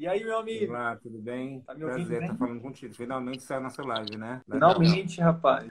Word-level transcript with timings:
E 0.00 0.06
aí, 0.06 0.22
meu 0.24 0.38
amigo? 0.38 0.72
Olá, 0.72 0.96
tudo 0.96 1.18
bem? 1.18 1.60
Tá 1.66 1.74
me 1.74 1.84
ouvindo 1.84 2.06
Prazer 2.06 2.18
bem? 2.18 2.30
estar 2.30 2.36
falando 2.36 2.60
contigo. 2.62 2.94
Finalmente 2.94 3.42
saiu 3.42 3.58
a 3.58 3.62
nossa 3.64 3.82
live, 3.82 4.16
né? 4.16 4.40
Legal. 4.46 4.76
Finalmente, 4.76 5.20
rapaz. 5.20 5.68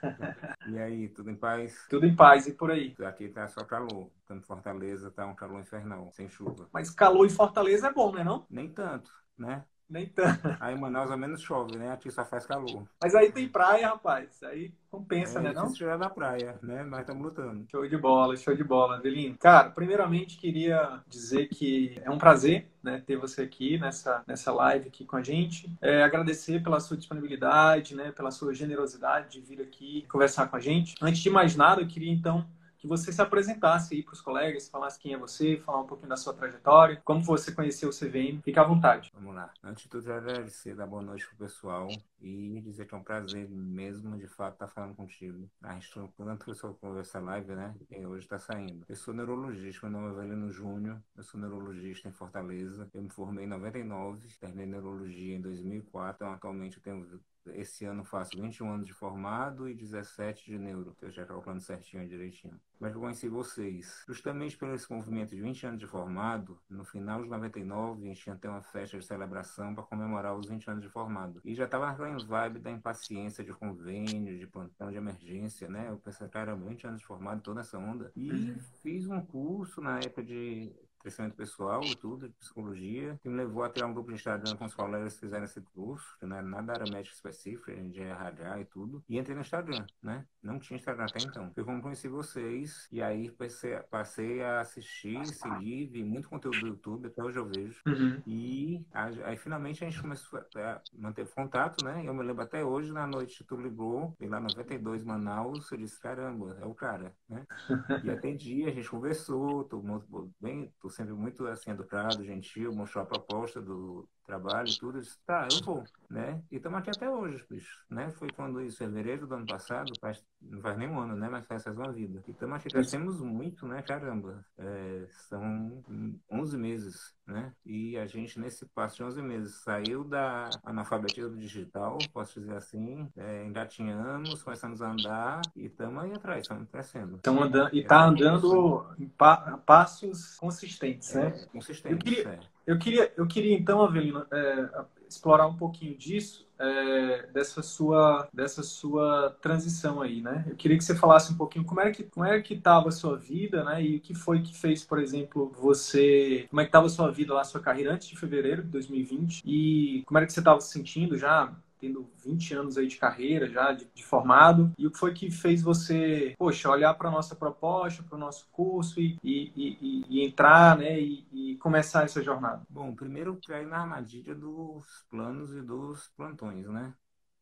E 0.67 0.78
aí, 0.78 1.08
tudo 1.09 1.30
em 1.31 1.36
paz? 1.36 1.88
Tudo 1.89 2.06
em 2.06 2.16
paz 2.16 2.45
e 2.47 2.53
por 2.53 2.69
aí. 2.72 2.94
Aqui 3.06 3.30
tá 3.30 3.47
só 3.47 3.64
calor. 3.64 4.11
Tanto 4.25 4.45
Fortaleza 4.45 5.09
tá 5.09 5.25
um 5.25 5.36
calor 5.36 5.61
infernal, 5.61 6.11
sem 6.11 6.30
chuva. 6.30 6.67
Mas 6.73 6.89
calor 6.89 7.25
em 7.25 7.30
Fortaleza 7.30 7.88
é 7.88 7.94
bom, 7.94 8.14
né 8.14 8.23
não? 8.23 8.45
Nem 8.50 8.69
tanto, 8.73 9.11
né? 9.38 9.64
Nem 9.89 10.05
tanto. 10.05 10.55
Aí 10.59 10.75
em 10.75 10.80
Manaus 10.80 11.09
ao 11.09 11.17
menos 11.17 11.41
chove, 11.41 11.77
né? 11.77 11.91
Aqui 11.91 12.11
só 12.11 12.25
faz 12.25 12.45
calor. 12.45 12.83
Mas 13.02 13.16
aí 13.16 13.31
tem 13.31 13.47
praia, 13.47 13.88
rapaz. 13.88 14.44
Aí 14.44 14.73
compensa, 14.91 15.39
né 15.39 15.52
é, 15.52 15.53
não? 15.53 15.67
Se 15.67 15.73
estiver 15.73 15.97
na 15.97 16.09
praia, 16.09 16.59
né? 16.61 16.83
Nós 16.83 17.02
estamos 17.02 17.23
lutando. 17.23 17.66
Show 17.69 17.88
de 17.88 17.97
bola, 17.97 18.35
show 18.35 18.55
de 18.55 18.63
bola, 18.63 18.97
Avelino. 18.97 19.38
Cara, 19.38 19.69
primeiramente 19.69 20.38
queria 20.38 21.02
dizer 21.07 21.47
que 21.47 21.99
é 22.03 22.09
um 22.09 22.17
prazer 22.17 22.67
né, 22.83 23.02
ter 23.05 23.17
você 23.17 23.41
aqui 23.44 23.77
nessa, 23.77 24.23
nessa 24.27 24.52
live 24.52 24.88
aqui 24.88 25.05
com 25.05 25.16
a 25.16 25.23
gente. 25.23 25.71
É, 25.81 26.03
agradecer 26.03 26.61
pela 26.61 26.79
sua 26.79 26.97
disponibilidade, 26.97 27.95
né, 27.95 28.11
pela 28.11 28.31
sua 28.31 28.53
generosidade 28.53 29.39
de 29.39 29.41
vir 29.41 29.61
aqui 29.61 30.05
conversar 30.09 30.47
com 30.47 30.55
a 30.55 30.59
gente. 30.59 30.95
Antes 31.01 31.22
de 31.22 31.29
mais 31.29 31.55
nada, 31.55 31.81
eu 31.81 31.88
queria 31.88 32.11
então 32.11 32.45
que 32.78 32.88
você 32.88 33.11
se 33.11 33.22
apresentasse 33.22 33.95
aí 33.95 34.03
para 34.03 34.14
os 34.14 34.22
colegas, 34.22 34.70
falasse 34.70 35.00
quem 35.00 35.14
é 35.14 35.17
você, 35.17 35.58
falar 35.58 35.81
um 35.81 35.88
pouquinho 35.88 36.09
da 36.09 36.17
sua 36.17 36.33
trajetória, 36.33 37.02
como 37.03 37.23
você 37.23 37.52
conheceu 37.52 37.89
o 37.89 37.94
CVM. 37.94 38.42
Fique 38.44 38.59
à 38.59 38.64
vontade. 38.64 39.11
Vamos 39.14 39.36
lá. 39.36 39.52
Antes 39.64 39.84
de 39.84 39.89
tudo, 39.89 40.11
agradecer, 40.11 40.75
dar 40.75 40.88
boa 40.88 41.02
noite 41.02 41.28
pro 41.28 41.38
pessoal 41.38 41.88
e 42.22 42.61
dizer 42.61 42.86
que 42.86 42.95
é 42.95 42.97
um 42.97 43.03
prazer 43.03 43.50
mesmo, 43.50 44.17
de 44.17 44.28
fato, 44.28 44.53
estar 44.53 44.67
falando 44.67 44.95
contigo. 44.95 45.50
A 45.61 45.73
gente, 45.73 45.89
tanto 46.17 46.45
que 46.45 46.52
eu 46.52 46.56
sou 46.56 46.73
com 46.75 46.97
essa 47.00 47.19
live, 47.19 47.53
né? 47.53 47.75
E 47.89 48.06
hoje 48.06 48.25
está 48.25 48.39
saindo. 48.39 48.86
Eu 48.88 48.95
sou 48.95 49.14
neurologista, 49.14 49.89
meu 49.89 50.00
nome 50.00 50.14
é 50.14 50.17
Avelino 50.17 50.52
Júnior, 50.52 51.02
eu 51.16 51.23
sou 51.23 51.39
neurologista 51.39 52.08
em 52.08 52.12
Fortaleza. 52.12 52.89
Eu 52.94 53.02
me 53.02 53.09
formei 53.09 53.45
em 53.45 53.47
99, 53.47 54.28
terminei 54.39 54.66
neurologia 54.66 55.36
em 55.36 55.41
2004, 55.41 56.16
então 56.16 56.34
atualmente 56.34 56.78
eu 56.78 56.84
tenho 56.84 57.22
esse 57.56 57.86
ano 57.86 58.03
faço 58.03 58.38
21 58.40 58.70
anos 58.72 58.86
de 58.88 58.94
formado 58.94 59.67
e 59.70 59.73
17 59.73 60.45
de 60.52 60.58
neuro, 60.58 60.95
que 60.98 61.06
eu 61.06 61.12
já 61.12 61.26
calculando 61.26 61.62
certinho 61.62 62.03
e 62.03 62.08
direitinho. 62.08 62.59
Mas 62.80 62.94
eu 62.94 63.00
conheci 63.00 63.28
vocês. 63.28 64.03
Justamente 64.08 64.56
pelo 64.56 64.74
esse 64.75 64.91
movimento 64.91 65.35
de 65.35 65.41
20 65.41 65.66
anos 65.66 65.80
de 65.80 65.88
formado, 65.88 66.59
no 66.69 66.86
final 66.86 67.24
de 67.24 67.30
99, 67.30 68.03
a 68.03 68.07
gente 68.13 68.28
ia 68.28 68.36
ter 68.36 68.47
uma 68.47 68.62
festa 68.62 68.97
de 69.00 69.06
celebração 69.06 69.74
para 69.74 69.84
comemorar 69.84 70.36
os 70.36 70.47
20 70.47 70.69
anos 70.69 70.84
de 70.84 70.90
formado. 70.90 71.41
E 71.44 71.56
já 71.56 71.66
estava 71.66 71.88
naquela 71.88 72.18
vibe 72.18 72.59
da 72.59 72.72
impaciência 72.72 73.44
de 73.44 73.52
convênio, 73.53 74.38
de 74.38 74.46
plantão 74.46 74.91
de 74.91 74.97
emergência, 74.97 75.68
né? 75.68 75.90
Eu 75.90 75.97
pensei, 75.97 76.28
cara, 76.28 76.56
20 76.56 76.86
anos 76.88 77.00
de 77.00 77.06
formado, 77.06 77.41
toda 77.41 77.62
essa 77.62 77.78
onda. 77.80 78.12
E 78.16 78.30
Uhum. 78.31 78.59
fiz 78.84 79.07
um 79.07 79.22
curso 79.25 79.81
na 79.81 79.97
época 80.00 80.24
de 80.24 80.72
crescimento 81.07 81.35
pessoal 81.35 81.81
e 81.85 81.95
tudo, 81.95 82.28
de 82.28 82.35
psicologia, 82.35 83.18
que 83.22 83.29
me 83.29 83.38
levou 83.38 83.63
a 83.63 83.69
criar 83.69 83.88
um 83.88 83.94
grupo 83.94 84.09
de 84.09 84.16
Instagram 84.16 84.57
com 84.57 84.66
os 84.66 84.75
colegas 84.75 85.13
que 85.13 85.22
fizeram 85.22 85.45
esse 85.45 85.62
curso, 85.62 86.06
que 86.19 86.25
não 86.25 86.35
era 86.35 86.45
nada 86.45 86.68
da 86.68 86.73
área 86.73 86.91
médica 86.91 87.16
específica, 87.16 87.72
a 87.72 87.75
gente 87.75 88.01
é 88.01 88.09
RH 88.09 88.59
e 88.59 88.66
tudo, 88.66 89.03
e 89.07 89.18
entrei 89.18 89.34
no 89.34 89.41
Instagram, 89.41 89.85
né? 90.03 90.25
Não 90.44 90.59
tinha 90.59 90.78
Instagram 90.78 91.06
até 91.06 91.23
então. 91.23 91.51
Foi 91.53 91.63
como 91.63 91.81
conheci 91.81 92.09
vocês, 92.09 92.88
e 92.91 93.01
aí 93.01 93.31
passei, 93.31 93.78
passei 93.90 94.44
a 94.44 94.59
assistir, 94.59 95.25
seguir, 95.28 95.88
vi 95.88 96.03
muito 96.03 96.29
conteúdo 96.29 96.59
do 96.59 96.68
YouTube, 96.68 97.07
até 97.07 97.24
hoje 97.24 97.39
eu 97.39 97.45
vejo. 97.45 97.81
Uhum. 97.88 98.22
E 98.25 98.85
aí, 98.91 99.38
finalmente 99.38 99.84
a 99.84 99.89
gente 99.89 100.01
começou 100.01 100.39
a 100.39 100.81
manter 100.94 101.28
contato, 101.29 101.85
né? 101.85 102.03
Eu 102.06 102.13
me 102.13 102.24
lembro 102.24 102.44
até 102.44 102.66
hoje, 102.66 102.91
na 102.91 103.07
noite, 103.07 103.45
tu 103.45 103.56
ligou, 103.56 104.13
e 104.19 104.28
lá 104.28 104.39
92, 104.39 105.03
Manaus, 105.03 105.72
eu 105.72 105.78
disse, 105.78 106.00
caramba, 106.00 106.57
é 106.62 106.66
o 106.66 106.74
cara, 106.74 107.16
né? 107.29 107.45
E 108.03 108.09
atendi, 108.09 108.66
a 108.66 108.72
gente 108.72 108.89
conversou, 108.89 109.63
tô 109.63 109.81
muito 109.81 110.34
bem, 110.39 110.74
tô 110.81 110.89
sempre 110.97 111.13
muito 111.13 111.46
assim, 111.47 111.69
educado, 111.72 112.25
gentil, 112.25 112.74
mostrou 112.74 113.03
a 113.03 113.08
proposta 113.08 113.62
do 113.62 114.09
trabalho 114.27 114.71
e 114.71 114.75
tudo, 114.75 114.99
disse, 115.01 115.17
tá, 115.25 115.47
eu 115.49 115.59
vou, 115.61 115.83
né? 116.09 116.41
E 116.51 116.57
estamos 116.57 116.77
aqui 116.79 116.89
até 116.91 117.09
hoje, 117.09 117.45
bicho, 117.49 117.83
né? 117.89 118.11
Foi 118.11 118.29
quando 118.31 118.61
isso, 118.61 118.77
fevereiro 118.77 119.25
do 119.25 119.35
ano 119.35 119.47
passado, 119.47 119.95
faz, 119.99 120.23
não 120.41 120.61
faz 120.61 120.77
nem 120.77 120.89
um 120.89 120.99
ano, 120.99 121.15
né? 121.15 121.29
Mas 121.29 121.47
faz 121.47 121.65
uma 121.67 121.91
vida. 121.91 122.23
E 122.27 122.31
estamos 122.31 122.55
aqui, 122.57 122.69
crescemos 122.69 123.21
muito, 123.21 123.67
né? 123.67 123.81
Caramba, 123.81 124.45
é, 124.57 125.07
são 125.29 125.83
11 126.29 126.57
meses, 126.57 127.15
né? 127.25 127.53
E 127.65 127.97
a 127.97 128.05
gente, 128.05 128.39
nesse 128.39 128.65
passo 128.67 128.97
de 128.97 129.03
11 129.03 129.21
meses, 129.21 129.55
saiu 129.63 130.03
da 130.03 130.49
analfabetismo 130.63 131.38
digital, 131.38 131.97
posso 132.13 132.39
dizer 132.39 132.55
assim, 132.55 133.09
é, 133.15 133.45
engatinhamos, 133.45 134.44
começamos 134.44 134.81
a 134.81 134.91
andar 134.91 135.41
e 135.55 135.65
estamos 135.65 136.03
aí 136.03 136.13
atrás, 136.13 136.41
estamos 136.41 136.69
crescendo. 136.69 137.15
Então, 137.19 137.41
andando, 137.41 137.73
e 137.75 137.83
tá 137.83 138.05
andando 138.05 138.85
em 138.99 139.07
pa- 139.07 139.57
passos 139.65 140.35
consistentes, 140.38 141.13
né? 141.13 141.27
É, 141.27 141.45
consistente, 141.47 141.94
Eu 141.94 141.99
queria- 141.99 142.33
é. 142.33 142.56
Eu 142.67 142.78
queria, 142.78 143.13
eu 143.16 143.25
queria 143.25 143.55
então, 143.55 143.81
Avelino, 143.81 144.25
é, 144.29 144.69
explorar 145.07 145.47
um 145.47 145.55
pouquinho 145.55 145.97
disso, 145.97 146.45
é, 146.59 147.28
dessa 147.28 147.63
sua, 147.63 148.28
dessa 148.33 148.61
sua 148.61 149.38
transição 149.41 150.01
aí, 150.01 150.22
né? 150.22 150.45
Eu 150.50 150.55
queria 150.57 150.77
que 150.77 150.83
você 150.83 150.94
falasse 150.94 151.31
um 151.31 151.38
pouquinho 151.38 151.63
como 151.63 151.79
é 151.79 151.91
que, 151.91 152.03
como 152.03 152.25
é 152.25 152.41
que 152.41 152.56
estava 152.56 152.89
a 152.89 152.91
sua 152.91 153.16
vida, 153.17 153.63
né? 153.63 153.81
E 153.81 153.95
o 153.95 154.01
que 154.01 154.13
foi 154.13 154.41
que 154.41 154.53
fez, 154.53 154.83
por 154.83 155.00
exemplo, 155.00 155.50
você, 155.57 156.45
como 156.50 156.59
é 156.59 156.66
que 156.66 156.69
estava 156.69 156.88
a 156.88 156.89
sua 156.89 157.09
vida 157.09 157.33
lá, 157.33 157.39
a 157.41 157.45
sua 157.45 157.61
carreira 157.61 157.94
antes 157.94 158.09
de 158.09 158.17
fevereiro 158.17 158.61
de 158.63 158.69
2020 158.69 159.44
e 159.45 160.03
como 160.06 160.17
era 160.17 160.27
que 160.27 160.33
você 160.33 160.39
estava 160.39 160.59
se 160.59 160.73
sentindo 160.73 161.17
já 161.17 161.56
tendo 161.79 162.09
20 162.23 162.53
anos 162.53 162.77
aí 162.77 162.88
de 162.88 162.97
carreira 162.97 163.47
já, 163.47 163.71
de, 163.71 163.88
de 163.93 164.03
formado, 164.03 164.71
e 164.77 164.88
o 164.88 164.91
que 164.91 164.97
foi 164.97 165.13
que 165.13 165.29
fez 165.31 165.61
você, 165.61 166.33
poxa, 166.38 166.69
olhar 166.69 166.93
para 166.93 167.09
a 167.09 167.11
nossa 167.11 167.35
proposta, 167.35 168.03
para 168.03 168.15
o 168.15 168.19
nosso 168.19 168.47
curso 168.51 168.99
e, 168.99 169.17
e, 169.23 169.51
e- 169.55 170.05
e 170.09 170.25
entrar, 170.25 170.77
né, 170.77 170.99
e, 170.99 171.27
começar 171.57 172.03
essa 172.03 172.23
jornada? 172.23 172.61
Bom, 172.69 172.95
primeiro 172.95 173.39
caí 173.45 173.65
na 173.65 173.79
armadilha 173.81 174.33
dos 174.35 175.05
planos 175.09 175.53
e 175.53 175.61
dos 175.61 176.07
plantões, 176.15 176.67
né? 176.67 176.93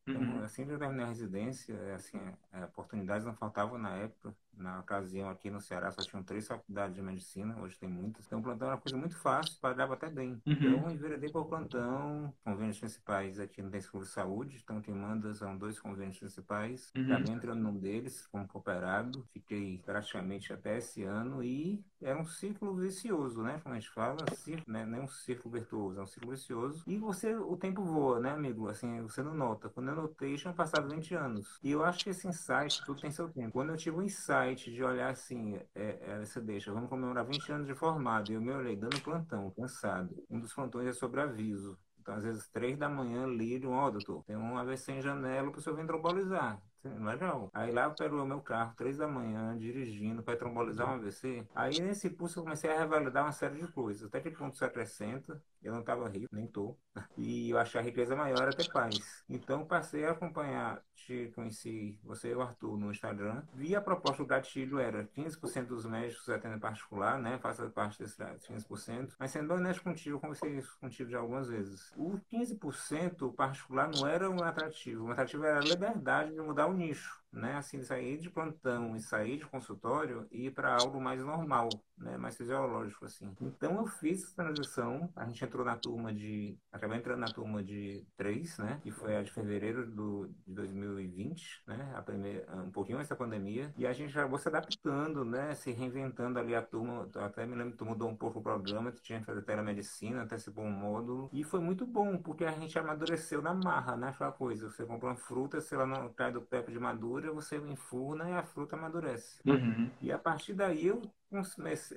Então, 0.08 0.22
Uhum. 0.22 0.44
assim 0.44 0.62
eu 0.68 0.78
terminei 0.78 1.04
a 1.04 1.08
residência, 1.08 1.74
é, 1.74 1.94
assim, 1.94 2.18
é, 2.52 2.64
oportunidades 2.64 3.26
não 3.26 3.34
faltavam 3.34 3.78
na 3.78 3.90
época. 3.96 4.34
Na 4.56 4.80
ocasião, 4.80 5.28
aqui 5.28 5.50
no 5.50 5.60
Ceará, 5.60 5.90
só 5.90 6.02
tinham 6.02 6.22
três 6.22 6.46
faculdades 6.46 6.94
de 6.94 7.02
medicina, 7.02 7.58
hoje 7.60 7.78
tem 7.78 7.88
muitas. 7.88 8.26
Então, 8.26 8.40
o 8.40 8.42
plantão 8.42 8.68
era 8.68 8.76
uma 8.76 8.80
coisa 8.80 8.96
muito 8.96 9.16
fácil, 9.18 9.58
pagava 9.60 9.94
até 9.94 10.08
bem. 10.08 10.40
Uhum. 10.46 10.52
Então, 10.52 10.70
eu 10.70 10.90
enveredei 10.90 11.30
para 11.30 11.40
o 11.40 11.44
plantão, 11.44 12.32
convênios 12.44 12.78
principais 12.78 13.38
aqui 13.38 13.62
não 13.62 13.70
tem 13.70 13.80
seguro 13.80 14.04
de 14.04 14.10
saúde, 14.10 14.60
então 14.62 14.80
quem 14.80 14.94
manda 14.94 15.34
são 15.34 15.56
dois 15.56 15.78
convênios 15.78 16.18
principais. 16.18 16.90
Uhum. 16.96 17.04
Acabei 17.04 17.34
entrando 17.34 17.60
num 17.60 17.76
deles 17.78 18.26
como 18.30 18.46
cooperado, 18.46 19.26
fiquei 19.32 19.78
praticamente 19.84 20.52
até 20.52 20.78
esse 20.78 21.02
ano 21.02 21.42
e 21.42 21.84
é 22.00 22.14
um 22.14 22.24
ciclo 22.24 22.74
vicioso, 22.74 23.42
né? 23.42 23.60
Como 23.62 23.74
a 23.74 23.78
gente 23.78 23.90
fala, 23.90 24.18
ciclo, 24.34 24.64
né? 24.66 24.84
não 24.84 24.98
é 24.98 25.02
um 25.02 25.08
círculo 25.08 25.54
virtuoso, 25.54 26.00
é 26.00 26.02
um 26.02 26.06
ciclo 26.06 26.30
vicioso. 26.30 26.82
E 26.86 26.98
você, 26.98 27.34
o 27.34 27.56
tempo 27.56 27.82
voa, 27.82 28.20
né, 28.20 28.30
amigo? 28.30 28.68
Assim, 28.68 29.00
você 29.02 29.22
não 29.22 29.34
nota. 29.34 29.68
Quando 29.68 29.88
eu 29.88 29.96
notei, 29.96 30.36
tinham 30.36 30.54
passado 30.54 30.88
20 30.88 31.14
anos. 31.14 31.58
E 31.62 31.70
eu 31.70 31.84
acho 31.84 32.04
que 32.04 32.10
esse 32.10 32.26
insight, 32.26 32.84
tudo 32.84 33.00
tem 33.00 33.10
seu 33.10 33.28
tempo. 33.28 33.52
Quando 33.52 33.70
eu 33.70 33.76
tive 33.76 33.96
o 33.96 34.02
insight 34.02 34.45
de 34.54 34.82
olhar 34.82 35.10
assim, 35.10 35.56
é, 35.74 35.98
é, 36.00 36.18
você 36.24 36.40
deixa, 36.40 36.72
vamos 36.72 36.88
comemorar 36.88 37.24
20 37.24 37.52
anos 37.52 37.66
de 37.66 37.74
formado, 37.74 38.30
e 38.30 38.34
eu 38.34 38.40
me 38.40 38.52
olhei 38.52 38.76
dando 38.76 39.00
plantão, 39.00 39.50
cansado. 39.50 40.14
Um 40.30 40.38
dos 40.38 40.52
plantões 40.52 40.88
é 40.88 40.92
sobre 40.92 41.20
aviso. 41.20 41.78
Então, 42.00 42.14
às 42.14 42.22
vezes, 42.22 42.48
três 42.48 42.78
da 42.78 42.88
manhã, 42.88 43.26
ligam, 43.26 43.72
ó, 43.72 43.90
doutor, 43.90 44.22
tem 44.24 44.36
um 44.36 44.56
AVC 44.56 44.92
em 44.92 45.02
janela, 45.02 45.50
o 45.50 45.60
senhor 45.60 45.74
vem 45.74 45.86
trombolizar. 45.86 46.62
legal. 46.84 47.50
Aí 47.52 47.72
lá 47.72 47.90
pegou 47.90 48.22
o 48.22 48.26
meu 48.26 48.40
carro, 48.40 48.74
três 48.76 48.96
da 48.96 49.08
manhã, 49.08 49.58
dirigindo, 49.58 50.22
para 50.22 50.36
trombolizar 50.36 50.88
um 50.88 50.94
AVC. 50.94 51.44
Aí 51.52 51.80
nesse 51.80 52.08
pulso 52.08 52.38
eu 52.38 52.44
comecei 52.44 52.70
a 52.70 52.78
revalidar 52.78 53.24
uma 53.24 53.32
série 53.32 53.60
de 53.60 53.66
coisas. 53.72 54.06
Até 54.06 54.20
que 54.20 54.30
ponto 54.30 54.56
se 54.56 54.64
acrescenta, 54.64 55.42
eu 55.66 55.72
não 55.72 55.80
estava 55.80 56.08
rico, 56.08 56.34
nem 56.34 56.46
tô. 56.46 56.76
E 57.16 57.50
eu 57.50 57.58
achei 57.58 57.80
a 57.80 57.84
riqueza 57.84 58.14
maior 58.14 58.54
ter 58.54 58.70
paz. 58.70 59.24
Então 59.28 59.66
passei 59.66 60.04
a 60.04 60.12
acompanhar, 60.12 60.82
te 60.94 61.30
conheci 61.34 61.98
você 62.02 62.30
e 62.30 62.34
o 62.34 62.40
Arthur 62.40 62.76
no 62.78 62.90
Instagram. 62.90 63.42
Vi 63.54 63.74
a 63.74 63.80
proposta 63.80 64.22
do 64.22 64.26
gatilho 64.26 64.78
era 64.78 65.04
15% 65.04 65.66
dos 65.66 65.84
médicos 65.84 66.28
atendem 66.28 66.58
particular, 66.58 67.18
né? 67.18 67.38
Faça 67.38 67.68
parte 67.68 67.98
desse 67.98 68.16
15%. 68.16 69.14
Mas 69.18 69.30
sendo 69.30 69.52
honesto 69.54 69.82
contigo, 69.82 70.16
eu 70.16 70.20
conversei 70.20 70.56
isso 70.56 70.76
contigo 70.80 71.10
já 71.10 71.18
algumas 71.18 71.48
vezes. 71.48 71.92
O 71.96 72.18
15% 72.30 73.34
particular 73.34 73.90
não 73.94 74.06
era 74.06 74.30
um 74.30 74.42
atrativo. 74.42 75.06
O 75.06 75.10
atrativo 75.10 75.44
era 75.44 75.58
a 75.58 75.64
liberdade 75.64 76.32
de 76.32 76.40
mudar 76.40 76.66
o 76.66 76.72
nicho 76.72 77.25
né? 77.32 77.56
Assim, 77.56 77.82
sair 77.82 78.18
de 78.18 78.30
plantão 78.30 78.96
e 78.96 79.00
sair 79.00 79.38
de 79.38 79.46
consultório 79.46 80.26
e 80.30 80.46
ir 80.46 80.50
para 80.50 80.74
algo 80.74 81.00
mais 81.00 81.22
normal, 81.22 81.68
né? 81.98 82.16
Mais 82.16 82.36
fisiológico, 82.36 83.04
assim. 83.04 83.34
Então, 83.40 83.78
eu 83.78 83.86
fiz 83.86 84.24
essa 84.24 84.36
transição. 84.36 85.10
A 85.14 85.24
gente 85.26 85.44
entrou 85.44 85.64
na 85.64 85.76
turma 85.76 86.12
de... 86.12 86.56
Acabei 86.72 86.98
entrando 86.98 87.20
na 87.20 87.26
turma 87.26 87.62
de 87.62 88.04
três, 88.16 88.58
né? 88.58 88.80
Que 88.82 88.90
foi 88.90 89.16
a 89.16 89.22
de 89.22 89.30
fevereiro 89.30 89.86
do, 89.86 90.28
de 90.46 90.54
2020, 90.54 91.62
né? 91.66 91.92
A 91.94 92.02
primeira, 92.02 92.46
um 92.56 92.70
pouquinho 92.70 92.98
antes 92.98 93.08
da 93.08 93.16
pandemia. 93.16 93.72
E 93.76 93.86
a 93.86 93.92
gente 93.92 94.16
acabou 94.16 94.38
se 94.38 94.48
adaptando, 94.48 95.24
né? 95.24 95.54
Se 95.54 95.70
reinventando 95.72 96.38
ali 96.38 96.54
a 96.54 96.62
turma. 96.62 97.08
Até 97.16 97.46
me 97.46 97.54
lembro 97.54 97.76
que 97.76 97.84
mudou 97.84 98.08
um 98.08 98.16
pouco 98.16 98.38
o 98.38 98.42
programa. 98.42 98.92
Tu 98.92 99.02
tinha 99.02 99.20
que 99.20 99.26
fazer 99.26 99.42
telemedicina, 99.42 100.22
antecipou 100.22 100.64
um 100.64 100.70
módulo. 100.70 101.30
E 101.32 101.44
foi 101.44 101.60
muito 101.60 101.86
bom, 101.86 102.16
porque 102.18 102.44
a 102.44 102.52
gente 102.52 102.78
amadureceu 102.78 103.42
na 103.42 103.54
marra, 103.54 103.96
né? 103.96 104.08
Aquela 104.08 104.32
coisa. 104.32 104.70
Você 104.70 104.84
compra 104.84 105.08
uma 105.08 105.16
fruta, 105.16 105.60
se 105.60 105.74
ela 105.74 105.86
não 105.86 106.12
cai 106.12 106.32
do 106.32 106.40
pé 106.40 106.62
de 106.62 106.78
madura, 106.78 107.25
você 107.34 107.56
enfurna 107.56 108.30
e 108.30 108.32
a 108.32 108.42
fruta 108.42 108.76
amadurece. 108.76 109.40
Uhum. 109.46 109.90
E 110.00 110.12
a 110.12 110.18
partir 110.18 110.54
daí 110.54 110.86
eu 110.86 111.02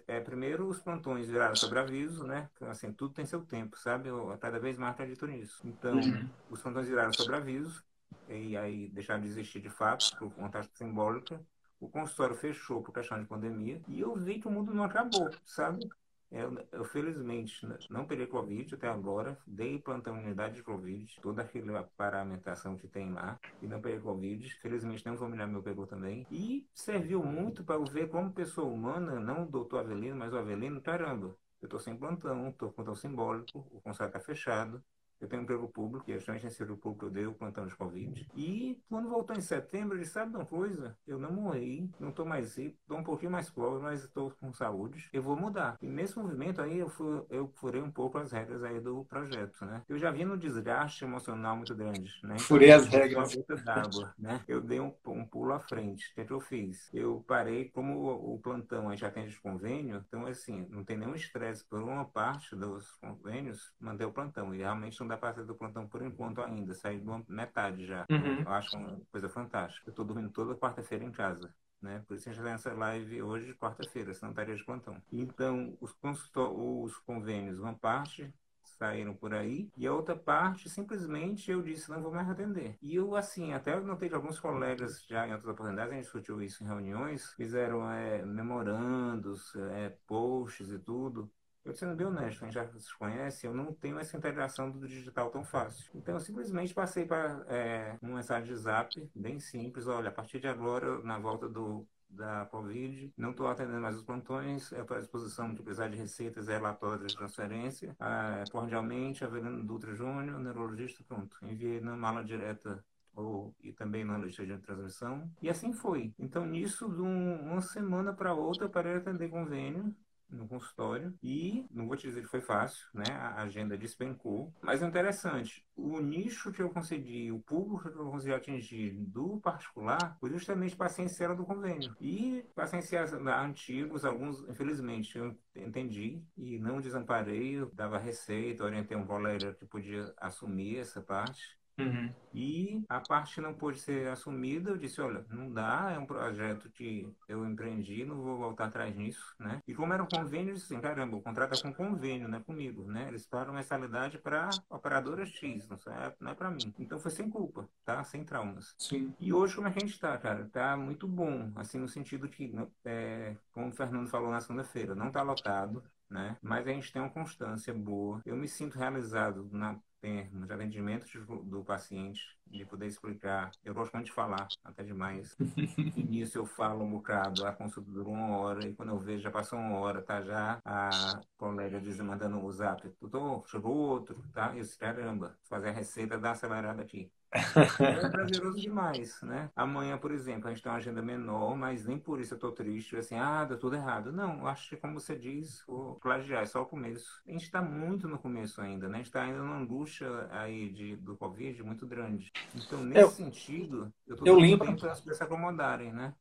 é, 0.07 0.19
primeiro 0.19 0.67
os 0.67 0.79
plantões 0.79 1.27
viraram 1.27 1.55
sobre 1.55 1.79
aviso, 1.79 2.25
né? 2.25 2.49
Assim, 2.61 2.91
tudo 2.91 3.13
tem 3.13 3.25
seu 3.25 3.41
tempo, 3.41 3.77
sabe? 3.77 4.09
Eu 4.09 4.35
cada 4.39 4.59
vez 4.59 4.77
mais 4.77 4.93
acredito 4.93 5.27
nisso. 5.27 5.61
Então, 5.63 5.95
uhum. 5.95 6.27
os 6.49 6.61
plantões 6.61 6.87
viraram 6.87 7.13
sobre 7.13 7.35
aviso 7.35 7.83
e 8.27 8.57
aí 8.57 8.89
deixaram 8.89 9.21
de 9.21 9.27
existir 9.27 9.61
de 9.61 9.69
fato, 9.69 10.17
por 10.17 10.33
conta 10.33 10.63
simbólica. 10.73 11.39
O 11.79 11.87
consultório 11.87 12.35
fechou 12.35 12.81
por 12.81 12.91
questão 12.91 13.19
de 13.19 13.25
pandemia 13.25 13.81
e 13.87 14.01
eu 14.01 14.15
vi 14.15 14.39
que 14.39 14.47
o 14.47 14.51
mundo 14.51 14.73
não 14.73 14.83
acabou, 14.83 15.29
sabe? 15.45 15.87
Eu, 16.31 16.53
eu, 16.71 16.83
felizmente 16.85 17.67
não 17.89 18.05
peguei 18.05 18.27
Covid 18.27 18.75
até 18.75 18.87
agora, 18.87 19.37
dei 19.47 19.79
plantão 19.79 20.13
unidade 20.13 20.55
de 20.55 20.63
Covid, 20.63 21.19
toda 21.21 21.41
aquela 21.41 21.83
paramentação 21.97 22.77
que 22.77 22.87
tem 22.87 23.11
lá, 23.11 23.39
e 23.61 23.67
não 23.67 23.81
peguei 23.81 23.99
Covid. 23.99 24.53
Felizmente 24.61 25.03
nem 25.03 25.15
um 25.15 25.17
familiar 25.17 25.47
meu 25.47 25.63
pegou 25.63 25.87
também. 25.87 26.27
E 26.29 26.67
serviu 26.73 27.23
muito 27.23 27.63
para 27.63 27.75
eu 27.75 27.85
ver 27.85 28.09
como 28.09 28.31
pessoa 28.31 28.67
humana, 28.67 29.19
não 29.19 29.43
o 29.43 29.47
doutor 29.47 29.79
Avelino, 29.79 30.15
mas 30.15 30.31
o 30.31 30.37
Avelino, 30.37 30.79
caramba, 30.79 31.35
eu 31.61 31.65
estou 31.65 31.79
sem 31.79 31.97
plantão, 31.97 32.49
estou 32.49 32.69
com 32.69 32.75
plantão 32.75 32.95
simbólico, 32.95 33.67
o 33.71 33.81
consultório 33.81 34.15
está 34.15 34.19
fechado, 34.19 34.83
eu 35.19 35.27
tenho 35.27 35.41
um 35.41 35.43
emprego 35.43 35.67
público, 35.67 36.05
que 36.05 36.11
é 36.11 36.15
justamente 36.15 36.45
nesse 36.45 36.61
emprego 36.61 36.79
público 36.79 37.05
eu 37.05 37.09
dei 37.09 37.25
o 37.25 37.33
plantão 37.33 37.65
de 37.67 37.75
Covid. 37.75 38.27
E 38.35 38.81
quando 38.87 39.09
voltou 39.09 39.35
em 39.35 39.41
setembro, 39.41 39.97
ele 39.97 40.05
sabe 40.05 40.31
de 40.31 40.37
uma 40.37 40.45
coisa? 40.45 40.97
Eu 41.05 41.19
não 41.19 41.31
morri, 41.31 41.89
não 41.99 42.09
estou 42.09 42.25
mais 42.25 42.57
rico, 42.57 42.77
estou 42.81 42.97
um 42.97 43.03
pouquinho 43.03 43.31
mais 43.31 43.49
pobre, 43.49 43.81
mas 43.81 44.03
estou 44.03 44.31
com 44.39 44.53
saúde. 44.53 45.09
Eu 45.11 45.21
vou 45.21 45.35
mudar. 45.35 45.77
E 45.81 45.87
nesse 45.87 46.17
movimento 46.17 46.61
aí 46.61 46.79
eu, 46.79 46.89
fui, 46.89 47.23
eu 47.29 47.51
furei 47.55 47.81
um 47.81 47.91
pouco 47.91 48.17
as 48.17 48.31
regras 48.31 48.63
aí 48.63 48.79
do 48.79 49.03
projeto, 49.05 49.65
né? 49.65 49.83
Eu 49.89 49.97
já 49.97 50.11
vi 50.11 50.23
no 50.23 50.37
desgaste 50.37 51.03
emocional 51.03 51.57
muito 51.57 51.75
grande, 51.75 52.11
né? 52.23 52.35
Então, 52.35 52.45
Furei 52.45 52.71
as 52.71 52.87
regras. 52.87 53.35
d'água, 53.63 54.13
né? 54.17 54.41
Eu 54.47 54.61
dei 54.61 54.79
um, 54.79 54.93
um, 55.07 55.25
pulo 55.25 55.53
à 55.53 55.59
frente. 55.59 56.11
O 56.11 56.15
que, 56.15 56.21
é 56.21 56.25
que 56.25 56.33
eu 56.33 56.39
fiz? 56.39 56.89
Eu 56.93 57.23
parei, 57.27 57.69
como 57.69 57.99
o, 57.99 58.35
o 58.35 58.39
plantão 58.39 58.87
a 58.87 58.91
gente 58.91 59.05
atende 59.05 59.31
de 59.31 59.41
convênio, 59.41 60.03
então 60.07 60.25
assim, 60.25 60.65
não 60.69 60.83
tem 60.83 60.97
nenhum 60.97 61.15
estresse 61.15 61.65
por 61.65 61.81
uma 61.81 62.05
parte 62.05 62.55
dos 62.55 62.91
convênios 62.95 63.73
manter 63.79 64.05
o 64.05 64.13
plantão. 64.13 64.53
E 64.53 64.59
realmente 64.59 64.99
não 64.99 65.08
para 65.17 65.33
fazer 65.33 65.45
do 65.45 65.55
plantão 65.55 65.87
por 65.87 66.01
enquanto 66.01 66.41
ainda, 66.41 66.73
saí 66.73 66.99
de 66.99 67.05
metade 67.27 67.85
já. 67.85 68.05
Uhum. 68.09 68.41
Eu 68.41 68.49
acho 68.49 68.77
uma 68.77 68.99
coisa 69.11 69.29
fantástica. 69.29 69.89
Eu 69.89 69.91
estou 69.91 70.05
dormindo 70.05 70.29
toda 70.29 70.55
quarta-feira 70.55 71.03
em 71.03 71.11
casa. 71.11 71.53
Né? 71.81 72.03
Por 72.07 72.15
isso 72.15 72.27
a 72.27 72.31
gente 72.31 72.41
está 72.41 72.51
nessa 72.51 72.73
live 72.73 73.21
hoje, 73.21 73.53
quarta-feira, 73.53 74.13
senão 74.13 74.31
estaria 74.31 74.55
de 74.55 74.65
plantão. 74.65 75.01
Então, 75.11 75.77
os, 75.79 75.95
os 76.35 76.97
convênios, 76.99 77.59
uma 77.59 77.73
parte 77.73 78.33
saíram 78.79 79.13
por 79.13 79.33
aí, 79.33 79.69
e 79.75 79.85
a 79.85 79.93
outra 79.93 80.15
parte, 80.15 80.69
simplesmente, 80.69 81.51
eu 81.51 81.61
disse, 81.61 81.89
não 81.89 82.01
vou 82.01 82.13
mais 82.13 82.29
atender. 82.29 82.77
E 82.81 82.95
eu, 82.95 83.13
assim, 83.13 83.51
até 83.51 83.77
notei 83.77 84.07
que 84.07 84.15
alguns 84.15 84.39
colegas, 84.39 85.03
já 85.05 85.27
em 85.27 85.33
outras 85.33 85.51
oportunidades, 85.51 85.91
a 85.91 85.95
gente 85.95 86.03
discutiu 86.05 86.41
isso 86.41 86.63
em 86.63 86.67
reuniões, 86.67 87.33
fizeram 87.33 87.91
é, 87.91 88.23
memorandos, 88.25 89.53
é, 89.73 89.89
posts 90.07 90.71
e 90.71 90.79
tudo, 90.79 91.29
eu 91.69 91.75
sendo 91.75 91.95
bem 91.95 92.07
honesto, 92.07 92.41
a 92.43 92.45
gente 92.45 92.53
já 92.53 92.67
se 92.67 92.97
conhece, 92.97 93.45
eu 93.45 93.53
não 93.53 93.73
tenho 93.73 93.99
essa 93.99 94.17
integração 94.17 94.69
do 94.71 94.87
digital 94.87 95.29
tão 95.29 95.43
fácil. 95.43 95.89
Então 95.95 96.15
eu 96.15 96.19
simplesmente 96.19 96.73
passei 96.73 97.05
para 97.05 97.43
é, 97.47 97.97
uma 98.01 98.15
mensagem 98.15 98.47
de 98.47 98.55
zap, 98.55 99.09
bem 99.15 99.39
simples, 99.39 99.87
olha, 99.87 100.09
a 100.09 100.11
partir 100.11 100.39
de 100.39 100.47
agora, 100.47 101.01
na 101.03 101.17
volta 101.17 101.47
do 101.47 101.87
da 102.09 102.47
Covid, 102.47 103.13
não 103.15 103.29
estou 103.31 103.47
atendendo 103.47 103.81
mais 103.81 103.95
os 103.95 104.03
plantões, 104.03 104.71
é 104.73 104.79
à 104.79 104.99
disposição 104.99 105.53
de 105.53 105.61
precisar 105.61 105.89
de 105.89 105.95
receitas 105.95 106.47
e 106.47 106.51
relatórios 106.51 107.11
de 107.11 107.15
transferência, 107.15 107.95
ah, 107.99 108.43
cordialmente, 108.51 109.23
Avelino 109.23 109.63
Dutra 109.63 109.93
Júnior, 109.93 110.39
neurologista, 110.39 111.03
pronto. 111.07 111.37
Enviei 111.43 111.79
na 111.79 111.95
mala 111.95 112.23
direta 112.23 112.83
ou, 113.15 113.53
e 113.61 113.71
também 113.71 114.03
na 114.03 114.17
lista 114.17 114.45
de 114.45 114.57
transmissão. 114.57 115.29
E 115.41 115.49
assim 115.49 115.71
foi. 115.71 116.13
Então, 116.17 116.45
nisso, 116.45 116.89
de 116.89 117.01
um, 117.01 117.51
uma 117.51 117.61
semana 117.61 118.11
para 118.11 118.33
outra, 118.33 118.67
de 118.67 118.89
atender 118.89 119.29
convênio 119.29 119.95
no 120.29 120.47
consultório 120.47 121.13
e 121.23 121.65
não 121.71 121.87
vou 121.87 121.95
te 121.95 122.07
dizer 122.07 122.21
que 122.21 122.27
foi 122.27 122.41
fácil, 122.41 122.85
né? 122.93 123.05
A 123.11 123.41
agenda 123.43 123.77
despencou, 123.77 124.53
mas 124.61 124.81
é 124.81 124.87
interessante. 124.87 125.65
O 125.75 125.99
nicho 125.99 126.51
que 126.51 126.61
eu 126.61 126.69
consegui, 126.69 127.31
o 127.31 127.39
público 127.39 127.89
que 127.89 127.97
eu 127.97 128.11
consegui 128.11 128.33
atingir 128.33 128.91
do 128.91 129.39
particular 129.39 130.17
foi 130.19 130.29
justamente 130.29 130.75
pacientes 130.75 131.17
do 131.35 131.45
convênio. 131.45 131.95
E 131.99 132.45
pacientes 132.55 132.91
antigos, 132.93 134.05
alguns, 134.05 134.47
infelizmente, 134.47 135.17
eu 135.17 135.37
entendi 135.55 136.21
e 136.37 136.59
não 136.59 136.79
desamparei, 136.79 137.59
eu 137.59 137.71
dava 137.73 137.97
receita, 137.97 138.63
orientei 138.63 138.95
um 138.95 139.05
colega 139.05 139.53
que 139.53 139.65
podia 139.65 140.13
assumir 140.17 140.77
essa 140.77 141.01
parte. 141.01 141.58
Uhum. 141.83 142.13
E 142.33 142.83
a 142.87 142.99
parte 142.99 143.41
não 143.41 143.53
pôde 143.53 143.79
ser 143.79 144.07
assumida, 144.07 144.69
eu 144.69 144.77
disse, 144.77 145.01
olha, 145.01 145.25
não 145.29 145.51
dá, 145.51 145.91
é 145.93 145.97
um 145.97 146.05
projeto 146.05 146.69
que 146.69 147.11
eu 147.27 147.45
empreendi, 147.45 148.05
não 148.05 148.21
vou 148.21 148.37
voltar 148.37 148.65
atrás 148.65 148.95
nisso, 148.95 149.35
né? 149.39 149.61
E 149.67 149.73
como 149.73 149.93
era 149.93 150.03
um 150.03 150.07
convênio, 150.07 150.51
eu 150.51 150.53
disse 150.55 150.71
assim, 150.71 150.81
caramba, 150.81 151.17
o 151.17 151.21
contrato 151.21 151.55
é 151.55 151.61
com 151.61 151.73
convênio, 151.73 152.27
não 152.27 152.37
é 152.37 152.41
comigo, 152.41 152.83
né? 152.83 153.07
Eles 153.07 153.25
pagam 153.25 153.53
mensalidade 153.53 154.17
para 154.17 154.49
operadora 154.69 155.25
X, 155.25 155.67
não 155.67 155.77
é, 155.93 156.15
não 156.19 156.31
é 156.31 156.35
para 156.35 156.51
mim. 156.51 156.73
Então 156.77 156.99
foi 156.99 157.11
sem 157.11 157.29
culpa, 157.29 157.67
tá? 157.83 158.03
Sem 158.03 158.23
traumas. 158.23 158.75
Sim. 158.77 159.13
E 159.19 159.33
hoje 159.33 159.55
como 159.55 159.67
é 159.67 159.71
que 159.71 159.79
a 159.83 159.85
gente 159.85 159.99
tá, 159.99 160.17
cara? 160.17 160.47
Tá 160.51 160.77
muito 160.77 161.07
bom, 161.07 161.51
assim, 161.55 161.79
no 161.79 161.87
sentido 161.87 162.29
que, 162.29 162.53
é, 162.85 163.35
como 163.51 163.69
o 163.69 163.71
Fernando 163.71 164.07
falou 164.07 164.31
na 164.31 164.39
segunda-feira, 164.39 164.93
não 164.93 165.11
tá 165.11 165.21
lotado, 165.23 165.83
né? 166.09 166.37
Mas 166.41 166.67
a 166.67 166.71
gente 166.71 166.91
tem 166.91 167.01
uma 167.01 167.09
constância 167.09 167.73
boa. 167.73 168.21
Eu 168.25 168.35
me 168.35 168.47
sinto 168.47 168.77
realizado 168.77 169.47
na 169.51 169.79
termos 170.01 170.47
de 170.47 170.53
atendimento 170.53 171.07
do 171.43 171.63
paciente, 171.63 172.21
de 172.47 172.65
poder 172.65 172.87
explicar. 172.87 173.51
Eu 173.63 173.73
gosto 173.73 173.93
muito 173.93 174.07
de 174.07 174.11
falar, 174.13 174.47
até 174.63 174.83
demais. 174.83 175.35
Início 175.97 176.39
eu 176.39 176.45
falo 176.45 176.83
um 176.83 176.91
bocado, 176.91 177.45
a 177.45 177.51
consulta 177.53 177.91
dura 177.91 178.09
uma 178.09 178.37
hora, 178.37 178.67
e 178.67 178.73
quando 178.73 178.89
eu 178.89 178.99
vejo 178.99 179.23
já 179.23 179.31
passou 179.31 179.59
uma 179.59 179.77
hora, 179.77 180.01
tá 180.01 180.21
já 180.21 180.59
a 180.65 181.21
colega 181.37 181.79
diz, 181.79 181.99
mandando 181.99 182.43
o 182.43 182.51
zap, 182.51 182.87
doutor, 182.99 183.47
chegou 183.47 183.75
outro, 183.75 184.21
tá? 184.33 184.53
E 184.53 184.59
eu 184.59 184.63
disse, 184.63 184.77
caramba, 184.77 185.37
fazer 185.43 185.69
a 185.69 185.71
receita 185.71 186.17
dá 186.17 186.31
acelerada 186.31 186.81
aqui. 186.81 187.11
É 187.31 188.09
prazeroso 188.09 188.59
demais, 188.59 189.21
né? 189.21 189.51
Amanhã, 189.55 189.97
por 189.97 190.11
exemplo, 190.11 190.47
a 190.47 190.53
gente 190.53 190.63
tem 190.63 190.71
uma 190.71 190.77
agenda 190.79 191.01
menor, 191.01 191.55
mas 191.55 191.85
nem 191.85 191.97
por 191.97 192.19
isso 192.19 192.33
eu 192.33 192.39
tô 192.39 192.51
triste, 192.51 192.95
assim, 192.95 193.15
ah, 193.15 193.45
deu 193.45 193.57
tudo 193.57 193.75
errado. 193.75 194.11
Não, 194.11 194.47
acho 194.47 194.69
que, 194.69 194.77
como 194.77 194.99
você 194.99 195.15
diz, 195.15 195.63
o 195.67 195.95
plagiar 196.01 196.43
é 196.43 196.45
só 196.45 196.61
o 196.63 196.65
começo. 196.65 197.21
A 197.27 197.31
gente 197.31 197.43
está 197.43 197.61
muito 197.61 198.07
no 198.07 198.17
começo 198.17 198.59
ainda, 198.61 198.87
né? 198.87 198.95
A 198.95 198.97
gente 198.97 199.07
está 199.07 199.21
ainda 199.21 199.39
numa 199.39 199.57
angústia 199.57 200.07
aí 200.31 200.69
de, 200.69 200.95
do 200.95 201.15
Covid 201.15 201.61
muito 201.63 201.85
grande. 201.85 202.31
Então, 202.55 202.83
nesse 202.83 203.01
eu, 203.01 203.09
sentido, 203.09 203.93
eu 204.07 204.15
tô 204.15 204.25
eu 204.25 204.35
lembro 204.35 204.75
para 204.75 204.91
as 204.91 204.99
pessoas 204.99 205.17
se 205.17 205.23
acomodarem, 205.23 205.93
né? 205.93 206.13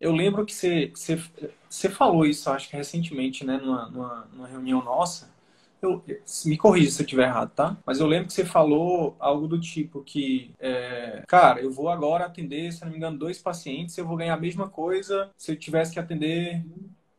Eu 0.00 0.12
lembro 0.12 0.46
que 0.46 0.54
você, 0.54 0.90
você, 0.94 1.22
você 1.68 1.90
falou 1.90 2.24
isso, 2.24 2.48
acho 2.50 2.70
que 2.70 2.76
recentemente, 2.76 3.44
né, 3.44 3.58
numa, 3.58 3.86
numa, 3.90 4.24
numa 4.32 4.48
reunião 4.48 4.82
nossa, 4.82 5.30
eu, 5.82 6.02
me 6.46 6.56
corrija 6.56 6.90
se 6.90 7.02
eu 7.02 7.04
estiver 7.04 7.28
errado, 7.28 7.50
tá? 7.54 7.76
Mas 7.84 8.00
eu 8.00 8.06
lembro 8.06 8.28
que 8.28 8.32
você 8.32 8.44
falou 8.44 9.16
algo 9.18 9.46
do 9.48 9.60
tipo 9.60 10.02
que, 10.02 10.54
é, 10.58 11.22
cara, 11.26 11.60
eu 11.60 11.70
vou 11.70 11.88
agora 11.88 12.26
atender, 12.26 12.72
se 12.72 12.84
não 12.84 12.90
me 12.90 12.96
engano, 12.96 13.18
dois 13.18 13.38
pacientes, 13.38 13.96
eu 13.96 14.06
vou 14.06 14.16
ganhar 14.16 14.34
a 14.34 14.40
mesma 14.40 14.68
coisa 14.68 15.30
se 15.36 15.52
eu 15.52 15.56
tivesse 15.56 15.92
que 15.92 15.98
atender 15.98 16.64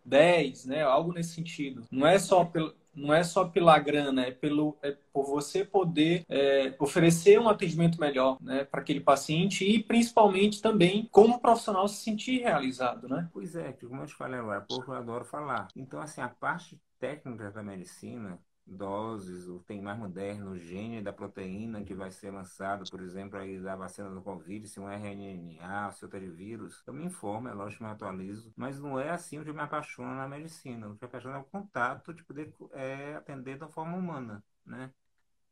10, 0.05 0.65
né? 0.65 0.83
Algo 0.83 1.13
nesse 1.13 1.33
sentido. 1.33 1.83
Não 1.91 2.05
é 2.05 2.19
só 2.19 2.45
pelo, 2.45 2.73
não 2.93 3.13
é 3.13 3.23
só 3.23 3.45
pela 3.45 3.77
grana, 3.79 4.25
é, 4.25 4.31
pelo, 4.31 4.77
é 4.81 4.95
por 5.13 5.25
você 5.25 5.63
poder 5.63 6.25
é, 6.27 6.73
oferecer 6.79 7.39
um 7.39 7.49
atendimento 7.49 7.99
melhor 7.99 8.37
né, 8.41 8.65
para 8.65 8.81
aquele 8.81 8.99
paciente 8.99 9.65
e 9.65 9.81
principalmente 9.81 10.61
também 10.61 11.07
como 11.11 11.39
profissional 11.39 11.87
se 11.87 12.03
sentir 12.03 12.41
realizado, 12.41 13.07
né? 13.07 13.29
Pois 13.33 13.55
é, 13.55 13.71
como 13.73 14.01
eu 14.01 14.07
te 14.07 14.13
falei 14.13 14.39
agora, 14.39 14.61
pouco 14.61 14.91
eu 14.91 14.97
adoro 14.97 15.25
falar. 15.25 15.67
Então, 15.75 16.01
assim, 16.01 16.21
a 16.21 16.29
parte 16.29 16.79
técnica 16.99 17.49
da 17.49 17.63
medicina, 17.63 18.39
doses, 18.71 19.47
o 19.47 19.59
tem 19.59 19.81
mais 19.81 19.97
moderno, 19.99 20.51
o 20.51 20.57
gene 20.57 21.01
da 21.01 21.11
proteína 21.13 21.83
que 21.83 21.93
vai 21.93 22.09
ser 22.11 22.31
lançado, 22.31 22.89
por 22.89 23.01
exemplo, 23.01 23.37
aí 23.37 23.59
da 23.59 23.75
vacina 23.75 24.09
do 24.09 24.21
Covid, 24.21 24.67
se 24.67 24.79
um 24.79 24.89
RNA, 24.89 25.91
se 25.91 26.05
outro 26.05 26.17
é 26.17 26.21
de 26.21 26.29
vírus, 26.29 26.81
eu 26.87 26.93
me 26.93 27.05
informo, 27.05 27.49
é 27.49 27.53
lógico 27.53 27.83
me 27.83 27.89
atualizo, 27.89 28.53
mas 28.55 28.79
não 28.79 28.99
é 28.99 29.09
assim 29.09 29.39
o 29.39 29.43
que 29.45 29.51
me 29.51 29.59
apaixona 29.61 30.15
na 30.15 30.27
medicina. 30.27 30.87
O 30.87 30.95
que 30.95 31.03
me 31.03 31.07
apaixona 31.07 31.37
é 31.37 31.39
o 31.39 31.43
contato 31.43 32.13
de 32.13 32.23
poder 32.23 32.55
é, 32.71 33.15
atender 33.15 33.57
da 33.57 33.67
forma 33.67 33.97
humana, 33.97 34.43
né? 34.65 34.91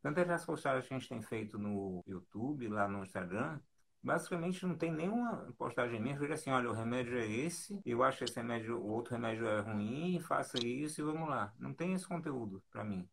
Tantas 0.01 0.29
as 0.29 0.45
postagens 0.45 0.87
que 0.87 0.93
a 0.93 0.97
gente 0.97 1.09
tem 1.09 1.21
feito 1.21 1.59
no 1.59 2.03
YouTube, 2.07 2.67
lá 2.69 2.87
no 2.87 3.03
Instagram, 3.03 3.59
basicamente 4.01 4.65
não 4.65 4.75
tem 4.75 4.91
nenhuma 4.91 5.53
postagem 5.57 5.99
minha 5.99 6.17
que 6.17 6.31
assim, 6.31 6.49
olha, 6.51 6.69
o 6.69 6.73
remédio 6.73 7.17
é 7.17 7.27
esse, 7.27 7.81
eu 7.85 8.01
acho 8.03 8.23
esse 8.23 8.35
remédio, 8.35 8.77
o 8.77 8.87
outro 8.89 9.13
remédio 9.13 9.45
é 9.47 9.59
ruim, 9.59 10.19
faça 10.19 10.57
isso 10.63 11.01
e 11.01 11.03
vamos 11.03 11.27
lá. 11.29 11.53
Não 11.59 11.73
tem 11.73 11.93
esse 11.93 12.07
conteúdo 12.07 12.63
para 12.71 12.83
mim. 12.83 13.07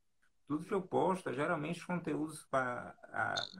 Tudo 0.46 0.64
que 0.64 0.72
eu 0.72 0.80
posto 0.80 1.28
é 1.28 1.32
geralmente 1.32 1.84
conteúdos 1.84 2.46
para 2.46 2.94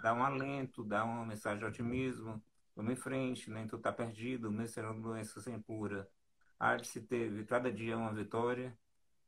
dar 0.03 0.15
um 0.15 0.23
alento, 0.23 0.85
dar 0.85 1.05
uma 1.05 1.27
mensagem 1.27 1.59
de 1.59 1.65
otimismo, 1.65 2.41
vamos 2.77 2.93
em 2.93 2.97
frente, 2.97 3.51
nem 3.51 3.67
tudo 3.67 3.81
está 3.81 3.93
perdido, 3.93 4.51
mesmo 4.51 4.69
sendo 4.69 5.03
doença 5.03 5.41
sem 5.41 5.61
cura. 5.61 6.09
Há 6.59 6.77
de 6.77 6.87
se 6.87 7.01
ter, 7.01 7.45
cada 7.47 7.73
dia 7.73 7.95
é 7.95 7.97
uma 7.97 8.15
vitória. 8.15 8.77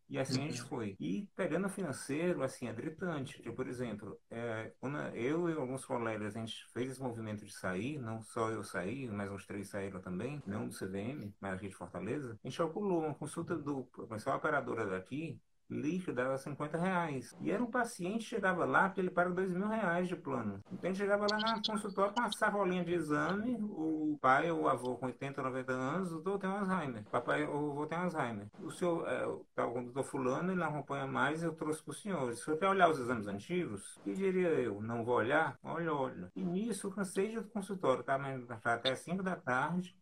E 0.09 0.19
assim 0.19 0.41
a 0.43 0.49
gente 0.49 0.63
uhum. 0.63 0.69
foi. 0.69 0.97
E 0.99 1.29
pegando 1.37 1.67
o 1.67 1.71
financeiro, 1.71 2.43
assim, 2.43 2.67
é 2.67 2.73
gritante. 2.73 3.37
Porque, 3.37 3.53
por 3.53 3.69
exemplo, 3.69 4.19
é, 4.31 4.73
eu 5.15 5.51
e 5.51 5.53
alguns 5.53 5.85
colegas, 5.85 6.35
a 6.35 6.41
gente 6.41 6.67
fez 6.73 6.93
esse 6.93 7.01
movimento 7.01 7.45
de 7.45 7.53
sair, 7.53 7.99
não 7.99 8.23
só 8.23 8.51
eu 8.51 8.65
saí, 8.65 9.07
mas 9.09 9.31
uns 9.31 9.45
três 9.47 9.69
saíram 9.69 10.01
também, 10.01 10.43
não 10.47 10.67
do 10.67 10.75
CVM, 10.75 11.35
mas 11.39 11.55
aqui 11.55 11.69
de 11.69 11.75
Fortaleza, 11.75 12.39
a 12.43 12.49
gente 12.49 12.57
calculou 12.57 13.05
uma 13.05 13.15
consulta 13.15 13.57
dupla. 13.57 14.09
A 14.27 14.37
operadora 14.37 14.87
daqui, 14.87 15.39
lixo 15.71 16.13
dava 16.13 16.37
50 16.39 16.79
reais. 16.79 17.37
E 17.41 17.51
era 17.51 17.63
um 17.63 17.71
paciente 17.71 18.25
chegava 18.25 18.65
lá, 18.65 18.89
porque 18.89 19.01
ele 19.01 19.11
paga 19.11 19.31
2 19.31 19.53
mil 19.53 19.69
reais 19.69 20.09
de 20.09 20.17
plano. 20.17 20.63
Então 20.73 20.91
ele 20.91 20.99
chegava 20.99 21.27
lá 21.31 21.39
na 21.39 21.63
consultório 21.63 22.15
com 22.15 22.21
uma 22.21 22.33
sacolinha 22.33 22.85
de 22.85 22.95
exame, 22.95 23.57
o 23.61 24.19
pai 24.21 24.51
ou 24.51 24.63
o 24.63 24.69
avô 24.69 24.97
com 24.97 25.07
80, 25.07 25.43
90 25.43 25.73
anos, 25.73 26.13
o 26.13 26.21
doutor 26.21 26.39
tem 26.39 26.51
Alzheimer. 26.51 27.05
Papai 27.11 27.47
ou 27.47 27.73
avô 27.73 27.87
tem 27.87 27.99
Alzheimer. 27.99 28.47
O 28.61 28.71
senhor, 28.71 29.07
é, 29.09 29.27
tá, 29.55 29.67
o 29.67 29.83
doutor 29.83 30.05
fulano, 30.05 30.53
ele 30.53 30.61
não 30.61 30.69
acompanha 30.69 31.07
mais, 31.07 31.43
eu 31.43 31.53
trouxe 31.53 31.83
para 31.83 31.93
o 31.93 31.95
senhor. 31.95 32.35
Se 32.35 32.43
o 32.43 32.45
senhor 32.45 32.59
quer 32.59 32.69
olhar 32.69 32.91
os 32.91 32.99
exames 32.99 33.27
antigos, 33.27 33.99
que 34.03 34.15
diria 34.15 34.49
eu? 34.49 34.81
Não 34.81 35.05
vou 35.05 35.17
olhar? 35.17 35.59
Olha, 35.63 35.93
olha. 35.93 36.31
E 36.35 36.45
nisso 36.45 36.87
eu 36.87 36.91
cansei 36.91 37.29
de 37.29 37.41
consultório, 37.43 38.03
tá? 38.03 38.19
até 38.65 38.95
5 38.95 39.23
da 39.23 39.37
tarde. 39.37 39.97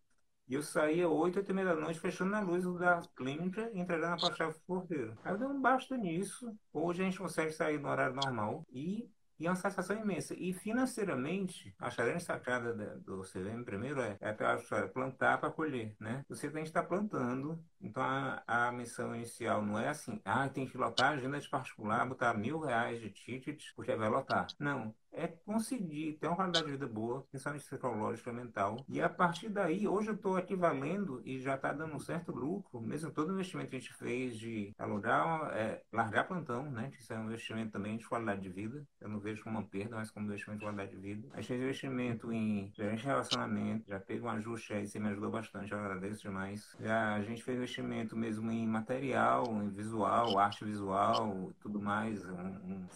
E 0.47 0.53
eu 0.53 0.63
saía 0.63 1.09
8, 1.09 1.39
8 1.39 1.49
e 1.49 1.53
meia 1.53 1.67
da 1.67 1.75
noite, 1.75 1.99
fechando 1.99 2.35
a 2.35 2.39
luz 2.39 2.63
da 2.79 3.01
clínica 3.15 3.69
e 3.73 3.79
entregando 3.79 4.25
a 4.25 4.33
chave 4.33 4.53
pro 4.65 4.79
porteiro. 4.79 5.17
Aí 5.23 5.33
eu 5.33 5.37
dei 5.37 5.47
um 5.47 5.61
basta 5.61 5.97
nisso. 5.97 6.55
Hoje 6.71 7.01
a 7.01 7.05
gente 7.05 7.17
consegue 7.17 7.51
sair 7.51 7.79
no 7.79 7.89
horário 7.89 8.15
normal 8.15 8.65
e 8.71 9.09
e 9.39 9.45
é 9.45 9.49
uma 9.49 9.55
satisfação 9.55 9.95
imensa. 9.95 10.33
E 10.35 10.51
financeiramente, 10.51 11.75
a 11.77 11.89
grande 11.89 12.23
sacada 12.23 12.73
do 12.99 13.21
CVM, 13.21 13.63
primeiro, 13.63 14.01
é, 14.01 14.17
é 14.19 14.29
aquela 14.29 14.55
história, 14.55 14.87
plantar 14.87 15.39
para 15.39 15.51
colher, 15.51 15.95
né? 15.99 16.25
Você 16.27 16.49
tem 16.49 16.63
que 16.63 16.69
estar 16.69 16.83
plantando, 16.83 17.63
então 17.81 18.03
a, 18.03 18.43
a 18.47 18.71
missão 18.71 19.15
inicial 19.15 19.61
não 19.61 19.79
é 19.79 19.89
assim, 19.89 20.21
ah, 20.25 20.47
tem 20.49 20.67
que 20.67 20.77
lotar 20.77 21.13
agenda 21.13 21.39
de 21.39 21.49
particular, 21.49 22.07
botar 22.07 22.33
mil 22.33 22.59
reais 22.59 22.99
de 23.01 23.09
ticket, 23.09 23.63
porque 23.75 23.95
vai 23.95 24.09
lotar. 24.09 24.47
Não, 24.59 24.93
é 25.17 25.27
conseguir 25.27 26.13
ter 26.13 26.27
uma 26.27 26.35
qualidade 26.35 26.65
de 26.65 26.71
vida 26.71 26.87
boa, 26.87 27.23
principalmente 27.29 27.63
psicológica, 27.63 28.31
mental. 28.31 28.85
E 28.87 29.01
a 29.01 29.09
partir 29.09 29.49
daí, 29.49 29.87
hoje 29.87 30.09
eu 30.09 30.15
estou 30.15 30.37
aqui 30.37 30.55
valendo 30.55 31.21
e 31.25 31.39
já 31.39 31.55
está 31.55 31.73
dando 31.73 31.95
um 31.95 31.99
certo 31.99 32.31
lucro, 32.31 32.79
mesmo 32.79 33.11
todo 33.11 33.29
o 33.29 33.33
investimento 33.33 33.69
que 33.69 33.75
a 33.75 33.79
gente 33.79 33.93
fez 33.93 34.37
de 34.37 34.73
alugar, 34.77 35.51
é, 35.53 35.81
largar 35.91 36.27
plantão, 36.27 36.69
né? 36.69 36.89
Que 36.91 37.01
isso 37.01 37.11
é 37.11 37.17
um 37.17 37.25
investimento 37.25 37.71
também 37.71 37.97
de 37.97 38.07
qualidade 38.07 38.41
de 38.41 38.49
vida. 38.49 38.85
Eu 39.01 39.09
não 39.09 39.19
vejo 39.19 39.43
como 39.43 39.57
uma 39.57 39.67
perda, 39.67 39.95
mas 39.95 40.11
como 40.11 40.27
investimento 40.27 40.59
de 40.59 40.65
qualidade 40.65 40.91
de 40.91 40.97
vida. 40.97 41.27
A 41.33 41.37
gente 41.37 41.47
fez 41.47 41.61
investimento 41.61 42.31
em 42.31 42.71
gerente 42.75 43.01
de 43.01 43.07
relacionamento, 43.07 43.89
já 43.89 43.99
teve 43.99 44.23
um 44.23 44.29
ajuste 44.29 44.73
aí, 44.73 44.87
você 44.87 44.99
me 44.99 45.09
ajudou 45.09 45.31
bastante, 45.31 45.71
eu 45.71 45.79
agradeço 45.79 46.21
demais. 46.21 46.75
Já 46.79 47.15
a 47.15 47.23
gente 47.23 47.43
fez 47.43 47.57
investimento 47.67 48.15
mesmo 48.15 48.49
em 48.49 48.65
material, 48.65 49.45
em 49.61 49.69
visual, 49.69 50.39
arte 50.39 50.63
visual, 50.63 51.51
tudo 51.59 51.81
mais, 51.81 52.25
um, 52.25 52.85
um 52.85 52.87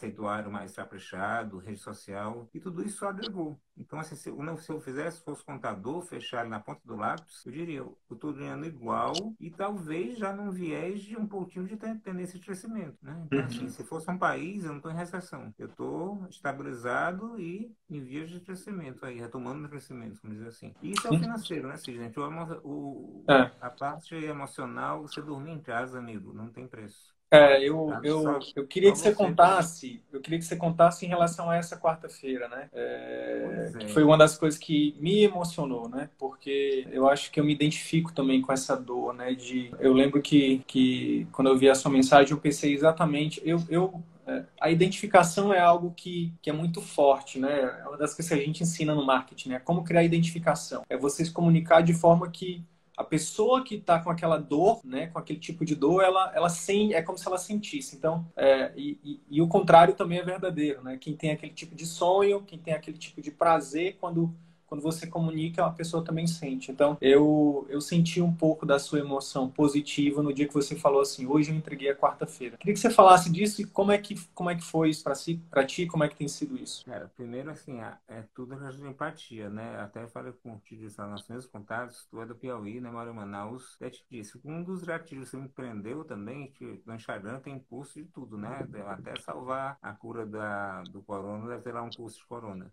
mais 0.50 0.74
caprichado, 0.74 1.60
rede 1.60 1.80
social 1.80 2.50
e 2.54 2.60
tudo 2.60 2.82
isso 2.82 3.06
agregou. 3.06 3.60
Então, 3.78 4.00
assim, 4.00 4.16
se, 4.16 4.30
eu, 4.30 4.58
se 4.58 4.70
eu 4.70 4.80
fizesse, 4.80 5.24
fosse 5.24 5.44
contador, 5.44 6.02
fechar 6.02 6.46
na 6.46 6.60
ponta 6.60 6.82
do 6.86 6.96
lápis, 6.96 7.44
eu 7.46 7.52
diria, 7.52 7.80
eu 7.80 7.98
estou 8.12 8.34
ganhando 8.34 8.66
igual 8.66 9.14
e 9.40 9.50
talvez 9.50 10.18
já 10.18 10.34
num 10.34 10.52
viés 10.52 11.02
de 11.02 11.18
um 11.18 11.26
pouquinho 11.26 11.66
de 11.66 11.78
tendência 11.78 12.38
de 12.38 12.46
crescimento. 12.46 12.98
Né? 13.02 13.24
Então, 13.26 13.40
assim, 13.40 13.64
uhum. 13.64 13.70
se 13.70 13.84
fosse 13.84 14.10
um 14.12 14.18
país, 14.18 14.64
eu 14.64 14.70
não 14.70 14.78
estou 14.78 14.92
em 14.92 14.96
recessão. 14.96 15.54
Eu 15.58 15.68
estou 15.68 16.26
estabilizado 16.30 17.40
e 17.40 17.74
em 17.90 18.02
vias 18.02 18.30
de 18.30 18.40
crescimento 18.40 19.06
aí, 19.06 19.20
retomando 19.20 19.66
o 19.66 19.70
crescimento, 19.70 20.20
vamos 20.22 20.38
dizer 20.38 20.50
assim. 20.50 20.74
E 20.82 20.92
isso 20.92 21.08
é 21.08 21.12
o 21.12 21.20
financeiro, 21.20 21.68
né, 21.68 21.78
Cis, 21.78 21.96
gente? 21.96 22.20
O, 22.20 22.24
o, 22.64 23.24
é. 23.28 23.52
A 23.62 23.70
parte 23.70 24.16
emocional, 24.16 25.02
você 25.02 25.22
dormir 25.22 25.52
em 25.52 25.62
casa, 25.62 25.98
amigo, 25.98 26.34
não 26.34 26.50
tem 26.50 26.68
preço. 26.68 27.16
É, 27.34 27.64
eu, 27.64 27.90
eu, 28.04 28.40
eu 28.58 28.68
queria 28.68 28.92
que 28.92 28.98
você 28.98 29.16
contasse, 29.16 30.04
eu 30.12 30.20
queria 30.20 30.38
que 30.38 30.44
você 30.44 30.58
contasse 30.58 31.06
em 31.06 31.08
relação 31.08 31.50
a 31.50 31.56
essa 31.56 31.80
quarta-feira, 31.80 32.50
né? 32.50 32.68
É, 32.74 33.72
que 33.80 33.88
foi 33.88 34.04
uma 34.04 34.18
das 34.18 34.38
coisas 34.38 34.60
que 34.60 34.98
me 35.00 35.24
emocionou, 35.24 35.88
né? 35.88 36.10
Porque 36.20 36.86
eu 36.92 37.08
acho 37.08 37.32
que 37.32 37.40
eu 37.40 37.46
me 37.46 37.54
identifico 37.54 38.12
também 38.12 38.42
com 38.42 38.52
essa 38.52 38.76
dor, 38.76 39.14
né? 39.14 39.34
De, 39.34 39.72
eu 39.80 39.94
lembro 39.94 40.22
que, 40.22 40.62
que 40.68 41.26
quando 41.32 41.48
eu 41.48 41.58
vi 41.58 41.70
a 41.70 41.76
sua 41.76 41.90
mensagem, 41.90 42.34
eu 42.34 42.38
pensei 42.38 42.74
exatamente, 42.74 43.42
eu, 43.46 43.64
eu 43.70 44.04
é, 44.28 44.44
a 44.60 44.70
identificação 44.70 45.54
é 45.54 45.60
algo 45.60 45.94
que, 45.96 46.34
que 46.42 46.50
é 46.50 46.54
muito 46.54 46.82
forte, 46.82 47.40
né? 47.40 47.80
É 47.82 47.88
uma 47.88 47.98
das 47.98 48.14
coisas 48.14 48.28
que 48.28 48.34
a 48.34 48.46
gente 48.46 48.62
ensina 48.62 48.94
no 48.94 49.06
marketing, 49.06 49.50
né? 49.50 49.60
Como 49.60 49.84
criar 49.86 50.04
identificação. 50.04 50.84
É 50.90 50.98
você 50.98 51.24
se 51.24 51.32
comunicar 51.32 51.82
de 51.82 51.94
forma 51.94 52.30
que 52.30 52.62
a 53.02 53.04
pessoa 53.04 53.64
que 53.64 53.76
está 53.76 54.00
com 54.00 54.10
aquela 54.10 54.38
dor, 54.38 54.80
né, 54.86 55.08
com 55.08 55.20
aquele 55.20 55.40
tipo 55.40 55.66
de 55.66 55.76
dor, 55.76 56.04
ela, 56.04 56.32
ela 56.34 56.50
sem, 56.50 56.94
é 56.94 57.02
como 57.02 57.18
se 57.18 57.28
ela 57.28 57.38
sentisse. 57.38 57.96
Então, 57.96 58.26
é, 58.36 58.72
e, 58.76 58.98
e, 59.04 59.22
e, 59.30 59.42
o 59.42 59.48
contrário 59.48 59.94
também 59.96 60.20
é 60.20 60.24
verdadeiro, 60.24 60.84
né? 60.84 60.98
Quem 60.98 61.16
tem 61.16 61.32
aquele 61.32 61.54
tipo 61.54 61.76
de 61.76 61.86
sonho, 61.86 62.44
quem 62.44 62.60
tem 62.60 62.74
aquele 62.74 62.98
tipo 62.98 63.22
de 63.22 63.32
prazer 63.32 63.98
quando 64.00 64.34
quando 64.72 64.82
você 64.84 65.06
comunica, 65.06 65.66
a 65.66 65.70
pessoa 65.70 66.02
também 66.02 66.26
sente. 66.26 66.72
Então, 66.72 66.98
eu, 67.02 67.68
eu 67.68 67.82
senti 67.82 68.22
um 68.22 68.34
pouco 68.34 68.66
da 68.66 68.80
sua 68.80 69.00
emoção 69.00 69.50
positiva 69.50 70.24
no 70.24 70.34
dia 70.34 70.48
que 70.48 70.54
você 70.54 70.78
falou 70.78 71.02
assim: 71.02 71.28
hoje 71.28 71.52
eu 71.52 71.56
entreguei 71.58 71.90
a 71.90 71.96
quarta-feira. 71.96 72.56
Queria 72.56 72.74
que 72.74 72.80
você 72.80 72.90
falasse 72.90 73.30
disso 73.30 73.62
e 73.62 73.66
como 73.66 73.92
é 73.92 73.98
que, 73.98 74.16
como 74.34 74.50
é 74.50 74.56
que 74.56 74.64
foi 74.64 74.90
isso 74.90 75.04
para 75.04 75.14
si, 75.14 75.42
para 75.50 75.66
ti, 75.66 75.86
como 75.88 76.06
é 76.06 76.08
que 76.08 76.16
tem 76.16 76.30
sido 76.30 76.56
isso? 76.56 76.86
Cara, 76.86 77.12
primeiro, 77.18 77.52
assim, 77.52 77.82
é 78.08 78.24
tudo 78.34 78.58
questão 78.58 78.90
empatia, 78.90 79.50
né? 79.50 79.78
Até 79.82 80.08
falei 80.08 80.32
com 80.32 80.54
o 80.54 80.60
Tio 80.60 80.88
nos 81.10 81.28
meus 81.28 81.46
contatos, 81.46 82.08
tu 82.10 82.22
é 82.22 82.26
do 82.26 82.34
Piauí, 82.34 82.80
né? 82.80 82.90
Moro 82.90 83.12
em 83.12 83.14
Manaus. 83.14 83.76
Até 83.76 83.90
te 83.90 84.06
disse, 84.10 84.40
um 84.46 84.64
dos 84.64 84.86
gatilhos 84.86 85.32
que 85.32 85.36
me 85.36 85.50
prendeu 85.50 86.06
também, 86.06 86.50
que 86.50 86.82
no 86.86 86.96
Instagram 86.96 87.42
tem 87.42 87.60
curso 87.60 88.02
de 88.02 88.06
tudo, 88.08 88.38
né? 88.38 88.66
Até 88.88 89.20
salvar 89.20 89.78
a 89.82 89.92
cura 89.92 90.26
da, 90.26 90.82
do 90.84 91.02
corona, 91.02 91.50
deve 91.50 91.62
ter 91.62 91.74
lá 91.74 91.82
um 91.82 91.90
curso 91.90 92.20
de 92.20 92.26
corona. 92.26 92.72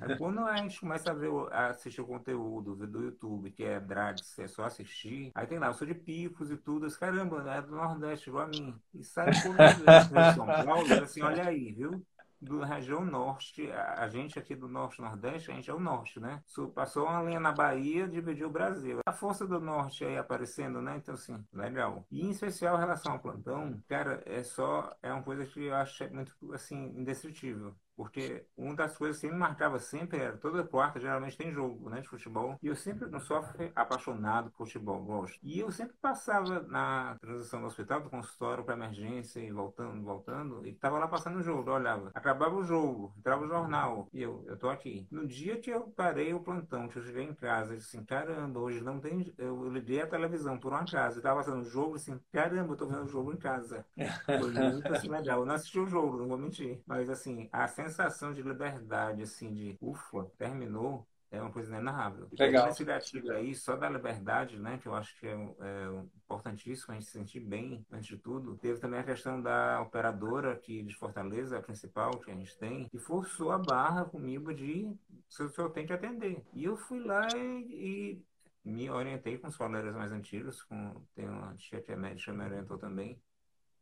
Aí, 0.00 0.16
quando 0.16 0.40
a 0.40 0.56
gente 0.56 0.80
começa 0.80 1.10
a, 1.10 1.14
ver, 1.14 1.30
a 1.50 1.68
assistir 1.68 2.00
o 2.00 2.06
conteúdo 2.06 2.74
do 2.74 3.02
YouTube, 3.02 3.50
que 3.50 3.64
é 3.64 3.80
Drags, 3.80 4.38
é 4.38 4.46
só 4.46 4.64
assistir, 4.64 5.30
aí 5.34 5.46
tem 5.46 5.58
lá, 5.58 5.68
eu 5.68 5.74
sou 5.74 5.86
de 5.86 5.94
Picos 5.94 6.50
e 6.50 6.56
tudo, 6.56 6.90
caramba, 6.98 7.44
é 7.50 7.62
do 7.62 7.74
Nordeste, 7.74 8.28
igual 8.28 8.44
a 8.44 8.48
mim. 8.48 8.74
E 8.94 9.02
sai 9.02 9.30
comigo 9.42 9.62
de 9.62 10.34
São 10.34 10.46
Paulo, 10.46 10.94
assim, 11.02 11.22
olha 11.22 11.46
aí, 11.46 11.72
viu? 11.72 12.04
do 12.44 12.60
região 12.60 13.04
norte, 13.04 13.70
a 13.72 14.06
gente 14.08 14.38
aqui 14.38 14.54
do 14.54 14.68
norte 14.68 15.00
nordeste, 15.00 15.50
a 15.50 15.54
gente 15.54 15.70
é 15.70 15.74
o 15.74 15.80
norte, 15.80 16.20
né? 16.20 16.42
Passou 16.74 17.06
uma 17.06 17.22
linha 17.22 17.40
na 17.40 17.52
Bahia, 17.52 18.06
dividiu 18.06 18.48
o 18.48 18.52
Brasil. 18.52 19.00
A 19.06 19.12
força 19.12 19.46
do 19.46 19.58
norte 19.60 20.04
aí 20.04 20.16
aparecendo, 20.18 20.82
né? 20.82 20.96
Então, 20.96 21.14
assim, 21.14 21.42
legal. 21.52 22.06
E 22.10 22.24
em 22.24 22.30
especial 22.30 22.76
em 22.76 22.80
relação 22.80 23.12
ao 23.12 23.18
plantão, 23.18 23.82
cara, 23.88 24.22
é 24.26 24.42
só, 24.42 24.94
é 25.02 25.12
uma 25.12 25.22
coisa 25.22 25.46
que 25.46 25.64
eu 25.64 25.74
acho 25.74 26.12
muito, 26.12 26.32
assim, 26.52 26.92
indestrutível 26.96 27.74
Porque 27.96 28.44
uma 28.56 28.74
das 28.74 28.96
coisas 28.96 29.20
que 29.20 29.28
me 29.28 29.36
marcava 29.36 29.78
sempre 29.78 30.18
era 30.18 30.36
toda 30.36 30.64
quarta 30.64 31.00
geralmente 31.00 31.36
tem 31.36 31.52
jogo 31.52 31.88
né, 31.88 32.00
de 32.00 32.08
futebol. 32.08 32.58
E 32.62 32.66
eu 32.66 32.76
sempre 32.76 33.08
não 33.08 33.20
sou 33.20 33.42
apaixonado 33.74 34.50
por 34.50 34.66
futebol, 34.66 35.02
gosto. 35.02 35.38
E 35.42 35.60
eu 35.60 35.70
sempre 35.70 35.96
passava 36.00 36.62
na 36.62 37.16
transição 37.20 37.60
do 37.60 37.66
hospital, 37.66 38.00
do 38.00 38.10
consultório 38.10 38.64
para 38.64 38.74
emergência 38.74 39.40
e 39.40 39.50
voltando, 39.50 40.02
voltando, 40.02 40.66
e 40.66 40.72
tava 40.72 40.98
lá 40.98 41.08
passando 41.08 41.38
o 41.38 41.42
jogo, 41.42 41.68
eu 41.68 41.74
olhava. 41.74 42.10
Acabava 42.14 42.54
o 42.54 42.64
jogo, 42.64 43.12
entrava 43.18 43.44
o 43.44 43.48
jornal, 43.48 44.08
e 44.12 44.22
eu, 44.22 44.44
eu 44.46 44.56
tô 44.56 44.68
aqui. 44.68 45.06
No 45.10 45.26
dia 45.26 45.58
que 45.58 45.70
eu 45.70 45.82
parei 45.88 46.34
o 46.34 46.40
plantão, 46.40 46.88
que 46.88 46.98
eu 46.98 47.02
cheguei 47.02 47.24
em 47.24 47.34
casa, 47.34 47.72
eu 47.72 47.78
disse 47.78 47.96
assim, 47.96 48.04
caramba, 48.04 48.60
hoje 48.60 48.80
não 48.82 48.98
tem. 48.98 49.32
Eu 49.38 49.68
liguei 49.68 50.02
a 50.02 50.06
televisão 50.06 50.58
por 50.58 50.72
uma 50.72 50.84
casa, 50.84 51.18
e 51.18 51.22
tava 51.22 51.36
passando 51.36 51.62
o 51.62 51.68
jogo, 51.68 51.96
assim, 51.96 52.18
caramba, 52.32 52.72
eu 52.72 52.76
tô 52.76 52.86
vendo 52.86 53.04
o 53.04 53.08
jogo 53.08 53.32
em 53.32 53.36
casa. 53.36 53.84
Foi 54.26 54.50
muito 54.50 54.92
assim, 54.92 55.08
legal. 55.08 55.40
Eu 55.40 55.46
não 55.46 55.54
assisti 55.54 55.78
o 55.78 55.86
jogo, 55.86 56.18
não 56.18 56.28
vou 56.28 56.38
mentir. 56.38 56.82
Mas 56.86 57.08
assim, 57.08 57.48
a 57.52 57.66
sensação 57.88 58.32
de 58.32 58.42
liberdade, 58.42 59.22
assim, 59.22 59.52
de 59.52 59.76
ufa, 59.80 60.24
terminou, 60.36 61.06
é 61.30 61.40
uma 61.40 61.50
coisa 61.50 61.68
inenarrável. 61.68 62.28
Legal. 62.38 62.68
Esse 62.68 62.84
gatilho 62.84 63.32
aí, 63.32 63.54
só 63.54 63.76
da 63.76 63.88
liberdade, 63.88 64.58
né, 64.58 64.78
que 64.78 64.86
eu 64.86 64.94
acho 64.94 65.18
que 65.18 65.26
é, 65.26 65.32
é, 65.32 66.04
importantíssimo 66.16 66.92
a 66.92 66.94
gente 66.94 67.06
se 67.06 67.12
sentir 67.12 67.40
bem, 67.40 67.84
antes 67.90 68.06
de 68.06 68.16
tudo. 68.16 68.56
Teve 68.56 68.78
também 68.78 69.00
a 69.00 69.04
questão 69.04 69.40
da 69.42 69.80
operadora 69.82 70.52
aqui 70.52 70.82
de 70.82 70.94
Fortaleza, 70.94 71.58
a 71.58 71.62
principal 71.62 72.12
que 72.20 72.30
a 72.30 72.34
gente 72.34 72.56
tem, 72.56 72.88
que 72.88 72.98
forçou 72.98 73.50
a 73.50 73.58
barra 73.58 74.04
comigo 74.04 74.54
de 74.54 74.94
o 75.40 75.48
senhor 75.48 75.70
tem 75.70 75.86
que 75.86 75.92
atender. 75.92 76.42
E 76.52 76.64
eu 76.64 76.76
fui 76.76 77.00
lá 77.00 77.26
e, 77.36 78.22
e 78.64 78.70
me 78.70 78.88
orientei 78.88 79.36
com 79.36 79.48
os 79.48 79.56
colegas 79.56 79.94
mais 79.94 80.12
antigos, 80.12 80.62
com, 80.62 81.02
tem 81.14 81.28
uma 81.28 81.54
tia 81.56 81.82
que 81.82 81.90
é 81.90 81.96
médica, 81.96 82.32
me 82.32 82.44
orientou 82.44 82.78
também. 82.78 83.20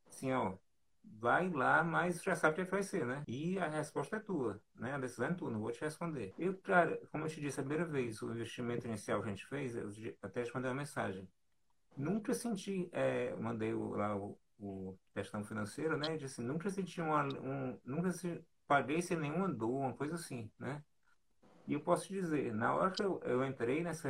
Assim, 0.09 0.32
ó, 0.32 0.54
vai 1.04 1.49
lá, 1.50 1.82
mas 1.82 2.23
já 2.23 2.35
sabe 2.35 2.61
o 2.61 2.64
que 2.64 2.71
vai 2.71 2.82
ser, 2.82 3.06
né? 3.06 3.23
E 3.26 3.59
a 3.59 3.68
resposta 3.68 4.16
é 4.16 4.21
tua, 4.21 4.61
né? 4.75 4.92
A 4.94 4.99
decisão 4.99 5.26
é 5.26 5.35
tua, 5.35 5.50
não 5.50 5.61
vou 5.61 5.71
te 5.73 5.80
responder. 5.80 6.35
Eu, 6.38 6.56
cara, 6.59 7.00
como 7.11 7.25
eu 7.25 7.28
te 7.28 7.40
disse 7.40 7.61
a 7.61 7.62
primeira 7.62 7.85
vez, 7.85 8.21
o 8.23 8.32
investimento 8.32 8.87
inicial 8.87 9.23
que 9.23 9.28
a 9.28 9.30
gente 9.30 9.47
fez, 9.47 9.76
eu 9.76 9.90
até 10.23 10.42
te 10.42 10.54
mandei 10.54 10.71
uma 10.71 10.76
mensagem. 10.76 11.28
Nunca 11.97 12.35
senti, 12.35 12.88
é, 12.92 13.35
mandei 13.37 13.75
lá 13.75 14.16
o, 14.16 14.38
o 14.59 14.99
questão 15.14 15.44
financeira, 15.44 15.97
né? 15.97 16.16
Disse, 16.16 16.40
nunca 16.42 16.71
senti 16.71 17.00
uma, 17.00 17.25
um, 17.25 17.78
nunca 17.85 18.11
se, 18.12 18.42
paguei 18.66 19.02
sem 19.02 19.18
nenhuma 19.18 19.49
dor, 19.49 19.80
uma 19.80 19.92
coisa 19.94 20.14
assim, 20.14 20.50
né? 20.59 20.82
E 21.66 21.75
eu 21.75 21.80
posso 21.80 22.06
te 22.06 22.14
dizer, 22.14 22.52
na 22.52 22.75
hora 22.75 22.90
que 22.90 23.02
eu, 23.02 23.21
eu 23.25 23.44
entrei 23.44 23.82
nessa 23.82 24.09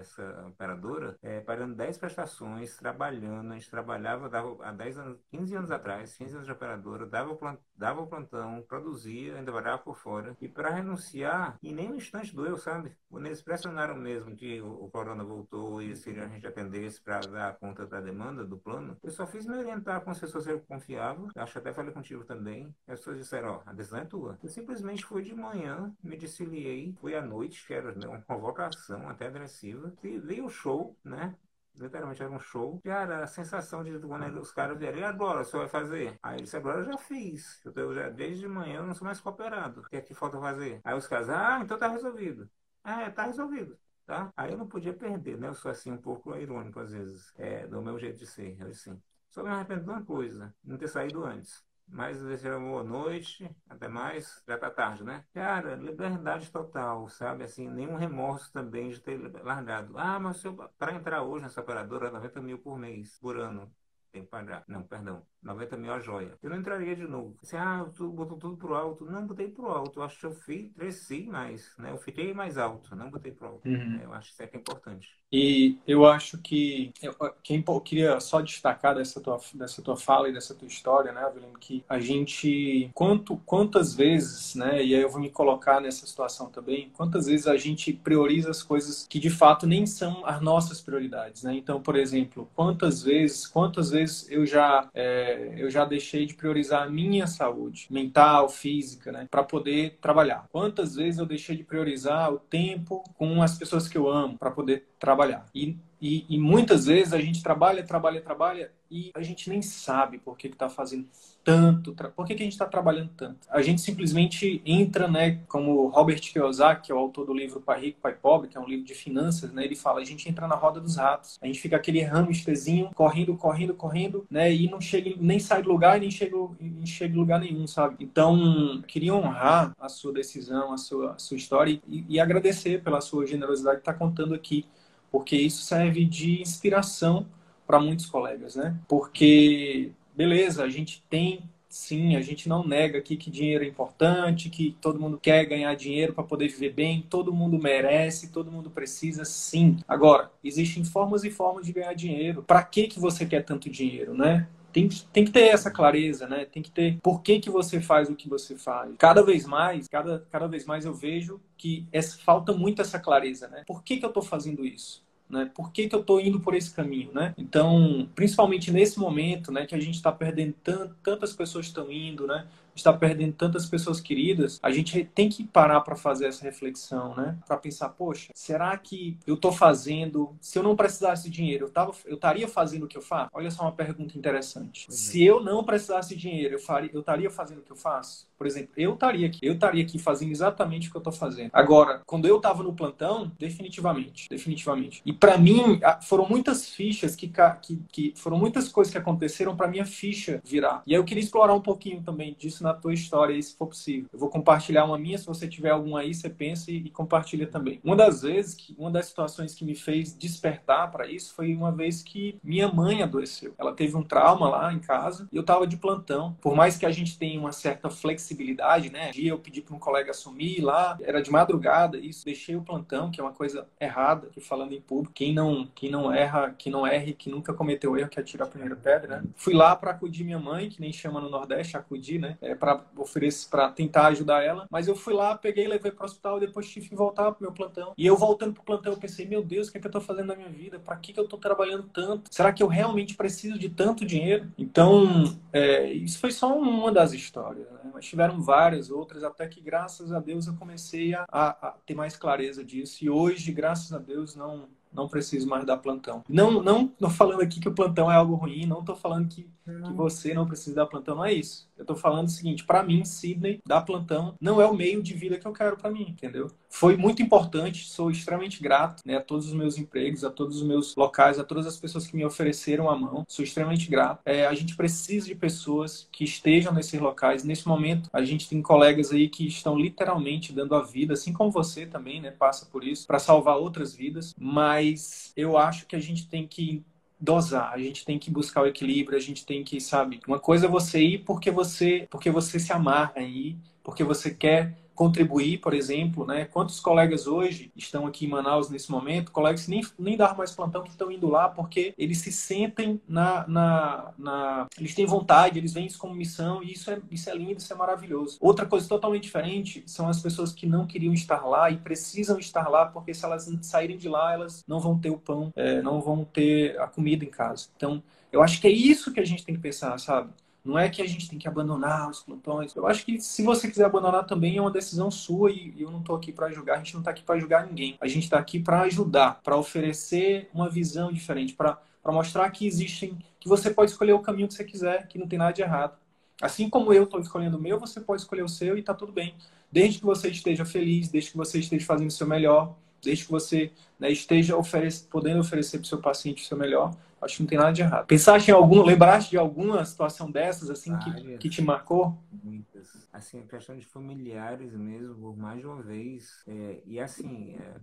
essa 0.00 0.46
operadora, 0.46 1.16
é, 1.22 1.40
pagando 1.40 1.74
10 1.74 1.98
prestações, 1.98 2.76
trabalhando, 2.76 3.52
a 3.52 3.54
gente 3.54 3.70
trabalhava 3.70 4.28
dava, 4.28 4.56
há 4.64 4.72
10 4.72 4.98
anos, 4.98 5.18
15 5.30 5.54
anos 5.54 5.70
atrás, 5.70 6.16
15 6.16 6.34
anos 6.34 6.46
de 6.46 6.52
operadora, 6.52 7.06
dava 7.06 7.32
o, 7.32 7.36
plantão, 7.36 7.62
dava 7.76 8.00
o 8.00 8.06
plantão, 8.06 8.64
produzia, 8.68 9.34
ainda 9.34 9.52
trabalhava 9.52 9.82
por 9.82 9.96
fora. 9.96 10.36
E 10.40 10.48
para 10.48 10.70
renunciar, 10.70 11.58
em 11.62 11.74
nenhum 11.74 11.96
instante 11.96 12.34
doeu, 12.34 12.56
sabe? 12.56 12.96
Quando 13.10 13.26
eles 13.26 13.42
pressionaram 13.42 13.96
mesmo 13.96 14.34
que 14.34 14.60
o, 14.60 14.84
o 14.84 14.90
corona 14.90 15.24
voltou 15.24 15.80
e 15.80 15.94
se 15.96 16.10
a 16.10 16.26
gente 16.28 16.46
atendesse 16.46 17.00
para 17.00 17.20
dar 17.20 17.56
conta 17.56 17.86
da 17.86 18.00
demanda 18.00 18.44
do 18.44 18.58
plano, 18.58 18.96
eu 19.02 19.10
só 19.10 19.26
fiz 19.26 19.46
me 19.46 19.56
orientar 19.56 20.00
com 20.00 20.10
as 20.10 20.18
pessoas 20.18 20.44
que 20.44 20.52
eu 20.52 20.60
confiava, 20.60 21.28
acho 21.36 21.52
que 21.52 21.58
até 21.58 21.72
falei 21.72 21.92
contigo 21.92 22.24
também, 22.24 22.74
as 22.86 22.98
pessoas 22.98 23.18
disseram, 23.18 23.48
ó, 23.48 23.62
a 23.64 23.72
decisão 23.72 24.00
é 24.00 24.04
tua. 24.04 24.38
Eu 24.42 24.48
simplesmente 24.48 25.04
fui 25.04 25.22
de 25.22 25.34
manhã, 25.34 25.94
me 26.02 26.16
desfiliei, 26.16 26.94
fui 27.00 27.14
à 27.14 27.22
noite, 27.22 27.66
que 27.66 27.74
era 27.74 27.92
né, 27.94 28.06
uma 28.06 28.20
convocação 28.22 29.08
até 29.08 29.26
agressiva, 29.26 29.65
agressiva. 29.66 29.92
E 30.02 30.18
veio 30.18 30.46
o 30.46 30.50
show, 30.50 30.96
né? 31.04 31.34
Literalmente 31.74 32.22
era 32.22 32.30
um 32.30 32.38
show. 32.38 32.80
Cara, 32.82 33.24
a 33.24 33.26
sensação 33.26 33.84
de 33.84 33.98
quando 33.98 34.40
os 34.40 34.50
caras 34.50 34.78
vieram, 34.78 34.98
e 34.98 35.04
agora, 35.04 35.40
o 35.40 35.44
senhor 35.44 35.62
vai 35.62 35.68
fazer? 35.68 36.18
Aí 36.22 36.36
ele 36.36 36.44
disse, 36.44 36.56
agora 36.56 36.80
eu 36.80 36.84
já 36.86 36.96
fiz. 36.96 37.60
Eu, 37.74 37.94
já, 37.94 38.08
desde 38.08 38.40
de 38.40 38.48
manhã 38.48 38.76
eu 38.76 38.86
não 38.86 38.94
sou 38.94 39.04
mais 39.04 39.20
cooperado. 39.20 39.80
O 39.80 39.88
que 39.88 39.96
é 39.96 40.00
que 40.00 40.14
falta 40.14 40.40
fazer? 40.40 40.80
Aí 40.84 40.96
os 40.96 41.06
caras, 41.06 41.28
ah, 41.28 41.60
então 41.62 41.78
tá 41.78 41.88
resolvido. 41.88 42.48
É, 42.82 43.10
tá 43.10 43.24
resolvido. 43.24 43.78
Tá? 44.06 44.32
Aí 44.36 44.52
eu 44.52 44.58
não 44.58 44.68
podia 44.68 44.94
perder, 44.94 45.36
né? 45.36 45.48
Eu 45.48 45.54
sou 45.54 45.70
assim 45.70 45.90
um 45.90 45.98
pouco 45.98 46.34
irônico 46.36 46.78
às 46.80 46.92
vezes, 46.92 47.32
é, 47.36 47.66
do 47.66 47.82
meu 47.82 47.98
jeito 47.98 48.18
de 48.18 48.26
ser. 48.26 48.56
Eu, 48.60 48.68
assim, 48.68 49.00
só 49.28 49.42
me 49.42 49.50
arrependo 49.50 49.82
de 49.84 49.90
uma 49.90 50.04
coisa, 50.04 50.54
não 50.64 50.78
ter 50.78 50.88
saído 50.88 51.24
antes. 51.24 51.62
Mas 51.88 52.20
desejar 52.20 52.58
boa 52.58 52.82
noite, 52.84 53.48
até 53.68 53.88
mais, 53.88 54.42
já 54.46 54.58
tá 54.58 54.70
tarde, 54.70 55.02
né? 55.04 55.24
Cara, 55.32 55.76
liberdade 55.76 56.50
total, 56.50 57.08
sabe? 57.08 57.44
Assim, 57.44 57.68
nenhum 57.70 57.96
remorso 57.96 58.52
também 58.52 58.90
de 58.90 59.00
ter 59.00 59.18
largado. 59.42 59.96
Ah, 59.98 60.18
mas 60.18 60.42
para 60.78 60.92
entrar 60.94 61.22
hoje 61.22 61.44
nessa 61.44 61.60
operadora, 61.60 62.10
90 62.10 62.40
mil 62.40 62.58
por 62.58 62.78
mês, 62.78 63.18
por 63.18 63.38
ano 63.38 63.72
tem 64.12 64.22
que 64.22 64.28
pagar. 64.28 64.64
Não, 64.68 64.82
perdão. 64.82 65.26
90 65.46 65.76
mil 65.76 65.92
a 65.92 66.00
joia. 66.00 66.36
Eu 66.42 66.50
não 66.50 66.58
entraria 66.58 66.94
de 66.96 67.06
novo. 67.06 67.36
Você, 67.40 67.56
ah, 67.56 67.86
tu 67.94 68.08
botou 68.10 68.36
tudo 68.36 68.56
pro 68.56 68.74
alto. 68.74 69.04
Não 69.04 69.26
botei 69.26 69.48
pro 69.48 69.68
alto. 69.68 70.00
Eu 70.00 70.04
acho 70.04 70.18
que 70.18 70.26
eu 70.26 70.32
fui, 70.32 70.72
cresci 70.76 71.24
mais, 71.24 71.72
né? 71.78 71.92
Eu 71.92 71.98
fiquei 71.98 72.34
mais 72.34 72.58
alto, 72.58 72.94
não 72.96 73.10
botei 73.10 73.32
pro 73.32 73.48
alto. 73.48 73.68
Uhum. 73.68 74.00
Eu 74.02 74.12
acho 74.12 74.28
que 74.28 74.34
isso 74.34 74.42
é, 74.42 74.46
que 74.46 74.56
é 74.56 74.60
importante. 74.60 75.16
E 75.32 75.78
eu 75.86 76.06
acho 76.06 76.38
que 76.38 76.92
eu, 77.02 77.14
quem 77.42 77.64
eu 77.66 77.80
queria 77.80 78.20
só 78.20 78.40
destacar 78.40 78.94
dessa 78.94 79.20
tua, 79.20 79.40
dessa 79.54 79.82
tua 79.82 79.96
fala 79.96 80.28
e 80.28 80.32
dessa 80.32 80.54
tua 80.54 80.68
história, 80.68 81.12
né, 81.12 81.20
Avelino, 81.22 81.58
que 81.58 81.84
a 81.88 81.98
gente 81.98 82.90
quanto 82.94 83.36
quantas 83.38 83.94
vezes, 83.94 84.54
né, 84.54 84.84
e 84.84 84.94
aí 84.94 85.02
eu 85.02 85.10
vou 85.10 85.20
me 85.20 85.30
colocar 85.30 85.80
nessa 85.80 86.06
situação 86.06 86.48
também, 86.48 86.90
quantas 86.90 87.26
vezes 87.26 87.46
a 87.48 87.56
gente 87.56 87.92
prioriza 87.92 88.50
as 88.50 88.62
coisas 88.62 89.04
que 89.08 89.18
de 89.18 89.30
fato 89.30 89.66
nem 89.66 89.84
são 89.84 90.24
as 90.24 90.40
nossas 90.40 90.80
prioridades, 90.80 91.42
né? 91.42 91.54
Então, 91.54 91.82
por 91.82 91.96
exemplo, 91.96 92.48
quantas 92.54 93.02
vezes, 93.02 93.46
quantas 93.46 93.90
vezes 93.90 94.30
eu 94.30 94.46
já 94.46 94.88
é, 94.94 95.35
eu 95.56 95.70
já 95.70 95.84
deixei 95.84 96.26
de 96.26 96.34
priorizar 96.34 96.82
a 96.82 96.90
minha 96.90 97.26
saúde 97.26 97.86
mental, 97.90 98.48
física, 98.48 99.12
né, 99.12 99.26
para 99.30 99.42
poder 99.42 99.98
trabalhar? 100.00 100.46
Quantas 100.50 100.96
vezes 100.96 101.18
eu 101.18 101.26
deixei 101.26 101.56
de 101.56 101.64
priorizar 101.64 102.32
o 102.32 102.38
tempo 102.38 103.02
com 103.14 103.42
as 103.42 103.58
pessoas 103.58 103.88
que 103.88 103.98
eu 103.98 104.08
amo 104.08 104.38
para 104.38 104.50
poder 104.50 104.86
trabalhar. 104.98 105.46
E, 105.54 105.76
e, 106.00 106.26
e, 106.28 106.38
muitas 106.38 106.86
vezes 106.86 107.12
a 107.12 107.20
gente 107.20 107.42
trabalha, 107.42 107.82
trabalha, 107.82 108.20
trabalha 108.20 108.70
e 108.90 109.10
a 109.14 109.22
gente 109.22 109.48
nem 109.48 109.62
sabe 109.62 110.18
por 110.18 110.36
que 110.36 110.48
está 110.48 110.68
fazendo 110.68 111.06
tanto, 111.46 111.94
por 112.16 112.26
que, 112.26 112.34
que 112.34 112.42
a 112.42 112.44
gente 112.44 112.54
está 112.54 112.66
trabalhando 112.66 113.10
tanto. 113.16 113.46
A 113.48 113.62
gente 113.62 113.80
simplesmente 113.80 114.60
entra, 114.66 115.06
né, 115.06 115.42
como 115.46 115.86
Robert 115.86 116.20
Kiyosaki, 116.20 116.86
que 116.86 116.92
é 116.92 116.94
o 116.94 116.98
autor 116.98 117.26
do 117.26 117.32
livro 117.32 117.60
Pai 117.60 117.80
Rico, 117.80 118.00
Pai 118.00 118.14
Pobre, 118.14 118.48
que 118.48 118.56
é 118.56 118.60
um 118.60 118.66
livro 118.66 118.84
de 118.84 118.94
finanças, 118.94 119.52
né, 119.52 119.64
ele 119.64 119.76
fala, 119.76 120.00
a 120.00 120.04
gente 120.04 120.28
entra 120.28 120.48
na 120.48 120.56
roda 120.56 120.80
dos 120.80 120.96
ratos. 120.96 121.38
A 121.40 121.46
gente 121.46 121.60
fica 121.60 121.76
aquele 121.76 122.02
hamsterzinho, 122.02 122.90
correndo, 122.94 123.36
correndo, 123.36 123.74
correndo, 123.74 124.26
né, 124.28 124.52
e 124.52 124.68
não 124.68 124.80
chega, 124.80 125.14
nem 125.20 125.38
sai 125.38 125.62
do 125.62 125.68
lugar 125.68 125.98
e 125.98 126.00
nem 126.00 126.10
chega, 126.10 126.36
nem 126.60 126.86
chega 126.86 127.14
em 127.14 127.18
lugar 127.18 127.38
nenhum, 127.38 127.66
sabe? 127.66 127.96
Então, 128.00 128.82
queria 128.88 129.14
honrar 129.14 129.72
a 129.78 129.88
sua 129.88 130.12
decisão, 130.12 130.72
a 130.72 130.78
sua, 130.78 131.12
a 131.12 131.18
sua 131.18 131.36
história 131.36 131.80
e, 131.86 132.04
e 132.08 132.18
agradecer 132.18 132.82
pela 132.82 133.00
sua 133.00 133.24
generosidade 133.24 133.76
de 133.76 133.82
estar 133.82 133.92
tá 133.92 133.98
contando 133.98 134.34
aqui 134.34 134.66
porque 135.10 135.36
isso 135.36 135.62
serve 135.62 136.04
de 136.04 136.42
inspiração 136.42 137.26
para 137.66 137.80
muitos 137.80 138.06
colegas, 138.06 138.56
né? 138.56 138.76
Porque, 138.88 139.90
beleza, 140.14 140.64
a 140.64 140.68
gente 140.68 141.02
tem 141.10 141.42
sim, 141.76 142.16
a 142.16 142.22
gente 142.22 142.48
não 142.48 142.66
nega 142.66 142.98
aqui 142.98 143.16
que 143.16 143.30
dinheiro 143.30 143.62
é 143.62 143.66
importante, 143.66 144.48
que 144.48 144.74
todo 144.80 144.98
mundo 144.98 145.18
quer 145.20 145.44
ganhar 145.44 145.74
dinheiro 145.74 146.14
para 146.14 146.24
poder 146.24 146.48
viver 146.48 146.72
bem, 146.72 147.04
todo 147.08 147.34
mundo 147.34 147.58
merece, 147.58 148.32
todo 148.32 148.50
mundo 148.50 148.70
precisa, 148.70 149.24
sim. 149.26 149.76
Agora, 149.86 150.30
existem 150.42 150.84
formas 150.84 151.22
e 151.22 151.30
formas 151.30 151.66
de 151.66 151.72
ganhar 151.72 151.92
dinheiro. 151.92 152.42
Para 152.42 152.62
que 152.62 152.86
que 152.86 152.98
você 152.98 153.26
quer 153.26 153.44
tanto 153.44 153.68
dinheiro, 153.68 154.14
né? 154.14 154.48
Tem, 154.72 154.88
tem 155.10 155.24
que 155.24 155.30
ter 155.30 155.48
essa 155.48 155.70
clareza, 155.70 156.26
né? 156.26 156.44
Tem 156.44 156.62
que 156.62 156.70
ter 156.70 156.98
por 157.02 157.22
que, 157.22 157.40
que 157.40 157.48
você 157.48 157.80
faz 157.80 158.10
o 158.10 158.14
que 158.14 158.28
você 158.28 158.56
faz. 158.56 158.94
Cada 158.98 159.22
vez 159.22 159.46
mais, 159.46 159.88
cada, 159.88 160.26
cada 160.30 160.46
vez 160.46 160.66
mais 160.66 160.84
eu 160.84 160.92
vejo 160.92 161.40
que 161.56 161.86
essa, 161.90 162.18
falta 162.18 162.52
muito 162.52 162.82
essa 162.82 162.98
clareza, 162.98 163.48
né? 163.48 163.64
Por 163.66 163.82
que, 163.82 163.96
que 163.96 164.04
eu 164.04 164.10
estou 164.10 164.22
fazendo 164.22 164.64
isso? 164.66 165.02
Né? 165.28 165.50
Por 165.54 165.72
que, 165.72 165.88
que 165.88 165.94
eu 165.94 166.00
estou 166.00 166.20
indo 166.20 166.40
por 166.40 166.54
esse 166.54 166.72
caminho, 166.72 167.10
né? 167.12 167.34
Então, 167.36 168.08
principalmente 168.14 168.70
nesse 168.70 168.98
momento, 168.98 169.50
né, 169.50 169.66
que 169.66 169.74
a 169.74 169.80
gente 169.80 169.94
está 169.94 170.12
perdendo 170.12 170.54
tantas 171.02 171.32
pessoas 171.32 171.66
estão 171.66 171.90
indo, 171.90 172.26
né? 172.26 172.46
está 172.76 172.92
perdendo 172.92 173.32
tantas 173.32 173.66
pessoas 173.66 174.00
queridas, 174.00 174.60
a 174.62 174.70
gente 174.70 175.04
tem 175.14 175.28
que 175.28 175.44
parar 175.44 175.80
para 175.80 175.96
fazer 175.96 176.26
essa 176.26 176.44
reflexão, 176.44 177.16
né? 177.16 177.38
Para 177.46 177.56
pensar, 177.56 177.88
poxa, 177.90 178.32
será 178.34 178.76
que 178.76 179.18
eu 179.26 179.34
estou 179.34 179.52
fazendo? 179.52 180.36
Se 180.40 180.58
eu 180.58 180.62
não 180.62 180.76
precisasse 180.76 181.24
de 181.24 181.36
dinheiro, 181.36 181.66
eu 181.66 181.70
tava, 181.70 181.92
eu 182.04 182.16
estaria 182.16 182.46
fazendo 182.46 182.84
o 182.84 182.88
que 182.88 182.96
eu 182.96 183.02
faço? 183.02 183.30
Olha 183.32 183.50
só 183.50 183.62
uma 183.62 183.72
pergunta 183.72 184.16
interessante. 184.16 184.86
Se 184.90 185.22
eu 185.22 185.42
não 185.42 185.64
precisasse 185.64 186.14
de 186.14 186.20
dinheiro, 186.20 186.56
eu 186.56 186.58
faria, 186.58 186.90
eu 186.92 187.00
estaria 187.00 187.30
fazendo 187.30 187.58
o 187.58 187.62
que 187.62 187.72
eu 187.72 187.76
faço? 187.76 188.28
Por 188.36 188.46
exemplo, 188.46 188.70
eu 188.76 188.94
estaria 188.94 189.26
aqui, 189.26 189.40
eu 189.42 189.54
estaria 189.54 189.82
aqui 189.82 189.98
fazendo 189.98 190.30
exatamente 190.30 190.88
o 190.88 190.90
que 190.90 190.96
eu 190.96 191.00
estou 191.00 191.12
fazendo. 191.12 191.50
Agora, 191.52 192.02
quando 192.06 192.26
eu 192.26 192.36
estava 192.36 192.62
no 192.62 192.74
plantão, 192.74 193.30
definitivamente, 193.38 194.28
definitivamente. 194.28 195.02
E 195.04 195.12
para 195.12 195.38
mim, 195.38 195.80
foram 196.02 196.28
muitas 196.28 196.68
fichas 196.68 197.16
que, 197.16 197.30
que, 197.62 197.80
que 197.90 198.14
foram 198.16 198.38
muitas 198.38 198.68
coisas 198.68 198.92
que 198.92 198.98
aconteceram 198.98 199.56
para 199.56 199.68
minha 199.68 199.84
ficha 199.84 200.40
virar. 200.44 200.82
E 200.86 200.94
aí 200.94 201.00
eu 201.00 201.04
queria 201.04 201.22
explorar 201.22 201.54
um 201.54 201.60
pouquinho 201.60 202.02
também 202.02 202.34
disso 202.38 202.62
na 202.62 202.74
tua 202.74 202.92
história 202.92 203.40
se 203.40 203.56
for 203.56 203.66
possível. 203.66 204.08
Eu 204.12 204.18
vou 204.18 204.28
compartilhar 204.28 204.84
uma 204.84 204.98
minha, 204.98 205.18
se 205.18 205.26
você 205.26 205.48
tiver 205.48 205.70
alguma 205.70 206.00
aí, 206.00 206.14
você 206.14 206.28
pensa 206.28 206.70
e, 206.70 206.76
e 206.76 206.90
compartilha 206.90 207.46
também. 207.46 207.80
Uma 207.82 207.96
das 207.96 208.22
vezes, 208.22 208.54
que, 208.54 208.74
uma 208.78 208.90
das 208.90 209.06
situações 209.06 209.54
que 209.54 209.64
me 209.64 209.74
fez 209.74 210.16
despertar 210.16 210.90
para 210.90 211.10
isso 211.10 211.34
foi 211.34 211.54
uma 211.54 211.72
vez 211.72 212.02
que 212.02 212.38
minha 212.42 212.70
mãe 212.70 213.02
adoeceu. 213.02 213.54
Ela 213.58 213.72
teve 213.72 213.96
um 213.96 214.02
trauma 214.02 214.48
lá 214.48 214.72
em 214.72 214.78
casa 214.78 215.28
e 215.32 215.36
eu 215.36 215.42
tava 215.42 215.66
de 215.66 215.76
plantão. 215.76 216.36
Por 216.40 216.54
mais 216.54 216.76
que 216.76 216.86
a 216.86 216.90
gente 216.90 217.18
tenha 217.18 217.38
uma 217.38 217.52
certa 217.52 217.88
flexibilidade, 217.90 218.25
né? 218.34 219.08
Um 219.08 219.12
dia 219.12 219.30
eu 219.30 219.38
pedi 219.38 219.60
para 219.60 219.74
um 219.74 219.78
colega 219.78 220.10
assumir 220.10 220.60
lá, 220.60 220.96
era 221.02 221.22
de 221.22 221.30
madrugada, 221.30 221.98
isso, 221.98 222.24
deixei 222.24 222.56
o 222.56 222.62
plantão, 222.62 223.10
que 223.10 223.20
é 223.20 223.24
uma 223.24 223.32
coisa 223.32 223.66
errada, 223.80 224.28
que 224.28 224.40
falando 224.40 224.72
em 224.72 224.80
público, 224.80 225.14
quem 225.14 225.32
não, 225.32 225.66
quem 225.74 225.90
não 225.90 226.12
erra, 226.12 226.54
que 226.56 226.70
não 226.70 226.86
erre, 226.86 227.12
que 227.12 227.30
nunca 227.30 227.52
cometeu 227.52 227.96
erro, 227.96 228.08
que 228.08 228.20
atira 228.20 228.44
a 228.44 228.48
primeira 228.48 228.76
pedra, 228.76 229.20
né? 229.20 229.28
Fui 229.36 229.54
lá 229.54 229.74
para 229.76 229.90
acudir 229.90 230.24
minha 230.24 230.38
mãe, 230.38 230.68
que 230.68 230.80
nem 230.80 230.92
chama 230.92 231.20
no 231.20 231.28
Nordeste, 231.28 231.76
acudir, 231.76 232.18
né? 232.18 232.36
É, 232.40 232.54
para 232.54 232.82
oferecer, 232.96 233.48
para 233.48 233.70
tentar 233.70 234.06
ajudar 234.08 234.42
ela. 234.42 234.66
Mas 234.70 234.88
eu 234.88 234.96
fui 234.96 235.14
lá, 235.14 235.36
peguei, 235.36 235.66
levei 235.66 235.90
para 235.90 236.04
o 236.04 236.06
hospital, 236.06 236.40
depois 236.40 236.68
tive 236.68 236.88
que 236.88 236.94
voltar 236.94 237.32
pro 237.32 237.42
meu 237.42 237.52
plantão. 237.52 237.92
E 237.96 238.06
eu 238.06 238.16
voltando 238.16 238.52
pro 238.52 238.62
plantão, 238.62 238.92
eu 238.92 238.98
pensei, 238.98 239.26
meu 239.26 239.42
Deus, 239.42 239.68
o 239.68 239.72
que 239.72 239.78
é 239.78 239.80
que 239.80 239.86
eu 239.86 239.90
tô 239.90 240.00
fazendo 240.00 240.26
na 240.26 240.36
minha 240.36 240.48
vida? 240.48 240.78
Para 240.78 240.96
que 240.96 241.12
que 241.12 241.20
eu 241.20 241.28
tô 241.28 241.36
trabalhando 241.36 241.84
tanto? 241.92 242.28
Será 242.32 242.52
que 242.52 242.62
eu 242.62 242.66
realmente 242.66 243.14
preciso 243.14 243.58
de 243.58 243.68
tanto 243.68 244.04
dinheiro? 244.04 244.50
Então, 244.58 245.36
é, 245.52 245.90
isso 245.92 246.18
foi 246.18 246.30
só 246.30 246.56
uma 246.56 246.92
das 246.92 247.12
histórias, 247.12 247.66
né? 247.70 247.75
Mas 247.96 248.04
tiveram 248.04 248.42
várias 248.42 248.90
outras, 248.90 249.24
até 249.24 249.48
que 249.48 249.58
graças 249.58 250.12
a 250.12 250.20
Deus 250.20 250.46
eu 250.46 250.54
comecei 250.54 251.14
a, 251.14 251.24
a, 251.32 251.68
a 251.68 251.70
ter 251.86 251.94
mais 251.94 252.14
clareza 252.14 252.62
disso. 252.62 253.02
E 253.02 253.08
hoje, 253.08 253.50
graças 253.52 253.90
a 253.90 253.96
Deus, 253.98 254.36
não 254.36 254.68
não 254.96 255.08
preciso 255.08 255.46
mais 255.46 255.64
dar 255.64 255.76
plantão. 255.76 256.24
Não, 256.28 256.62
não 256.62 256.88
tô 256.88 257.10
falando 257.10 257.42
aqui 257.42 257.60
que 257.60 257.68
o 257.68 257.74
plantão 257.74 258.10
é 258.10 258.16
algo 258.16 258.34
ruim, 258.34 258.66
não 258.66 258.82
tô 258.82 258.96
falando 258.96 259.28
que, 259.28 259.42
que 259.42 259.92
você 259.94 260.32
não 260.32 260.46
precisa 260.46 260.76
dar 260.76 260.86
plantão, 260.86 261.16
não 261.16 261.24
é 261.24 261.32
isso. 261.32 261.68
Eu 261.76 261.84
tô 261.84 261.94
falando 261.94 262.26
o 262.26 262.30
seguinte, 262.30 262.64
para 262.64 262.82
mim, 262.82 263.04
Sidney, 263.04 263.60
dar 263.66 263.82
plantão 263.82 264.34
não 264.40 264.60
é 264.60 264.66
o 264.66 264.74
meio 264.74 265.02
de 265.02 265.12
vida 265.12 265.38
que 265.38 265.46
eu 265.46 265.52
quero 265.52 265.76
para 265.76 265.90
mim, 265.90 266.06
entendeu? 266.08 266.50
Foi 266.70 266.96
muito 266.96 267.22
importante, 267.22 267.86
sou 267.88 268.10
extremamente 268.10 268.62
grato, 268.62 269.02
né, 269.04 269.16
a 269.16 269.20
todos 269.20 269.46
os 269.46 269.52
meus 269.52 269.78
empregos, 269.78 270.24
a 270.24 270.30
todos 270.30 270.56
os 270.56 270.62
meus 270.62 270.94
locais, 270.96 271.38
a 271.38 271.44
todas 271.44 271.66
as 271.66 271.78
pessoas 271.78 272.06
que 272.06 272.16
me 272.16 272.24
ofereceram 272.24 272.90
a 272.90 272.96
mão, 272.96 273.24
sou 273.28 273.44
extremamente 273.44 273.90
grato. 273.90 274.20
É, 274.24 274.46
a 274.46 274.54
gente 274.54 274.76
precisa 274.76 275.26
de 275.26 275.34
pessoas 275.34 276.08
que 276.10 276.24
estejam 276.24 276.72
nesses 276.72 276.98
locais. 277.00 277.44
Nesse 277.44 277.68
momento, 277.68 278.08
a 278.12 278.24
gente 278.24 278.48
tem 278.48 278.62
colegas 278.62 279.12
aí 279.12 279.28
que 279.28 279.46
estão 279.46 279.78
literalmente 279.78 280.52
dando 280.52 280.74
a 280.74 280.82
vida, 280.82 281.14
assim 281.14 281.32
como 281.32 281.50
você 281.50 281.86
também, 281.86 282.20
né, 282.20 282.30
passa 282.30 282.66
por 282.66 282.84
isso, 282.84 283.06
para 283.06 283.18
salvar 283.18 283.56
outras 283.56 283.94
vidas, 283.94 284.34
mas 284.38 284.85
mas 284.90 285.32
eu 285.36 285.56
acho 285.56 285.86
que 285.86 285.96
a 285.96 286.00
gente 286.00 286.28
tem 286.28 286.46
que 286.46 286.84
dosar, 287.18 287.72
a 287.72 287.78
gente 287.78 288.04
tem 288.04 288.18
que 288.18 288.30
buscar 288.30 288.62
o 288.62 288.66
equilíbrio, 288.66 289.16
a 289.16 289.20
gente 289.20 289.44
tem 289.44 289.64
que, 289.64 289.80
sabe, 289.80 290.20
uma 290.26 290.38
coisa 290.38 290.66
é 290.66 290.68
você 290.68 291.00
ir 291.00 291.18
porque 291.24 291.50
você, 291.50 292.06
porque 292.10 292.30
você 292.30 292.58
se 292.58 292.72
amarra 292.72 293.14
aí, 293.16 293.56
porque 293.82 294.04
você 294.04 294.34
quer 294.34 294.76
contribuir, 294.96 295.58
por 295.58 295.74
exemplo, 295.74 296.26
né? 296.26 296.46
Quantos 296.46 296.80
colegas 296.80 297.26
hoje 297.26 297.70
estão 297.76 298.06
aqui 298.06 298.24
em 298.24 298.28
Manaus 298.28 298.70
nesse 298.70 298.90
momento, 298.90 299.30
colegas 299.30 299.66
que 299.66 299.70
nem, 299.70 299.82
nem 299.98 300.16
dar 300.16 300.36
mais 300.36 300.50
plantão 300.52 300.82
que 300.82 300.88
estão 300.88 301.12
indo 301.12 301.28
lá 301.28 301.48
porque 301.48 301.94
eles 301.98 302.18
se 302.18 302.32
sentem 302.32 303.00
na, 303.06 303.46
na, 303.46 304.14
na, 304.18 304.66
Eles 304.78 304.94
têm 304.94 305.04
vontade, 305.04 305.58
eles 305.58 305.74
veem 305.74 305.86
isso 305.86 305.98
como 305.98 306.14
missão 306.14 306.62
e 306.62 306.72
isso 306.72 306.90
é, 306.90 306.98
isso 307.10 307.28
é 307.28 307.36
lindo, 307.36 307.58
isso 307.58 307.72
é 307.72 307.76
maravilhoso. 307.76 308.38
Outra 308.40 308.64
coisa 308.64 308.88
totalmente 308.88 309.24
diferente 309.24 309.84
são 309.86 310.08
as 310.08 310.20
pessoas 310.20 310.52
que 310.52 310.66
não 310.66 310.86
queriam 310.86 311.12
estar 311.12 311.46
lá 311.46 311.70
e 311.70 311.76
precisam 311.76 312.38
estar 312.38 312.68
lá 312.68 312.86
porque 312.86 313.12
se 313.12 313.24
elas 313.24 313.48
saírem 313.62 313.98
de 313.98 314.08
lá, 314.08 314.32
elas 314.32 314.64
não 314.66 314.80
vão 314.80 314.98
ter 314.98 315.10
o 315.10 315.18
pão, 315.18 315.52
é, 315.54 315.82
não 315.82 316.00
vão 316.00 316.24
ter 316.24 316.80
a 316.80 316.86
comida 316.86 317.24
em 317.24 317.30
casa. 317.30 317.68
Então, 317.76 318.02
eu 318.32 318.42
acho 318.42 318.60
que 318.60 318.66
é 318.66 318.70
isso 318.70 319.12
que 319.12 319.20
a 319.20 319.24
gente 319.24 319.44
tem 319.44 319.54
que 319.54 319.60
pensar, 319.60 319.98
sabe? 319.98 320.30
Não 320.66 320.76
é 320.76 320.88
que 320.88 321.00
a 321.00 321.06
gente 321.06 321.30
tem 321.30 321.38
que 321.38 321.46
abandonar 321.46 322.10
os 322.10 322.20
plantões. 322.20 322.74
Eu 322.74 322.88
acho 322.88 323.04
que 323.04 323.20
se 323.20 323.44
você 323.44 323.68
quiser 323.68 323.84
abandonar 323.84 324.26
também 324.26 324.56
é 324.56 324.60
uma 324.60 324.70
decisão 324.70 325.12
sua 325.12 325.52
e 325.52 325.72
eu 325.78 325.92
não 325.92 326.00
estou 326.00 326.16
aqui 326.16 326.32
para 326.32 326.50
julgar. 326.50 326.74
A 326.74 326.78
gente 326.78 326.94
não 326.94 327.00
está 327.00 327.12
aqui 327.12 327.22
para 327.22 327.38
julgar 327.38 327.64
ninguém. 327.64 327.96
A 328.00 328.08
gente 328.08 328.24
está 328.24 328.36
aqui 328.36 328.58
para 328.58 328.80
ajudar, 328.82 329.40
para 329.44 329.56
oferecer 329.56 330.50
uma 330.52 330.68
visão 330.68 331.12
diferente, 331.12 331.54
para 331.54 331.78
mostrar 332.06 332.50
que 332.50 332.66
existem, 332.66 333.16
que 333.38 333.48
você 333.48 333.70
pode 333.70 333.92
escolher 333.92 334.12
o 334.12 334.18
caminho 334.18 334.48
que 334.48 334.54
você 334.54 334.64
quiser, 334.64 335.06
que 335.06 335.18
não 335.18 335.28
tem 335.28 335.38
nada 335.38 335.52
de 335.52 335.62
errado. 335.62 335.96
Assim 336.42 336.68
como 336.68 336.92
eu 336.92 337.04
estou 337.04 337.20
escolhendo 337.20 337.56
o 337.56 337.60
meu, 337.60 337.78
você 337.78 338.00
pode 338.00 338.22
escolher 338.22 338.42
o 338.42 338.48
seu 338.48 338.76
e 338.76 338.80
está 338.80 338.92
tudo 338.92 339.12
bem. 339.12 339.36
Desde 339.70 340.00
que 340.00 340.04
você 340.04 340.28
esteja 340.28 340.64
feliz, 340.64 341.08
desde 341.08 341.30
que 341.30 341.36
você 341.36 341.60
esteja 341.60 341.86
fazendo 341.86 342.08
o 342.08 342.12
seu 342.12 342.26
melhor, 342.26 342.74
desde 343.00 343.24
que 343.24 343.30
você 343.30 343.70
né, 344.00 344.10
esteja 344.10 344.56
oferece, 344.56 345.04
podendo 345.04 345.40
oferecer 345.40 345.78
para 345.78 345.84
o 345.84 345.88
seu 345.88 345.98
paciente 345.98 346.42
o 346.42 346.46
seu 346.46 346.56
melhor, 346.56 346.92
acho 347.20 347.36
que 347.36 347.42
não 347.42 347.48
tem 347.48 347.58
nada 347.58 347.72
de 347.72 347.82
errado. 347.82 348.06
Pensaste 348.06 348.50
em 348.50 348.54
algum, 348.54 348.82
lembraste 348.82 349.30
de 349.30 349.38
alguma 349.38 349.84
situação 349.84 350.30
dessas, 350.30 350.70
assim, 350.70 350.96
que, 350.98 351.38
que 351.38 351.48
te 351.48 351.62
marcou? 351.62 352.18
Muitas. 352.30 353.08
Assim, 353.12 353.46
questão 353.46 353.76
de 353.76 353.86
familiares 353.86 354.72
mesmo, 354.74 355.14
por 355.14 355.36
mais 355.36 355.60
de 355.60 355.66
uma 355.66 355.82
vez. 355.82 356.44
É, 356.46 356.82
e 356.84 357.00
assim, 357.00 357.56
é, 357.56 357.74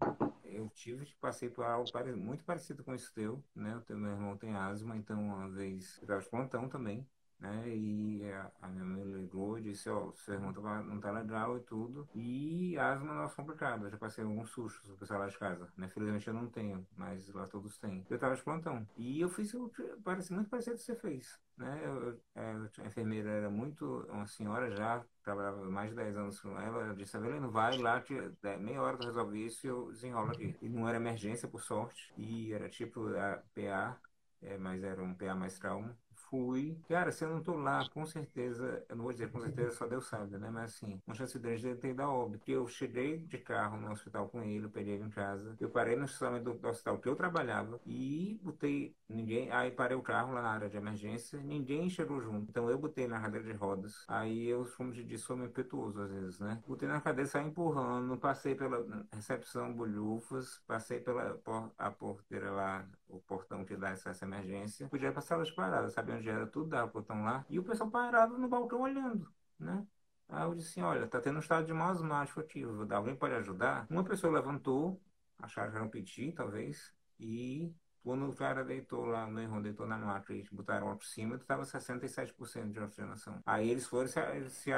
eu 0.43 0.69
tive, 0.69 1.05
passei 1.19 1.49
por 1.49 1.65
algo 1.65 1.89
muito 2.15 2.43
parecido 2.43 2.83
com 2.83 2.93
isso 2.93 3.11
teu, 3.13 3.43
né? 3.55 3.75
O 3.75 3.81
teu 3.81 3.97
meu 3.97 4.11
irmão 4.11 4.37
tem 4.37 4.55
asma, 4.55 4.95
então 4.95 5.19
uma 5.19 5.49
vez 5.49 5.99
eu 6.07 6.19
de 6.19 6.29
plantão 6.29 6.67
também 6.67 7.05
né? 7.43 7.67
E 7.67 8.23
a, 8.31 8.49
a 8.61 8.67
minha 8.69 8.85
mãe 8.85 9.03
ligou 9.03 9.59
e 9.59 9.61
disse, 9.61 9.89
ó, 9.89 10.07
oh, 10.07 10.13
seu 10.13 10.35
irmão 10.35 10.53
tá, 10.53 10.81
não 10.81 10.99
tá 10.99 11.11
legal 11.11 11.57
e 11.57 11.59
tudo. 11.59 12.07
E 12.15 12.77
asma 12.77 13.13
não 13.13 13.25
é 13.25 13.29
complicado. 13.29 13.85
Eu 13.85 13.91
já 13.91 13.97
passei 13.97 14.23
alguns 14.23 14.49
sustos 14.49 14.87
com 14.87 14.93
o 14.93 14.97
pessoal 14.97 15.19
lá 15.19 15.27
de 15.27 15.37
casa. 15.37 15.67
Né? 15.77 15.89
Felizmente 15.89 16.27
eu 16.27 16.33
não 16.33 16.47
tenho, 16.47 16.87
mas 16.95 17.29
lá 17.33 17.45
todos 17.45 17.77
têm. 17.77 18.05
Eu 18.09 18.17
tava 18.17 18.35
de 18.35 18.41
plantão. 18.41 18.87
E 18.95 19.19
eu 19.19 19.27
fiz 19.27 19.53
o 19.53 19.69
parece 20.03 20.31
muito 20.31 20.49
parecido 20.49 20.77
com 20.77 20.81
o 20.81 20.85
que 20.85 20.85
você 20.85 20.95
fez. 20.95 21.37
Né? 21.57 21.81
Eu, 21.83 22.17
é, 22.33 22.55
a 22.81 22.87
enfermeira 22.87 23.29
era 23.29 23.49
muito, 23.49 24.07
uma 24.09 24.25
senhora 24.25 24.71
já, 24.71 25.03
trabalhava 25.21 25.69
mais 25.69 25.89
de 25.89 25.97
10 25.97 26.17
anos 26.17 26.39
com 26.39 26.57
ela, 26.59 26.83
ela 26.83 26.95
disse, 26.95 27.17
Avelino, 27.17 27.51
vai 27.51 27.77
lá, 27.77 27.99
te, 28.01 28.13
meia 28.59 28.81
hora 28.81 28.97
tu 28.97 29.05
resolve 29.05 29.45
isso 29.45 29.67
e 29.67 29.69
eu 29.69 29.91
desenrolo 29.91 30.31
aqui. 30.31 30.55
E 30.61 30.69
não 30.69 30.87
era 30.87 30.97
emergência, 30.97 31.47
por 31.47 31.61
sorte, 31.61 32.11
e 32.17 32.53
era 32.53 32.69
tipo 32.69 33.07
a 33.17 33.43
PA, 33.53 33.97
é, 34.41 34.57
mas 34.57 34.81
era 34.83 35.03
um 35.03 35.13
PA 35.13 35.35
mais 35.35 35.59
trauma 35.59 35.95
fui. 36.33 36.75
Cara, 36.89 37.11
se 37.11 37.23
eu 37.23 37.29
não 37.29 37.43
tô 37.43 37.55
lá, 37.55 37.87
com 37.89 38.03
certeza, 38.07 38.83
eu 38.89 38.95
não 38.95 39.03
vou 39.03 39.13
dizer 39.13 39.29
com 39.31 39.39
certeza, 39.39 39.69
só 39.75 39.85
Deus 39.85 40.07
sabe, 40.07 40.35
né? 40.39 40.49
Mas 40.49 40.73
assim, 40.75 40.99
uma 41.05 41.13
chance 41.15 41.37
grande 41.37 41.61
dele 41.61 41.75
ter 41.77 41.89
ido 41.89 42.01
a 42.01 42.11
óbito. 42.11 42.49
Eu 42.49 42.67
cheguei 42.67 43.19
de 43.19 43.37
carro 43.37 43.79
no 43.79 43.91
hospital 43.91 44.27
com 44.29 44.41
ele, 44.41 44.65
eu 44.65 44.69
peguei 44.69 44.95
ele 44.95 45.03
em 45.03 45.09
casa, 45.11 45.55
eu 45.59 45.69
parei 45.69 45.95
no 45.95 46.05
estacionamento 46.05 46.53
do 46.55 46.67
hospital 46.67 46.97
que 46.97 47.07
eu 47.07 47.15
trabalhava 47.15 47.79
e 47.85 48.39
botei 48.41 48.95
ninguém. 49.13 49.51
Aí 49.51 49.71
parei 49.71 49.95
o 49.97 50.01
carro 50.01 50.33
lá 50.33 50.41
na 50.41 50.49
área 50.49 50.69
de 50.69 50.77
emergência, 50.77 51.39
ninguém 51.41 51.89
chegou 51.89 52.21
junto. 52.21 52.49
Então 52.49 52.69
eu 52.69 52.77
botei 52.77 53.07
na 53.07 53.19
cadeira 53.21 53.45
de 53.45 53.53
rodas. 53.53 54.03
Aí 54.07 54.47
eu, 54.47 54.65
como 54.77 54.91
te 54.91 55.03
disse, 55.03 55.23
sou 55.23 55.37
impetuoso 55.37 56.01
às 56.01 56.09
vezes, 56.09 56.39
né? 56.39 56.61
Botei 56.67 56.87
na 56.87 57.01
cadeira, 57.01 57.29
saí 57.29 57.47
empurrando, 57.47 58.17
passei 58.17 58.55
pela 58.55 59.05
recepção 59.11 59.73
bolhufas, 59.73 60.61
passei 60.67 60.99
pela 60.99 61.35
por, 61.35 61.71
a 61.77 61.91
porteira 61.91 62.51
lá, 62.51 62.87
o 63.07 63.19
portão 63.19 63.63
que 63.65 63.75
dá 63.75 63.89
essa 63.89 64.25
emergência. 64.25 64.87
Podia 64.89 65.11
passar 65.11 65.39
as 65.39 65.51
paradas, 65.51 65.93
sabia 65.93 66.15
onde 66.15 66.29
era 66.29 66.47
tudo, 66.47 66.69
dava 66.69 66.89
o 66.89 66.93
botão 66.93 67.23
lá, 67.23 67.45
e 67.49 67.59
o 67.59 67.63
pessoal 67.63 67.89
parado 67.89 68.37
no 68.37 68.47
balcão 68.47 68.81
olhando, 68.81 69.31
né? 69.59 69.85
Aí 70.29 70.43
eu 70.43 70.55
disse 70.55 70.69
assim, 70.71 70.81
olha, 70.81 71.07
tá 71.07 71.19
tendo 71.21 71.35
um 71.37 71.39
estado 71.39 71.65
de 71.65 71.73
mau 71.73 71.89
asmático 71.89 72.39
ativo, 72.39 72.87
alguém 72.93 73.15
pode 73.15 73.35
ajudar? 73.35 73.85
Uma 73.89 74.03
pessoa 74.03 74.33
levantou, 74.33 74.99
acharam 75.37 75.69
que 75.69 75.75
era 75.77 75.85
um 75.85 75.89
piti, 75.89 76.31
talvez, 76.31 76.93
e 77.19 77.71
quando 78.03 78.29
o 78.29 78.35
cara 78.35 78.63
deitou 78.63 79.05
lá 79.05 79.25
no 79.27 79.39
erro, 79.39 79.61
deitou 79.61 79.87
na 79.87 79.97
máquina 79.97 80.39
e 80.39 80.55
botaram 80.55 80.87
o 80.87 80.93
oxímetro, 80.93 81.41
estava 81.41 81.65
67% 81.65 82.71
de 82.71 82.79
oxigenação. 82.79 83.41
Aí 83.45 83.69
eles 83.69 83.87
foram 83.87 84.07
se, 84.07 84.19
se 84.49 84.71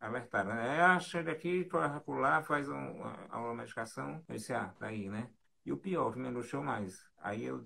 alertaram, 0.00 0.54
né? 0.54 0.78
É, 0.78 0.80
acha 0.82 1.22
daqui, 1.22 1.64
corre 1.66 2.00
por 2.00 2.18
lá, 2.18 2.42
faz 2.42 2.68
um, 2.68 2.74
uma, 2.74 3.38
uma 3.38 3.54
medicação. 3.54 4.22
Eu 4.28 4.34
disse, 4.36 4.52
ah, 4.52 4.68
tá 4.78 4.86
aí, 4.88 5.08
né? 5.08 5.30
E 5.64 5.72
o 5.72 5.76
pior, 5.76 6.16
me 6.16 6.28
angustiou 6.28 6.62
mais. 6.62 7.04
Aí 7.18 7.44
eu 7.44 7.62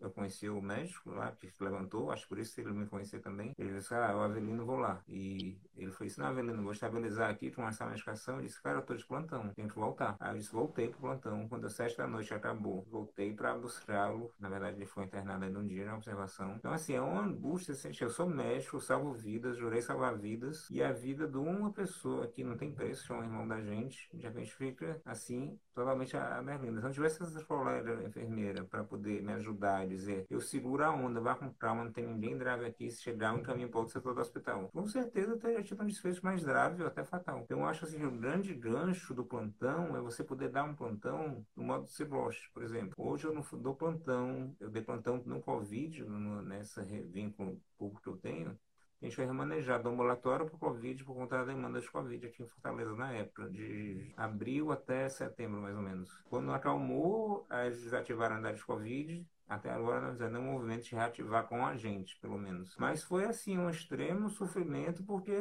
eu 0.00 0.10
conheci 0.10 0.48
o 0.48 0.60
médico 0.60 1.10
lá 1.10 1.32
que 1.32 1.50
levantou, 1.60 2.10
acho 2.10 2.28
por 2.28 2.38
isso 2.38 2.54
que 2.54 2.60
ele 2.60 2.72
me 2.72 2.86
conhecia 2.86 3.20
também. 3.20 3.54
Ele 3.58 3.74
disse: 3.74 3.94
Ah, 3.94 4.16
o 4.16 4.20
Avelino, 4.20 4.64
vou 4.64 4.76
lá. 4.76 5.02
E 5.08 5.58
ele 5.76 5.90
foi 5.90 6.06
assim: 6.06 6.20
Não, 6.20 6.28
Avelino, 6.28 6.62
vou 6.62 6.72
estabilizar 6.72 7.30
aqui, 7.30 7.50
tomar 7.50 7.68
essa 7.68 7.86
medicação. 7.86 8.36
Eu 8.36 8.42
disse: 8.42 8.62
Cara, 8.62 8.78
eu 8.78 8.82
tô 8.82 8.94
de 8.94 9.06
plantão, 9.06 9.52
tenho 9.54 9.68
que 9.68 9.74
voltar. 9.74 10.16
Aí 10.18 10.32
eu 10.34 10.38
disse: 10.38 10.52
Voltei 10.52 10.88
pro 10.88 11.00
plantão. 11.00 11.48
Quando 11.48 11.66
as 11.66 11.72
sete 11.74 11.96
da 11.96 12.06
noite 12.06 12.32
acabou, 12.32 12.86
voltei 12.90 13.32
para 13.34 13.56
buscá-lo. 13.56 14.32
Na 14.38 14.48
verdade, 14.48 14.76
ele 14.76 14.86
foi 14.86 15.04
internado 15.04 15.44
aí 15.44 15.50
num 15.50 15.66
dia 15.66 15.86
na 15.86 15.96
observação. 15.96 16.54
Então, 16.56 16.72
assim, 16.72 16.94
é 16.94 17.00
uma 17.00 17.22
angústia. 17.22 17.72
Assim, 17.72 17.90
eu 18.00 18.10
sou 18.10 18.28
médico, 18.28 18.80
salvo 18.80 19.12
vidas, 19.12 19.56
jurei 19.56 19.82
salvar 19.82 20.16
vidas. 20.16 20.68
E 20.70 20.82
a 20.82 20.92
vida 20.92 21.26
de 21.26 21.36
uma 21.36 21.72
pessoa 21.72 22.26
que 22.26 22.42
não 22.44 22.56
tem 22.56 22.72
preço, 22.72 23.12
é 23.12 23.16
um 23.16 23.24
irmão 23.24 23.46
da 23.46 23.60
gente, 23.60 24.08
de 24.12 24.22
repente 24.22 24.52
fica 24.54 25.00
assim, 25.04 25.58
totalmente 25.74 26.16
a 26.16 26.42
merda. 26.42 26.66
Se 26.66 26.84
não 26.84 26.92
tivesse 26.92 27.22
essa 27.22 27.44
colega 27.44 28.02
enfermeira 28.04 28.64
para 28.64 28.84
poder 28.84 29.22
me 29.22 29.32
ajudar 29.34 29.49
e 29.84 29.88
dizer, 29.88 30.26
eu 30.30 30.40
seguro 30.40 30.84
a 30.84 30.90
onda, 30.90 31.20
vá 31.20 31.34
com 31.34 31.52
calma, 31.54 31.84
não 31.84 31.92
tem 31.92 32.06
ninguém 32.06 32.36
grave 32.36 32.64
aqui, 32.64 32.90
se 32.90 33.02
chegar 33.02 33.32
um 33.32 33.42
caminho 33.42 33.68
para 33.68 33.80
outro 33.80 33.92
setor 33.92 34.14
do 34.14 34.20
hospital. 34.20 34.68
Com 34.72 34.86
certeza 34.86 35.36
teria 35.36 35.62
tido 35.62 35.82
um 35.82 35.86
desfecho 35.86 36.24
mais 36.24 36.42
grave 36.42 36.82
ou 36.82 36.88
até 36.88 37.04
fatal. 37.04 37.40
Então, 37.40 37.60
eu 37.60 37.66
acho 37.66 37.84
assim, 37.84 38.04
o 38.04 38.10
grande 38.10 38.54
gancho 38.54 39.14
do 39.14 39.24
plantão 39.24 39.96
é 39.96 40.00
você 40.00 40.22
poder 40.22 40.50
dar 40.50 40.64
um 40.64 40.74
plantão 40.74 41.44
no 41.56 41.64
modo 41.64 41.84
de 41.84 41.92
ciboste, 41.92 42.50
por 42.52 42.62
exemplo. 42.62 42.94
Hoje 42.96 43.26
eu 43.26 43.34
não 43.34 43.44
dou 43.60 43.74
plantão, 43.74 44.54
eu 44.60 44.70
dei 44.70 44.82
plantão 44.82 45.22
no 45.24 45.40
Covid, 45.40 46.04
no, 46.04 46.42
nessa 46.42 46.84
vínculo 46.84 47.60
público 47.76 48.02
que 48.02 48.08
eu 48.08 48.16
tenho, 48.16 48.58
a 49.00 49.06
gente 49.06 49.16
foi 49.16 49.24
remanejado 49.24 49.84
do 49.84 49.88
ambulatório 49.88 50.44
para 50.44 50.56
o 50.56 50.58
Covid 50.58 51.04
por 51.04 51.14
conta 51.14 51.38
da 51.38 51.44
demanda 51.44 51.80
de 51.80 51.90
Covid 51.90 52.26
aqui 52.26 52.42
em 52.42 52.46
Fortaleza 52.46 52.94
na 52.94 53.10
época, 53.14 53.48
de 53.48 54.12
abril 54.14 54.70
até 54.70 55.08
setembro, 55.08 55.62
mais 55.62 55.74
ou 55.74 55.82
menos. 55.82 56.10
Quando 56.28 56.52
acalmou, 56.52 57.46
eles 57.50 57.82
desativaram 57.82 58.36
a 58.36 58.38
andar 58.38 58.52
de 58.52 58.62
Covid, 58.62 59.26
até 59.50 59.68
agora 59.68 60.00
nós 60.00 60.20
ainda 60.20 60.38
um 60.38 60.52
movimento 60.52 60.84
de 60.84 60.94
reativar 60.94 61.44
com 61.48 61.66
a 61.66 61.76
gente, 61.76 62.16
pelo 62.20 62.38
menos. 62.38 62.76
Mas 62.78 63.02
foi 63.02 63.24
assim, 63.24 63.58
um 63.58 63.68
extremo 63.68 64.30
sofrimento, 64.30 65.02
porque 65.02 65.32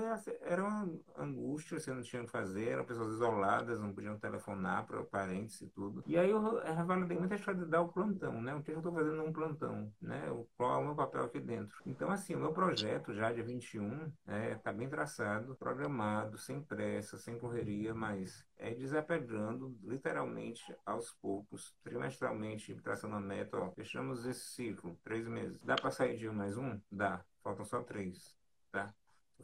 era 0.42 0.64
uma 0.64 0.90
angústia, 1.16 1.80
você 1.80 1.94
não 1.94 2.02
tinha 2.02 2.24
o 2.24 2.26
que 2.26 2.32
fazer, 2.32 2.70
eram 2.70 2.86
pessoas 2.86 3.14
isoladas, 3.14 3.80
não 3.80 3.94
podiam 3.94 4.18
telefonar 4.18 4.88
para 4.88 5.04
parentes 5.04 5.62
e 5.62 5.68
tudo. 5.68 6.04
E 6.08 6.18
aí 6.18 6.32
eu 6.32 6.42
revalidei 6.76 7.20
muito 7.20 7.34
a 7.34 7.36
história 7.36 7.60
de 7.60 7.70
dar 7.70 7.82
o 7.82 7.90
plantão, 7.90 8.42
né? 8.42 8.56
O 8.56 8.64
que 8.64 8.72
eu 8.72 8.78
estou 8.78 8.92
fazendo 8.92 9.18
num 9.18 9.32
plantão, 9.32 9.94
né? 10.02 10.24
Qual 10.58 10.74
é 10.74 10.78
o 10.78 10.86
meu 10.86 10.96
papel 10.96 11.26
aqui 11.26 11.40
dentro? 11.40 11.78
Então, 11.86 12.10
assim, 12.10 12.34
o 12.34 12.40
meu 12.40 12.52
projeto 12.52 13.14
já 13.14 13.32
de 13.32 13.44
21 13.44 14.12
está 14.56 14.72
é, 14.72 14.74
bem 14.74 14.90
traçado, 14.90 15.56
programado, 15.56 16.36
sem 16.40 16.60
pressa, 16.62 17.16
sem 17.16 17.38
correria, 17.38 17.94
mas 17.94 18.44
é 18.60 18.76
desapegando 18.76 19.76
literalmente 19.84 20.76
aos 20.86 21.12
poucos, 21.14 21.74
trimestralmente, 21.82 22.76
traçando 22.76 23.16
a 23.16 23.20
meta, 23.20 23.58
ó, 23.58 23.72
fechamos 23.72 24.26
esse 24.26 24.42
ciclo, 24.42 25.00
três 25.04 25.26
meses. 25.28 25.58
Dá 25.64 25.76
para 25.76 25.90
sair 25.90 26.18
de 26.18 26.28
um 26.28 26.34
mais 26.34 26.58
um? 26.58 26.80
Dá. 26.92 27.24
Faltam 27.42 27.66
só 27.66 27.82
três, 27.82 28.36
tá? 28.70 28.94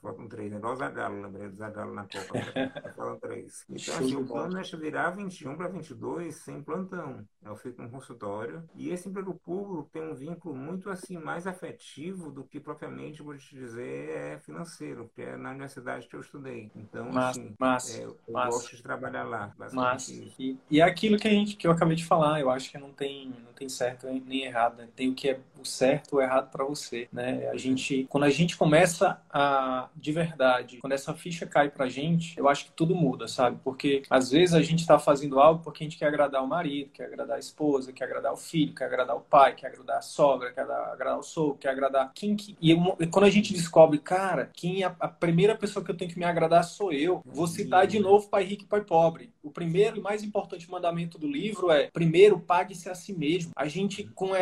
Faltam 0.01 0.27
três, 0.27 0.51
né? 0.51 0.58
Igual 0.58 0.73
o 0.73 0.77
Zagalo, 0.77 1.21
lembrei 1.21 1.49
do 1.49 1.55
Zagalo 1.55 1.93
na 1.93 2.03
Copa. 2.03 2.34
Né? 2.34 2.73
Faltam 2.95 3.19
três. 3.19 3.65
Então, 3.86 3.97
assim, 3.97 4.15
o 4.15 4.25
plano 4.25 4.58
é 4.58 4.63
virar 4.63 5.10
21 5.12 5.55
para 5.55 5.67
22 5.67 6.36
sem 6.36 6.62
plantão. 6.62 7.25
Eu 7.43 7.55
fico 7.55 7.81
no 7.81 7.89
consultório. 7.89 8.63
E 8.73 8.89
esse 8.89 9.08
emprego 9.10 9.34
público 9.34 9.89
tem 9.91 10.01
um 10.01 10.13
vínculo 10.13 10.55
muito, 10.55 10.89
assim, 10.89 11.17
mais 11.17 11.45
afetivo 11.45 12.31
do 12.31 12.43
que 12.43 12.60
propriamente, 12.60 13.21
vou 13.21 13.38
te 13.38 13.55
dizer, 13.55 14.10
é 14.10 14.39
financeiro, 14.39 15.10
que 15.15 15.21
é 15.21 15.38
na 15.38 15.51
universidade 15.51 16.08
que 16.08 16.15
eu 16.15 16.21
estudei. 16.21 16.71
Então, 16.75 17.12
mas, 17.12 17.38
assim, 17.38 17.55
mas, 17.60 17.95
é, 17.95 18.05
eu 18.05 18.17
mas, 18.29 18.53
gosto 18.53 18.75
de 18.75 18.84
trabalhar 18.84 19.23
lá. 19.23 19.53
Mas, 19.73 20.10
e, 20.10 20.58
e 20.69 20.81
é 20.81 20.84
aquilo 20.84 21.17
que, 21.17 21.27
a 21.27 21.31
gente, 21.31 21.55
que 21.55 21.67
eu 21.67 21.71
acabei 21.71 21.95
de 21.95 22.05
falar, 22.05 22.39
eu 22.39 22.49
acho 22.49 22.71
que 22.71 22.77
não 22.77 22.91
tem, 22.91 23.29
não 23.45 23.53
tem 23.53 23.69
certo 23.69 24.08
nem 24.08 24.43
errado. 24.43 24.77
Né? 24.77 24.89
Tem 24.95 25.10
o 25.10 25.15
que 25.15 25.29
é 25.29 25.39
o 25.60 25.65
certo 25.65 26.13
ou 26.13 26.21
errado 26.21 26.51
para 26.51 26.65
você, 26.65 27.08
né? 27.12 27.49
A 27.49 27.58
gente, 27.58 28.05
quando 28.10 28.23
a 28.23 28.29
gente 28.29 28.58
começa 28.58 29.21
a 29.29 29.85
de 29.95 30.12
verdade, 30.12 30.78
quando 30.78 30.93
essa 30.93 31.13
ficha 31.13 31.45
cai 31.45 31.69
pra 31.69 31.88
gente, 31.88 32.38
eu 32.38 32.48
acho 32.48 32.65
que 32.65 32.71
tudo 32.71 32.95
muda, 32.95 33.28
sabe? 33.28 33.60
Porque 33.63 34.04
às 34.10 34.32
vezes 34.32 34.56
a 34.56 34.62
gente 34.62 34.86
tá 34.86 35.00
fazendo 35.00 35.39
algo 35.39 35.63
porque 35.63 35.84
a 35.84 35.88
gente 35.88 35.98
quer 35.98 36.08
agradar 36.08 36.43
o 36.43 36.48
marido, 36.48 36.91
quer 36.91 37.06
agradar 37.06 37.38
a 37.38 37.39
esposa, 37.39 37.91
quer 37.91 38.06
agradar 38.06 38.34
o 38.34 38.38
filho, 38.38 38.74
quer 38.74 38.86
agradar 38.86 39.15
o 39.15 39.21
pai, 39.21 39.56
quer 39.56 39.67
agradar 39.67 39.98
a 39.98 40.02
sogra, 40.02 40.52
quer 40.52 40.62
agradar 40.62 41.17
o 41.19 41.24
sogro, 41.24 41.58
quer 41.58 41.69
agradar 41.69 42.12
quem 42.13 42.36
que. 42.36 42.58
E 42.62 42.76
quando 43.08 43.26
a 43.26 43.30
gente 43.30 43.54
descobre, 43.54 44.00
cara, 44.00 44.50
quem 44.54 44.84
é 44.84 44.95
a 45.00 45.08
primeira 45.08 45.56
pessoa 45.56 45.84
que 45.84 45.91
eu 45.91 45.98
tenho 45.98 46.12
que 46.12 46.19
me 46.19 46.26
agradar 46.26 46.63
sou 46.63 46.91
eu, 46.91 47.21
vou 47.26 47.48
citar 47.48 47.88
de 47.88 48.00
novo 48.00 48.30
pai 48.30 48.43
rico 48.43 48.63
e 48.63 48.67
pai 48.67 48.82
pobre. 48.82 49.34
O 49.41 49.52
primeiro 49.52 49.98
e 49.98 50.02
mais 50.02 50.24
importante 50.24 50.69
mandamento 50.69 51.17
do 51.17 51.28
livro 51.28 51.71
é: 51.71 51.89
primeiro 51.91 52.39
pague-se 52.39 52.89
a 52.89 52.95
si 52.95 53.13
mesmo. 53.13 53.52
A 53.56 53.67
gente, 53.67 54.04
com, 54.04 54.36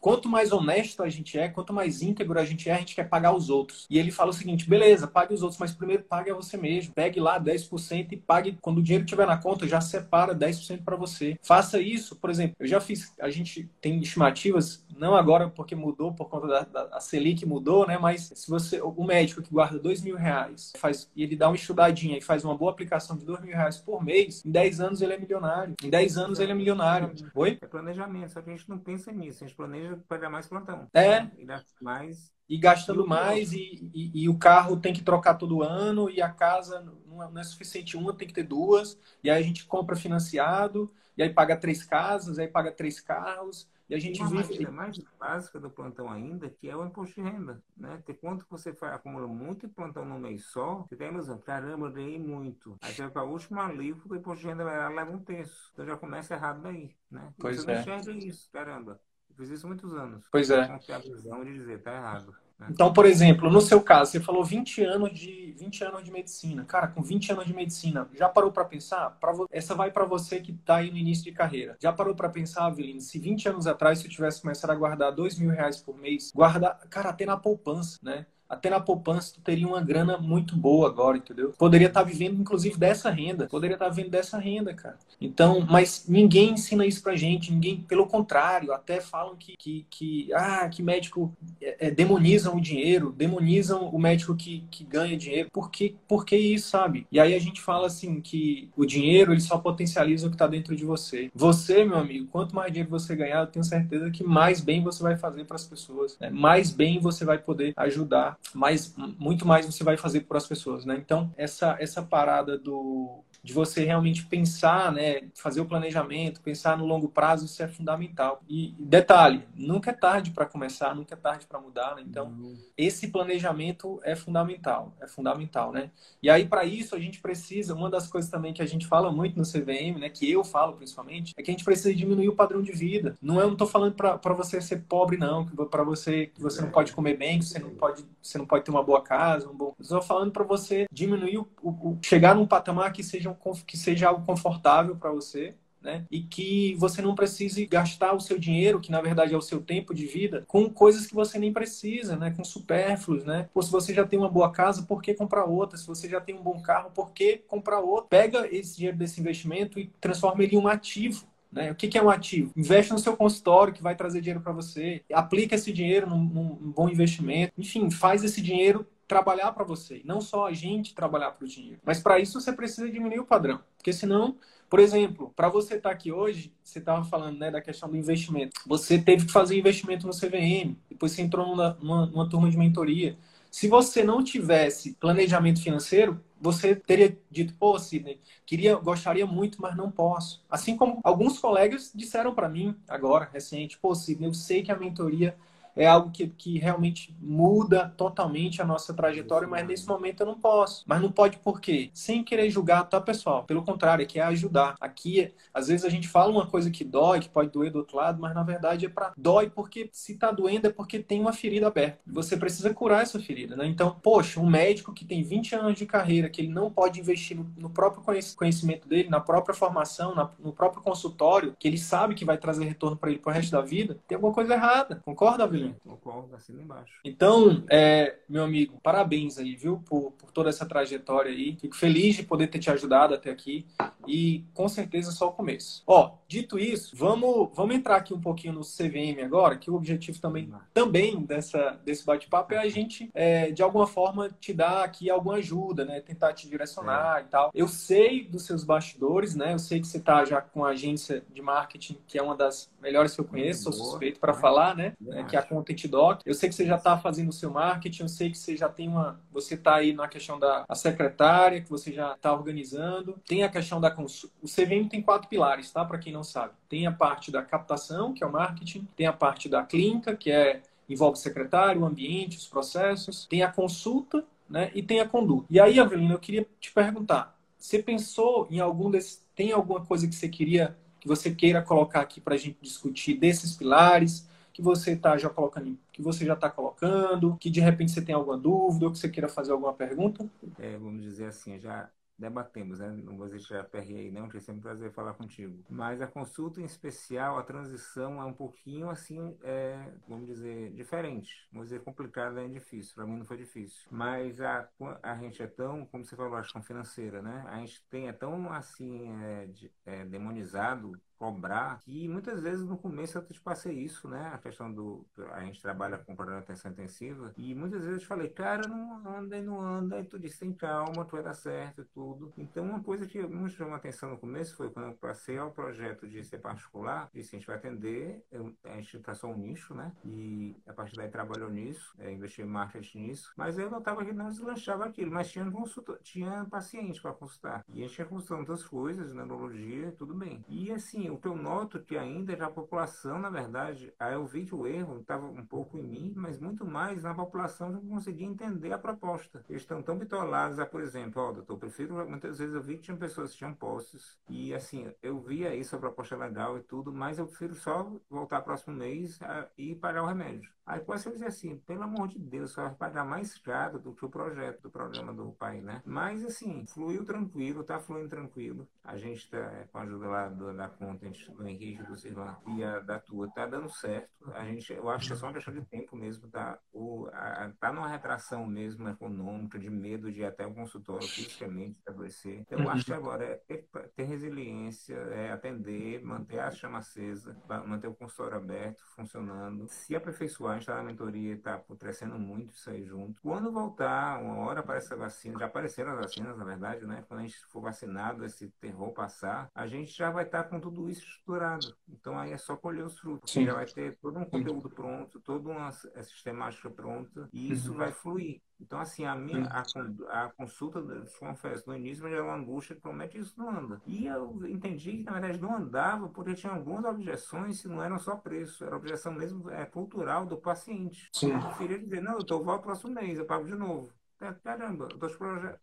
quanto 0.00 0.28
mais 0.28 0.52
honesto 0.52 1.02
a 1.02 1.08
gente 1.08 1.38
é, 1.38 1.48
quanto 1.48 1.72
mais 1.72 2.02
íntegro 2.02 2.38
a 2.38 2.44
gente 2.44 2.68
é, 2.68 2.74
a 2.74 2.78
gente 2.78 2.94
quer 2.94 3.08
pagar 3.08 3.34
os 3.34 3.50
outros. 3.50 3.86
E 3.90 3.98
ele 3.98 4.10
fala 4.10 4.30
o 4.30 4.34
seguinte: 4.34 4.68
beleza, 4.68 5.06
pague 5.06 5.34
os 5.34 5.42
outros, 5.42 5.60
mas 5.60 5.72
primeiro 5.72 6.02
pague 6.04 6.30
a 6.30 6.34
você 6.34 6.56
mesmo. 6.56 6.92
Pegue 6.94 7.20
lá 7.20 7.40
10% 7.40 8.12
e 8.12 8.16
pague. 8.16 8.58
Quando 8.60 8.78
o 8.78 8.82
dinheiro 8.82 9.04
estiver 9.04 9.26
na 9.26 9.36
conta, 9.36 9.66
já 9.66 9.80
separa 9.80 10.34
10% 10.34 10.82
para 10.82 10.96
você. 10.96 11.38
Faça 11.42 11.80
isso, 11.80 12.16
por 12.16 12.30
exemplo, 12.30 12.56
eu 12.58 12.66
já 12.66 12.80
fiz. 12.80 13.14
A 13.20 13.30
gente 13.30 13.68
tem 13.80 14.00
estimativas, 14.00 14.84
não 14.96 15.14
agora 15.14 15.48
porque 15.48 15.74
mudou, 15.74 16.12
por 16.12 16.28
conta 16.28 16.46
da, 16.46 16.60
da 16.62 16.88
a 16.92 17.00
Selic 17.00 17.44
mudou, 17.46 17.86
né? 17.86 17.98
Mas 17.98 18.30
se 18.34 18.48
você, 18.50 18.80
o 18.80 19.04
médico 19.04 19.42
que 19.42 19.50
guarda 19.50 19.78
dois 19.78 20.02
mil 20.02 20.16
reais 20.16 20.72
faz, 20.76 21.10
e 21.14 21.22
ele 21.22 21.36
dá 21.36 21.48
uma 21.48 21.56
estudadinha 21.56 22.18
e 22.18 22.20
faz 22.20 22.44
uma 22.44 22.56
boa 22.56 22.70
aplicação 22.70 23.16
de 23.16 23.24
dois 23.24 23.40
mil 23.40 23.54
reais 23.54 23.78
por 23.78 24.04
mês, 24.04 24.44
em 24.44 24.50
10 24.50 24.80
anos 24.80 25.02
ele 25.02 25.12
é 25.12 25.18
milionário. 25.18 25.74
Em 25.82 25.90
10 25.90 26.18
anos 26.18 26.40
ele 26.40 26.52
é 26.52 26.54
milionário. 26.54 27.12
Oi? 27.34 27.58
É 27.60 27.66
planejamento, 27.66 28.32
só 28.32 28.40
que 28.40 28.50
a 28.50 28.56
gente 28.56 28.68
não 28.68 28.78
pensa 28.78 29.12
nisso. 29.12 29.44
A 29.44 29.46
gente 29.46 29.56
planeja 29.56 29.87
pagar 29.96 30.30
mais 30.30 30.46
plantão. 30.46 30.88
É. 30.92 31.30
E 31.36 31.46
mais. 31.80 32.32
E 32.48 32.56
gastando 32.56 33.04
e 33.04 33.08
mais, 33.08 33.52
e, 33.52 33.90
e, 33.92 34.22
e, 34.22 34.28
o 34.28 34.38
carro 34.38 34.80
tem 34.80 34.94
que 34.94 35.02
trocar 35.02 35.34
todo 35.34 35.62
ano, 35.62 36.08
e 36.08 36.22
a 36.22 36.30
casa 36.30 36.80
não 37.06 37.22
é, 37.22 37.30
não 37.30 37.40
é 37.40 37.44
suficiente 37.44 37.94
uma, 37.94 38.14
tem 38.14 38.26
que 38.26 38.32
ter 38.32 38.44
duas, 38.44 38.98
e 39.22 39.28
aí 39.28 39.42
a 39.42 39.46
gente 39.46 39.66
compra 39.66 39.94
financiado, 39.94 40.90
e 41.14 41.22
aí 41.22 41.28
paga 41.28 41.56
três 41.58 41.84
casas, 41.84 42.38
aí 42.38 42.48
paga 42.48 42.72
três 42.72 43.00
carros, 43.00 43.68
e 43.88 43.94
a 43.94 43.98
gente 43.98 44.20
uma 44.20 44.42
vive. 44.42 44.70
mais 44.70 44.98
básica 45.18 45.58
do 45.58 45.70
plantão 45.70 46.10
ainda, 46.10 46.50
que 46.50 46.68
é 46.68 46.76
o 46.76 46.84
imposto 46.84 47.14
de 47.14 47.22
renda. 47.22 47.62
Né? 47.74 48.02
Ter 48.04 48.14
quanto 48.14 48.44
você 48.48 48.74
faz, 48.74 48.92
acumula 48.92 49.26
muito 49.26 49.64
em 49.64 49.68
plantão 49.68 50.04
no 50.04 50.18
mês 50.18 50.44
só, 50.46 50.82
você 50.82 50.94
tem 50.94 51.08
a 51.08 51.12
ilusão, 51.12 51.38
caramba, 51.38 51.86
eu 51.86 51.92
ganhei 51.92 52.18
muito. 52.18 52.76
Aí 52.82 52.92
você 52.92 53.02
vai 53.02 53.10
para 53.10 53.22
a 53.22 53.24
última 53.24 53.66
alíquota, 53.66 54.12
o 54.12 54.16
imposto 54.16 54.42
de 54.42 54.48
renda 54.48 54.88
leva 54.90 55.10
um 55.10 55.18
terço. 55.18 55.70
Então 55.72 55.86
já 55.86 55.96
começa 55.96 56.34
errado 56.34 56.62
daí. 56.62 56.94
Né? 57.10 57.32
Pois 57.38 57.56
você 57.56 57.70
é. 57.70 57.74
não 57.74 57.80
enxerga 57.80 58.12
isso, 58.12 58.50
caramba. 58.52 59.00
Eu 59.38 59.44
fiz 59.44 59.50
isso 59.50 59.68
muitos 59.68 59.94
anos. 59.94 60.24
Pois 60.32 60.50
é. 60.50 60.62
A 60.62 60.98
visão 60.98 61.44
de 61.44 61.52
dizer, 61.52 61.80
tá 61.80 61.94
errado. 61.94 62.34
Né? 62.58 62.66
Então, 62.70 62.92
por 62.92 63.06
exemplo, 63.06 63.48
no 63.48 63.60
seu 63.60 63.80
caso, 63.80 64.10
você 64.10 64.20
falou 64.20 64.44
20 64.44 64.82
anos 64.82 65.12
de 65.16 65.54
20 65.56 65.84
anos 65.84 66.04
de 66.04 66.10
medicina. 66.10 66.64
Cara, 66.64 66.88
com 66.88 67.00
20 67.00 67.32
anos 67.32 67.46
de 67.46 67.54
medicina, 67.54 68.08
já 68.14 68.28
parou 68.28 68.50
para 68.50 68.64
pensar? 68.64 69.10
Pra 69.20 69.30
vo... 69.30 69.46
Essa 69.52 69.76
vai 69.76 69.92
para 69.92 70.04
você 70.04 70.40
que 70.40 70.50
está 70.50 70.76
aí 70.76 70.90
no 70.90 70.96
início 70.96 71.24
de 71.24 71.30
carreira. 71.30 71.76
Já 71.80 71.92
parou 71.92 72.16
para 72.16 72.28
pensar, 72.28 72.66
Avelino, 72.66 73.00
se 73.00 73.16
20 73.18 73.48
anos 73.48 73.66
atrás, 73.68 74.00
se 74.00 74.06
eu 74.06 74.10
tivesse 74.10 74.42
começado 74.42 74.70
a 74.70 74.74
guardar 74.74 75.12
2 75.12 75.38
mil 75.38 75.50
reais 75.50 75.80
por 75.80 75.96
mês, 75.96 76.32
guardar, 76.34 76.76
cara, 76.90 77.10
até 77.10 77.24
na 77.24 77.36
poupança, 77.36 77.96
né? 78.02 78.26
Até 78.48 78.70
na 78.70 78.80
poupança 78.80 79.34
tu 79.34 79.40
teria 79.40 79.68
uma 79.68 79.80
grana 79.80 80.16
muito 80.16 80.56
boa 80.56 80.88
agora, 80.88 81.18
entendeu? 81.18 81.52
Poderia 81.58 81.88
estar 81.88 82.00
tá 82.00 82.06
vivendo, 82.06 82.40
inclusive, 82.40 82.78
dessa 82.78 83.10
renda. 83.10 83.46
Poderia 83.46 83.74
estar 83.74 83.86
tá 83.86 83.90
vivendo 83.90 84.10
dessa 84.10 84.38
renda, 84.38 84.72
cara. 84.72 84.98
Então, 85.20 85.66
mas 85.68 86.06
ninguém 86.08 86.52
ensina 86.52 86.86
isso 86.86 87.02
pra 87.02 87.14
gente. 87.14 87.52
Ninguém, 87.52 87.80
pelo 87.80 88.06
contrário, 88.06 88.72
até 88.72 89.00
falam 89.00 89.36
que, 89.36 89.54
que, 89.58 89.86
que 89.90 90.32
ah, 90.32 90.68
que 90.68 90.82
médico 90.82 91.32
é, 91.60 91.88
é, 91.88 91.90
demonizam 91.90 92.56
o 92.56 92.60
dinheiro, 92.60 93.12
demonizam 93.16 93.88
o 93.88 93.98
médico 93.98 94.34
que, 94.34 94.64
que 94.70 94.82
ganha 94.82 95.16
dinheiro. 95.16 95.50
Por 95.52 95.70
que, 95.70 95.94
por 96.06 96.24
que 96.24 96.36
isso, 96.36 96.70
sabe? 96.70 97.06
E 97.12 97.20
aí 97.20 97.34
a 97.34 97.38
gente 97.38 97.60
fala 97.60 97.86
assim 97.86 98.20
que 98.20 98.70
o 98.76 98.86
dinheiro 98.86 99.32
ele 99.32 99.40
só 99.40 99.58
potencializa 99.58 100.26
o 100.26 100.30
que 100.30 100.36
está 100.36 100.46
dentro 100.46 100.74
de 100.74 100.84
você. 100.84 101.30
Você, 101.34 101.84
meu 101.84 101.98
amigo, 101.98 102.26
quanto 102.30 102.54
mais 102.54 102.72
dinheiro 102.72 102.90
você 102.90 103.14
ganhar, 103.14 103.40
eu 103.40 103.46
tenho 103.46 103.64
certeza 103.64 104.10
que 104.10 104.24
mais 104.24 104.60
bem 104.60 104.82
você 104.82 105.02
vai 105.02 105.16
fazer 105.16 105.44
para 105.44 105.56
as 105.56 105.66
pessoas. 105.66 106.16
Né? 106.18 106.30
Mais 106.30 106.72
bem 106.72 106.98
você 106.98 107.24
vai 107.24 107.38
poder 107.38 107.74
ajudar 107.76 108.37
mais, 108.54 108.94
muito 109.18 109.46
mais 109.46 109.66
você 109.66 109.84
vai 109.84 109.96
fazer 109.96 110.22
para 110.22 110.38
as 110.38 110.46
pessoas, 110.46 110.84
né? 110.84 110.96
Então, 110.98 111.32
essa, 111.36 111.76
essa 111.78 112.02
parada 112.02 112.58
do, 112.58 113.22
de 113.42 113.52
você 113.52 113.84
realmente 113.84 114.26
pensar, 114.26 114.92
né, 114.92 115.22
fazer 115.34 115.60
o 115.60 115.66
planejamento, 115.66 116.40
pensar 116.40 116.76
no 116.76 116.84
longo 116.84 117.08
prazo, 117.08 117.46
isso 117.46 117.62
é 117.62 117.68
fundamental. 117.68 118.42
E 118.48 118.74
detalhe, 118.78 119.42
nunca 119.54 119.90
é 119.90 119.94
tarde 119.94 120.30
para 120.30 120.44
começar, 120.44 120.94
nunca 120.94 121.14
é 121.14 121.16
tarde 121.16 121.46
para 121.46 121.60
mudar, 121.60 121.94
né? 121.94 122.02
Então, 122.06 122.26
uhum. 122.26 122.58
esse 122.76 123.08
planejamento 123.08 124.00
é 124.02 124.16
fundamental, 124.16 124.94
é 125.00 125.06
fundamental, 125.06 125.72
né? 125.72 125.90
E 126.22 126.28
aí 126.28 126.46
para 126.46 126.64
isso 126.64 126.94
a 126.94 126.98
gente 126.98 127.20
precisa, 127.20 127.74
uma 127.74 127.88
das 127.88 128.08
coisas 128.08 128.30
também 128.30 128.52
que 128.52 128.62
a 128.62 128.66
gente 128.66 128.86
fala 128.86 129.10
muito 129.12 129.36
no 129.38 129.44
CVM, 129.44 129.98
né, 129.98 130.08
que 130.08 130.30
eu 130.30 130.42
falo 130.42 130.74
principalmente, 130.74 131.32
é 131.36 131.42
que 131.42 131.50
a 131.50 131.52
gente 131.52 131.64
precisa 131.64 131.94
diminuir 131.94 132.28
o 132.28 132.34
padrão 132.34 132.62
de 132.62 132.72
vida. 132.72 133.16
Não 133.22 133.40
é, 133.40 133.46
não 133.46 133.56
tô 133.56 133.66
falando 133.66 133.94
para 133.94 134.34
você 134.34 134.60
ser 134.60 134.84
pobre 134.88 135.16
não, 135.16 135.46
para 135.46 135.84
você 135.84 136.26
que 136.26 136.42
você 136.42 136.60
não 136.60 136.70
pode 136.70 136.92
comer 136.92 137.16
bem, 137.16 137.38
que 137.38 137.44
você 137.44 137.58
não 137.58 137.70
pode, 137.70 138.04
você 138.28 138.38
não 138.38 138.46
pode 138.46 138.64
ter 138.64 138.70
uma 138.70 138.82
boa 138.82 139.02
casa, 139.02 139.48
um 139.48 139.56
bom. 139.56 139.74
Estou 139.80 140.02
falando 140.02 140.32
para 140.32 140.44
você 140.44 140.86
diminuir 140.92 141.38
o, 141.38 141.48
o, 141.62 141.98
chegar 142.02 142.34
num 142.34 142.46
patamar 142.46 142.92
que 142.92 143.02
seja 143.02 143.36
que 143.66 143.76
seja 143.76 144.08
algo 144.08 144.24
confortável 144.24 144.96
para 144.96 145.10
você, 145.10 145.54
né? 145.80 146.04
E 146.10 146.22
que 146.22 146.74
você 146.76 147.00
não 147.00 147.14
precise 147.14 147.64
gastar 147.66 148.12
o 148.12 148.20
seu 148.20 148.38
dinheiro, 148.38 148.80
que 148.80 148.90
na 148.90 149.00
verdade 149.00 149.34
é 149.34 149.36
o 149.36 149.42
seu 149.42 149.60
tempo 149.60 149.94
de 149.94 150.06
vida, 150.06 150.44
com 150.46 150.68
coisas 150.68 151.06
que 151.06 151.14
você 151.14 151.38
nem 151.38 151.52
precisa, 151.52 152.16
né? 152.16 152.30
Com 152.30 152.44
supérfluos, 152.44 153.24
né? 153.24 153.48
Ou 153.54 153.62
se 153.62 153.70
você 153.70 153.94
já 153.94 154.06
tem 154.06 154.18
uma 154.18 154.28
boa 154.28 154.50
casa, 154.50 154.82
por 154.82 155.02
que 155.02 155.14
comprar 155.14 155.44
outra? 155.44 155.78
Se 155.78 155.86
você 155.86 156.08
já 156.08 156.20
tem 156.20 156.34
um 156.34 156.42
bom 156.42 156.60
carro, 156.60 156.90
por 156.90 157.12
que 157.12 157.38
comprar 157.46 157.80
outro? 157.80 158.08
Pega 158.08 158.46
esse 158.54 158.76
dinheiro 158.76 158.96
desse 158.96 159.20
investimento 159.20 159.78
e 159.78 159.90
transforma 160.00 160.42
ele 160.42 160.56
em 160.56 160.58
um 160.58 160.68
ativo. 160.68 161.26
Né? 161.50 161.70
O 161.70 161.74
que, 161.74 161.96
é 161.96 162.02
um 162.02 162.10
ativo? 162.10 162.52
Investe 162.56 162.92
no 162.92 162.98
seu 162.98 163.16
consultório 163.16 163.72
que 163.72 163.82
vai 163.82 163.94
trazer 163.94 164.20
dinheiro 164.20 164.40
para 164.40 164.52
você. 164.52 165.02
Aplica 165.12 165.54
esse 165.54 165.72
dinheiro 165.72 166.08
num, 166.08 166.18
num 166.18 166.72
bom 166.72 166.88
investimento. 166.88 167.52
Enfim, 167.56 167.90
faz 167.90 168.22
esse 168.22 168.40
dinheiro 168.40 168.86
trabalhar 169.06 169.52
para 169.52 169.64
você. 169.64 170.02
Não 170.04 170.20
só 170.20 170.46
a 170.46 170.52
gente 170.52 170.94
trabalhar 170.94 171.30
para 171.30 171.46
o 171.46 171.48
dinheiro. 171.48 171.80
Mas 171.82 172.00
para 172.00 172.18
isso 172.18 172.38
você 172.38 172.52
precisa 172.52 172.90
diminuir 172.90 173.18
o 173.18 173.24
padrão. 173.24 173.60
Porque 173.78 173.92
senão, 173.92 174.36
por 174.68 174.78
exemplo, 174.78 175.32
para 175.34 175.48
você 175.48 175.76
estar 175.76 175.88
tá 175.88 175.94
aqui 175.94 176.12
hoje, 176.12 176.52
você 176.62 176.78
estava 176.78 177.02
falando 177.04 177.38
né, 177.38 177.50
da 177.50 177.62
questão 177.62 177.88
do 177.88 177.96
investimento. 177.96 178.60
Você 178.66 178.98
teve 178.98 179.24
que 179.24 179.32
fazer 179.32 179.58
investimento 179.58 180.06
no 180.06 180.12
CVM, 180.12 180.76
depois 180.90 181.12
você 181.12 181.22
entrou 181.22 181.46
numa, 181.48 181.78
numa, 181.80 182.06
numa 182.06 182.28
turma 182.28 182.50
de 182.50 182.58
mentoria. 182.58 183.16
Se 183.50 183.66
você 183.66 184.04
não 184.04 184.22
tivesse 184.22 184.94
planejamento 185.00 185.62
financeiro, 185.62 186.22
você 186.40 186.74
teria 186.74 187.18
dito, 187.30 187.54
pô, 187.54 187.78
Sidney, 187.78 188.20
queria, 188.46 188.76
gostaria 188.76 189.26
muito, 189.26 189.60
mas 189.60 189.76
não 189.76 189.90
posso. 189.90 190.44
Assim 190.48 190.76
como 190.76 191.00
alguns 191.04 191.38
colegas 191.38 191.90
disseram 191.94 192.34
para 192.34 192.48
mim 192.48 192.76
agora, 192.88 193.28
recente, 193.32 193.78
pô, 193.78 193.94
Sidney, 193.94 194.28
eu 194.28 194.34
sei 194.34 194.62
que 194.62 194.72
a 194.72 194.76
mentoria 194.76 195.36
é 195.78 195.86
algo 195.86 196.10
que, 196.10 196.26
que 196.26 196.58
realmente 196.58 197.16
muda 197.20 197.92
totalmente 197.96 198.60
a 198.60 198.64
nossa 198.64 198.92
trajetória, 198.92 199.46
mas 199.46 199.66
nesse 199.66 199.86
momento 199.86 200.20
eu 200.20 200.26
não 200.26 200.38
posso. 200.38 200.84
Mas 200.86 201.00
não 201.00 201.10
pode 201.10 201.38
por 201.38 201.60
quê? 201.60 201.90
Sem 201.94 202.24
querer 202.24 202.50
julgar, 202.50 202.84
tá, 202.84 203.00
pessoal? 203.00 203.44
Pelo 203.44 203.62
contrário, 203.62 204.02
aqui 204.02 204.18
é 204.18 204.22
ajudar. 204.24 204.74
Aqui, 204.80 205.32
às 205.54 205.68
vezes 205.68 205.84
a 205.84 205.88
gente 205.88 206.08
fala 206.08 206.32
uma 206.32 206.46
coisa 206.46 206.70
que 206.70 206.84
dói, 206.84 207.20
que 207.20 207.28
pode 207.28 207.50
doer 207.50 207.70
do 207.70 207.78
outro 207.78 207.96
lado, 207.96 208.20
mas 208.20 208.34
na 208.34 208.42
verdade 208.42 208.86
é 208.86 208.88
para 208.88 209.12
dói 209.16 209.48
porque 209.48 209.88
se 209.92 210.16
tá 210.16 210.32
doendo 210.32 210.66
é 210.66 210.70
porque 210.70 210.98
tem 210.98 211.20
uma 211.20 211.32
ferida 211.32 211.68
aberta. 211.68 211.98
Você 212.06 212.36
precisa 212.36 212.74
curar 212.74 213.02
essa 213.02 213.20
ferida, 213.20 213.54
né? 213.54 213.66
Então, 213.66 213.96
poxa, 214.02 214.40
um 214.40 214.46
médico 214.46 214.92
que 214.92 215.04
tem 215.04 215.22
20 215.22 215.54
anos 215.54 215.78
de 215.78 215.86
carreira, 215.86 216.28
que 216.28 216.40
ele 216.40 216.52
não 216.52 216.70
pode 216.70 216.98
investir 216.98 217.36
no, 217.36 217.46
no 217.56 217.70
próprio 217.70 218.02
conhecimento 218.36 218.88
dele, 218.88 219.08
na 219.08 219.20
própria 219.20 219.54
formação, 219.54 220.14
na, 220.14 220.28
no 220.38 220.52
próprio 220.52 220.82
consultório, 220.82 221.54
que 221.58 221.68
ele 221.68 221.78
sabe 221.78 222.14
que 222.14 222.24
vai 222.24 222.36
trazer 222.36 222.64
retorno 222.64 222.96
para 222.96 223.10
ele 223.10 223.18
pro 223.20 223.32
resto 223.32 223.52
da 223.52 223.60
vida, 223.60 223.96
tem 224.08 224.16
alguma 224.16 224.32
coisa 224.32 224.54
errada. 224.54 225.00
Concorda, 225.04 225.44
Avelino? 225.44 225.67
Concordo, 225.84 226.34
assim 226.34 226.52
embaixo. 226.52 227.00
Então, 227.04 227.64
é, 227.70 228.18
meu 228.28 228.44
amigo, 228.44 228.78
parabéns 228.82 229.38
aí, 229.38 229.54
viu, 229.54 229.78
por, 229.78 230.12
por 230.12 230.30
toda 230.30 230.48
essa 230.48 230.66
trajetória 230.66 231.30
aí. 231.30 231.56
Fico 231.60 231.76
feliz 231.76 232.16
de 232.16 232.22
poder 232.22 232.48
ter 232.48 232.58
te 232.58 232.70
ajudado 232.70 233.14
até 233.14 233.30
aqui 233.30 233.66
e 234.06 234.44
com 234.54 234.68
certeza 234.68 235.10
só 235.10 235.28
o 235.28 235.32
começo. 235.32 235.82
Ó, 235.86 236.14
dito 236.26 236.58
isso, 236.58 236.96
vamos, 236.96 237.50
vamos 237.54 237.74
entrar 237.74 237.96
aqui 237.96 238.14
um 238.14 238.20
pouquinho 238.20 238.54
no 238.54 238.60
CVM 238.60 239.22
agora, 239.24 239.56
que 239.56 239.70
o 239.70 239.74
objetivo 239.74 240.20
também, 240.20 240.50
também 240.72 241.20
dessa, 241.22 241.78
desse 241.84 242.04
bate-papo 242.04 242.54
é 242.54 242.58
a 242.58 242.68
gente, 242.68 243.10
é, 243.14 243.50
de 243.50 243.62
alguma 243.62 243.86
forma, 243.86 244.30
te 244.40 244.52
dar 244.52 244.84
aqui 244.84 245.10
alguma 245.10 245.36
ajuda, 245.36 245.84
né? 245.84 246.00
Tentar 246.00 246.32
te 246.32 246.48
direcionar 246.48 247.18
é. 247.18 247.22
e 247.22 247.24
tal. 247.24 247.50
Eu 247.54 247.68
sei 247.68 248.24
dos 248.24 248.44
seus 248.46 248.64
bastidores, 248.64 249.34
né? 249.34 249.52
Eu 249.54 249.58
sei 249.58 249.80
que 249.80 249.86
você 249.86 250.00
tá 250.00 250.24
já 250.24 250.40
com 250.40 250.64
a 250.64 250.70
agência 250.70 251.22
de 251.32 251.42
marketing, 251.42 251.98
que 252.06 252.18
é 252.18 252.22
uma 252.22 252.36
das 252.36 252.70
melhores 252.80 253.14
que 253.14 253.20
eu 253.20 253.24
conheço, 253.24 253.64
sou 253.64 253.72
suspeito 253.72 254.20
para 254.20 254.32
falar, 254.34 254.76
né? 254.76 254.94
É, 255.08 255.24
que 255.24 255.36
é 255.36 255.38
a 255.38 255.42
Content 255.58 255.86
Doc. 255.88 256.22
Eu 256.24 256.34
sei 256.34 256.48
que 256.48 256.54
você 256.54 256.64
já 256.64 256.76
está 256.76 256.96
fazendo 256.96 257.30
o 257.30 257.32
seu 257.32 257.50
marketing, 257.50 258.02
eu 258.02 258.08
sei 258.08 258.30
que 258.30 258.38
você 258.38 258.56
já 258.56 258.68
tem 258.68 258.88
uma. 258.88 259.20
Você 259.32 259.54
está 259.54 259.76
aí 259.76 259.92
na 259.92 260.06
questão 260.06 260.38
da 260.38 260.64
secretária, 260.74 261.60
que 261.60 261.70
você 261.70 261.92
já 261.92 262.12
está 262.12 262.32
organizando. 262.32 263.18
Tem 263.26 263.42
a 263.42 263.48
questão 263.48 263.80
da. 263.80 263.94
O 264.42 264.46
CVM 264.46 264.88
tem 264.88 265.02
quatro 265.02 265.28
pilares, 265.28 265.70
tá? 265.70 265.84
Para 265.84 265.98
quem 265.98 266.12
não 266.12 266.22
sabe. 266.22 266.52
Tem 266.68 266.86
a 266.86 266.92
parte 266.92 267.30
da 267.30 267.42
captação, 267.42 268.14
que 268.14 268.22
é 268.22 268.26
o 268.26 268.32
marketing, 268.32 268.86
tem 268.96 269.06
a 269.06 269.12
parte 269.12 269.48
da 269.48 269.62
clínica, 269.62 270.16
que 270.16 270.30
é 270.30 270.62
envolve 270.88 271.18
o 271.18 271.20
secretário, 271.20 271.82
o 271.82 271.84
ambiente, 271.84 272.38
os 272.38 272.46
processos, 272.46 273.26
tem 273.26 273.42
a 273.42 273.52
consulta, 273.52 274.24
né? 274.48 274.70
E 274.74 274.82
tem 274.82 275.00
a 275.00 275.08
conduta. 275.08 275.46
E 275.50 275.60
aí, 275.60 275.78
Avelina, 275.78 276.14
eu 276.14 276.18
queria 276.18 276.46
te 276.60 276.72
perguntar: 276.72 277.36
você 277.58 277.82
pensou 277.82 278.46
em 278.50 278.60
algum 278.60 278.90
desses. 278.90 279.26
Tem 279.34 279.52
alguma 279.52 279.84
coisa 279.84 280.08
que 280.08 280.14
você 280.14 280.28
queria 280.28 280.76
que 281.00 281.06
você 281.06 281.32
queira 281.32 281.62
colocar 281.62 282.00
aqui 282.00 282.20
para 282.20 282.34
a 282.34 282.38
gente 282.38 282.58
discutir 282.60 283.14
desses 283.14 283.56
pilares? 283.56 284.27
Que 284.58 284.62
você 284.62 284.90
está 284.90 285.16
já 285.16 285.30
colocando, 285.30 285.78
que 285.92 286.02
você 286.02 286.26
já 286.26 286.34
está 286.34 286.50
colocando, 286.50 287.36
que 287.36 287.48
de 287.48 287.60
repente 287.60 287.92
você 287.92 288.02
tem 288.02 288.12
alguma 288.12 288.36
dúvida 288.36 288.86
ou 288.86 288.90
que 288.90 288.98
você 288.98 289.08
queira 289.08 289.28
fazer 289.28 289.52
alguma 289.52 289.72
pergunta? 289.72 290.28
É, 290.58 290.76
vamos 290.76 291.00
dizer 291.00 291.26
assim, 291.26 291.60
já 291.60 291.88
debatemos, 292.18 292.80
né? 292.80 292.88
Não 292.88 293.16
vou 293.16 293.28
deixar 293.28 293.62
perrear 293.62 294.12
não, 294.12 294.28
que 294.28 294.36
é 294.36 294.40
sempre 294.40 294.58
um 294.58 294.62
prazer 294.62 294.90
falar 294.90 295.14
contigo. 295.14 295.64
Mas 295.70 296.02
a 296.02 296.08
consulta 296.08 296.60
em 296.60 296.64
especial, 296.64 297.38
a 297.38 297.44
transição 297.44 298.20
é 298.20 298.24
um 298.24 298.32
pouquinho 298.32 298.90
assim, 298.90 299.38
é, 299.44 299.92
vamos 300.08 300.26
dizer, 300.26 300.72
diferente. 300.72 301.46
Vamos 301.52 301.68
dizer, 301.68 301.80
complicada 301.84 302.44
e 302.44 302.48
difícil. 302.48 302.96
Para 302.96 303.06
mim 303.06 303.16
não 303.16 303.26
foi 303.26 303.36
difícil. 303.36 303.86
Mas 303.92 304.40
a, 304.40 304.68
a 305.04 305.14
gente 305.18 305.40
é 305.40 305.46
tão, 305.46 305.86
como 305.86 306.04
você 306.04 306.16
falou, 306.16 306.34
a 306.34 306.42
questão 306.42 306.64
financeira, 306.64 307.22
né? 307.22 307.44
A 307.46 307.58
gente 307.60 307.80
tem, 307.88 308.08
é 308.08 308.12
tão 308.12 308.52
assim, 308.52 309.08
é, 309.22 309.46
de, 309.46 309.70
é, 309.86 310.04
demonizado 310.04 311.00
cobrar, 311.18 311.80
que 311.80 312.08
muitas 312.08 312.40
vezes 312.40 312.64
no 312.64 312.78
começo 312.78 313.18
eu 313.18 313.26
te 313.26 313.40
passei 313.40 313.74
isso, 313.74 314.08
né? 314.08 314.30
A 314.32 314.38
questão 314.38 314.72
do. 314.72 315.04
A 315.32 315.40
gente 315.40 315.60
trabalha 315.60 315.98
com 315.98 316.14
programa 316.14 316.40
de 316.40 316.44
atenção 316.44 316.70
intensiva, 316.70 317.32
e 317.36 317.54
muitas 317.54 317.84
vezes 317.84 318.02
eu 318.02 318.08
falei, 318.08 318.28
cara, 318.28 318.66
não 318.68 319.06
anda 319.06 319.36
e 319.36 319.42
não 319.42 319.60
anda, 319.60 319.98
e 320.00 320.04
tu 320.04 320.18
disse, 320.18 320.40
tem 320.40 320.52
calma, 320.52 321.04
tu 321.04 321.12
vai 321.12 321.22
dar 321.22 321.34
certo 321.34 321.82
e 321.82 321.84
tudo. 321.84 322.32
Então, 322.36 322.64
uma 322.64 322.82
coisa 322.82 323.06
que 323.06 323.20
me 323.26 323.50
chamou 323.50 323.74
atenção 323.74 324.10
no 324.10 324.18
começo 324.18 324.56
foi 324.56 324.70
quando 324.70 324.86
eu 324.86 324.94
passei 324.94 325.38
ao 325.38 325.50
projeto 325.50 326.08
de 326.08 326.22
ser 326.24 326.38
particular, 326.38 327.10
disse, 327.12 327.34
a 327.34 327.38
gente 327.38 327.46
vai 327.46 327.56
atender, 327.56 328.24
eu, 328.30 328.54
a 328.64 328.76
gente 328.76 328.98
traçou 329.00 329.30
um 329.30 329.36
nicho, 329.36 329.74
né? 329.74 329.92
E 330.04 330.56
a 330.66 330.72
partir 330.72 330.96
daí 330.96 331.08
trabalhou 331.08 331.50
nisso, 331.50 331.94
é, 331.98 332.12
investiu 332.12 332.46
em 332.46 332.48
marketing 332.48 332.98
nisso, 332.98 333.32
mas 333.36 333.58
eu 333.58 333.70
notava 333.70 334.04
que 334.04 334.12
não 334.12 334.28
deslanchava 334.28 334.84
aquilo, 334.84 335.10
mas 335.10 335.30
tinha, 335.30 335.50
consultor, 335.50 335.98
tinha 336.02 336.44
paciente 336.44 337.00
para 337.02 337.12
consultar. 337.12 337.64
E 337.68 337.80
a 337.80 337.86
gente 337.86 337.94
tinha 337.94 338.06
consultado 338.06 338.40
outras 338.40 338.64
coisas, 338.64 339.12
neurologia, 339.12 339.92
tudo 339.92 340.14
bem. 340.14 340.44
E 340.48 340.70
assim, 340.70 341.07
o 341.10 341.18
que 341.18 341.28
eu 341.28 341.36
noto 341.36 341.80
que 341.80 341.96
ainda 341.96 342.36
já 342.36 342.46
a 342.46 342.50
população, 342.50 343.18
na 343.18 343.30
verdade, 343.30 343.92
aí 343.98 344.14
eu 344.14 344.26
vi 344.26 344.44
que 344.44 344.54
o 344.54 344.66
erro 344.66 345.00
estava 345.00 345.26
um 345.26 345.44
pouco 345.44 345.78
em 345.78 345.82
mim, 345.82 346.12
mas 346.16 346.38
muito 346.38 346.64
mais 346.66 347.02
na 347.02 347.14
população 347.14 347.68
que 347.68 347.84
não 347.84 347.94
conseguia 347.96 348.26
entender 348.26 348.72
a 348.72 348.78
proposta. 348.78 349.44
Eles 349.48 349.62
estão 349.62 349.82
tão 349.82 349.98
bitolados 349.98 350.58
a, 350.58 350.66
por 350.66 350.80
exemplo, 350.80 351.22
ó, 351.22 351.32
doutor, 351.32 351.54
eu 351.54 351.58
prefiro, 351.58 352.08
muitas 352.08 352.38
vezes 352.38 352.54
eu 352.54 352.62
vi 352.62 352.76
que 352.76 352.82
tinha 352.82 352.96
pessoas 352.96 353.32
que 353.32 353.38
tinham 353.38 353.54
postos, 353.54 354.18
e 354.28 354.54
assim, 354.54 354.92
eu 355.02 355.20
via 355.20 355.54
isso, 355.54 355.76
a 355.76 355.78
proposta 355.78 356.16
legal 356.16 356.58
e 356.58 356.62
tudo, 356.62 356.92
mas 356.92 357.18
eu 357.18 357.26
prefiro 357.26 357.54
só 357.54 357.90
voltar 358.08 358.42
próximo 358.42 358.74
mês 358.76 359.20
a, 359.22 359.48
e 359.56 359.74
pagar 359.74 360.02
o 360.02 360.06
remédio. 360.06 360.50
Aí 360.68 360.80
quase 360.80 361.06
eu 361.06 361.12
dizer 361.14 361.28
assim, 361.28 361.56
pelo 361.66 361.82
amor 361.82 362.08
de 362.08 362.18
Deus, 362.18 362.50
só 362.50 362.64
vai 362.64 362.74
pagar 362.74 363.02
mais 363.02 363.38
caro 363.38 363.78
do 363.78 363.94
que 363.94 364.04
o 364.04 364.10
projeto 364.10 364.60
do 364.60 364.70
programa 364.70 365.14
do 365.14 365.32
pai, 365.32 365.62
né? 365.62 365.82
Mas 365.86 366.22
assim, 366.22 366.66
fluiu 366.66 367.06
tranquilo, 367.06 367.64
tá 367.64 367.80
fluindo 367.80 368.10
tranquilo. 368.10 368.68
A 368.84 368.98
gente 368.98 369.30
tá 369.30 369.66
com 369.72 369.78
a 369.78 369.82
ajuda 369.82 370.06
lá 370.06 370.28
do, 370.28 370.54
da 370.54 370.68
Content, 370.98 371.30
do 371.30 371.46
Henrique, 371.46 371.82
do 371.84 371.96
Silvan 371.96 372.36
e 372.56 372.64
a 372.64 372.80
da 372.80 372.98
tua, 372.98 373.30
tá 373.30 373.46
dando 373.46 373.70
certo. 373.70 374.10
A 374.34 374.44
gente, 374.44 374.72
eu 374.72 374.88
acho 374.90 375.06
que 375.06 375.12
é 375.12 375.16
só 375.16 375.26
uma 375.26 375.32
questão 375.32 375.54
de 375.54 375.64
tempo 375.64 375.96
mesmo, 375.96 376.28
tá? 376.28 376.58
O, 376.72 377.08
a, 377.12 377.52
tá 377.60 377.72
numa 377.72 377.88
retração 377.88 378.46
mesmo 378.46 378.88
econômica, 378.88 379.58
de 379.58 379.70
medo 379.70 380.12
de 380.12 380.20
ir 380.20 380.24
até 380.24 380.46
o 380.46 380.54
consultório 380.54 381.06
fisicamente 381.06 381.80
adoecer. 381.86 382.40
Então, 382.40 382.58
eu 382.58 382.70
acho 382.70 382.84
que 382.84 382.92
agora 382.92 383.24
é 383.24 383.34
ter, 383.46 383.68
ter 383.94 384.04
resiliência, 384.04 384.94
é 384.94 385.32
atender, 385.32 386.02
manter 386.02 386.40
a 386.40 386.50
chama 386.50 386.78
acesa, 386.78 387.36
manter 387.66 387.88
o 387.88 387.94
consultório 387.94 388.38
aberto, 388.38 388.82
funcionando, 388.94 389.68
se 389.68 389.94
aperfeiçoar 389.94 390.54
gente 390.54 390.62
está 390.62 390.76
na 390.76 390.82
mentoria 390.82 391.34
está 391.34 391.62
crescendo 391.78 392.18
muito 392.18 392.52
isso 392.52 392.68
aí 392.70 392.84
junto. 392.84 393.20
Quando 393.22 393.52
voltar, 393.52 394.20
uma 394.20 394.36
hora 394.38 394.60
aparece 394.60 394.92
a 394.92 394.96
vacina, 394.96 395.38
já 395.38 395.46
apareceram 395.46 395.92
as 395.92 395.98
vacinas, 395.98 396.36
na 396.36 396.44
verdade, 396.44 396.86
né? 396.86 397.04
Quando 397.06 397.20
a 397.20 397.22
gente 397.22 397.38
for 397.46 397.60
vacinado, 397.60 398.24
esse 398.24 398.48
terror 398.60 398.92
passar, 398.92 399.50
a 399.54 399.66
gente 399.66 399.96
já 399.96 400.10
vai 400.10 400.24
estar 400.24 400.44
tá 400.44 400.48
com 400.48 400.60
tudo 400.60 400.87
isso 400.88 401.06
estruturado. 401.06 401.74
Então 401.88 402.18
aí 402.18 402.32
é 402.32 402.38
só 402.38 402.56
colher 402.56 402.84
os 402.84 402.98
frutos. 402.98 403.32
Sim. 403.32 403.44
Já 403.44 403.54
vai 403.54 403.66
ter 403.66 403.96
todo 403.98 404.18
um 404.18 404.24
conteúdo 404.24 404.68
pronto, 404.70 405.20
toda 405.20 405.48
uma 405.48 405.70
sistemática 405.72 406.70
pronta, 406.70 407.28
e 407.32 407.52
isso 407.52 407.72
uhum. 407.72 407.78
vai 407.78 407.92
fluir. 407.92 408.40
Então, 408.60 408.80
assim, 408.80 409.04
a 409.04 409.14
minha 409.14 409.46
a, 409.46 410.24
a 410.24 410.30
consulta, 410.30 410.82
confesso, 411.20 411.64
no 411.66 411.76
início 411.76 412.02
me 412.02 412.10
deu 412.10 412.24
uma 412.24 412.34
angústia 412.34 412.74
que 412.74 412.82
promete 412.82 413.18
isso 413.18 413.34
não 413.38 413.50
anda. 413.50 413.80
E 413.86 414.06
eu 414.06 414.44
entendi 414.48 414.98
que, 414.98 415.04
na 415.04 415.12
verdade, 415.12 415.40
não 415.40 415.56
andava 415.56 416.08
porque 416.08 416.34
tinha 416.34 416.52
algumas 416.52 416.84
objeções 416.84 417.62
que 417.62 417.68
não 417.68 417.82
eram 417.82 417.98
só 417.98 418.16
preço, 418.16 418.64
era 418.64 418.76
objeção 418.76 419.12
mesmo 419.12 419.48
é, 419.50 419.64
cultural 419.64 420.26
do 420.26 420.36
paciente. 420.36 421.08
Sim. 421.12 421.32
Eu 421.32 421.40
preferia 421.40 421.78
dizer, 421.78 422.02
não, 422.02 422.14
eu 422.14 422.18
estou 422.18 422.42
volto 422.42 422.64
próximo 422.64 422.94
mês, 422.94 423.18
eu 423.18 423.26
pago 423.26 423.46
de 423.46 423.54
novo. 423.54 423.92
É, 424.20 424.32
caramba, 424.42 424.88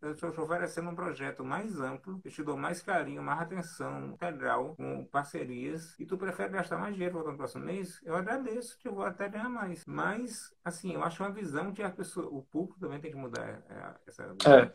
eu 0.01 0.11
estou 0.13 0.31
te 0.31 0.39
oferecendo 0.39 0.89
um 0.89 0.95
projeto 0.95 1.43
mais 1.43 1.77
amplo, 1.77 2.21
eu 2.23 2.31
te 2.31 2.41
dou 2.41 2.55
mais 2.55 2.81
carinho, 2.81 3.21
mais 3.21 3.41
atenção 3.41 4.11
integral, 4.11 4.75
com 4.75 5.03
parcerias, 5.05 5.93
e 5.99 6.05
tu 6.05 6.17
prefere 6.17 6.53
gastar 6.53 6.77
mais 6.77 6.93
dinheiro 6.93 7.15
voltando 7.15 7.33
no 7.33 7.37
próximo 7.37 7.65
mês, 7.65 7.99
eu 8.03 8.15
agradeço 8.15 8.77
eu 8.87 8.93
vou 8.93 9.03
até 9.03 9.27
ganhar 9.27 9.49
mais. 9.49 9.83
Mas, 9.85 10.53
assim, 10.63 10.93
eu 10.93 11.03
acho 11.03 11.21
uma 11.21 11.31
visão 11.31 11.73
que 11.73 11.83
a 11.83 11.89
pessoa, 11.89 12.27
o 12.27 12.43
público 12.43 12.79
também 12.79 12.99
tem 12.99 13.11
que 13.11 13.17
mudar 13.17 13.61
é, 13.69 13.93
essa 14.07 14.33
visão. 14.33 14.53
É. 14.53 14.71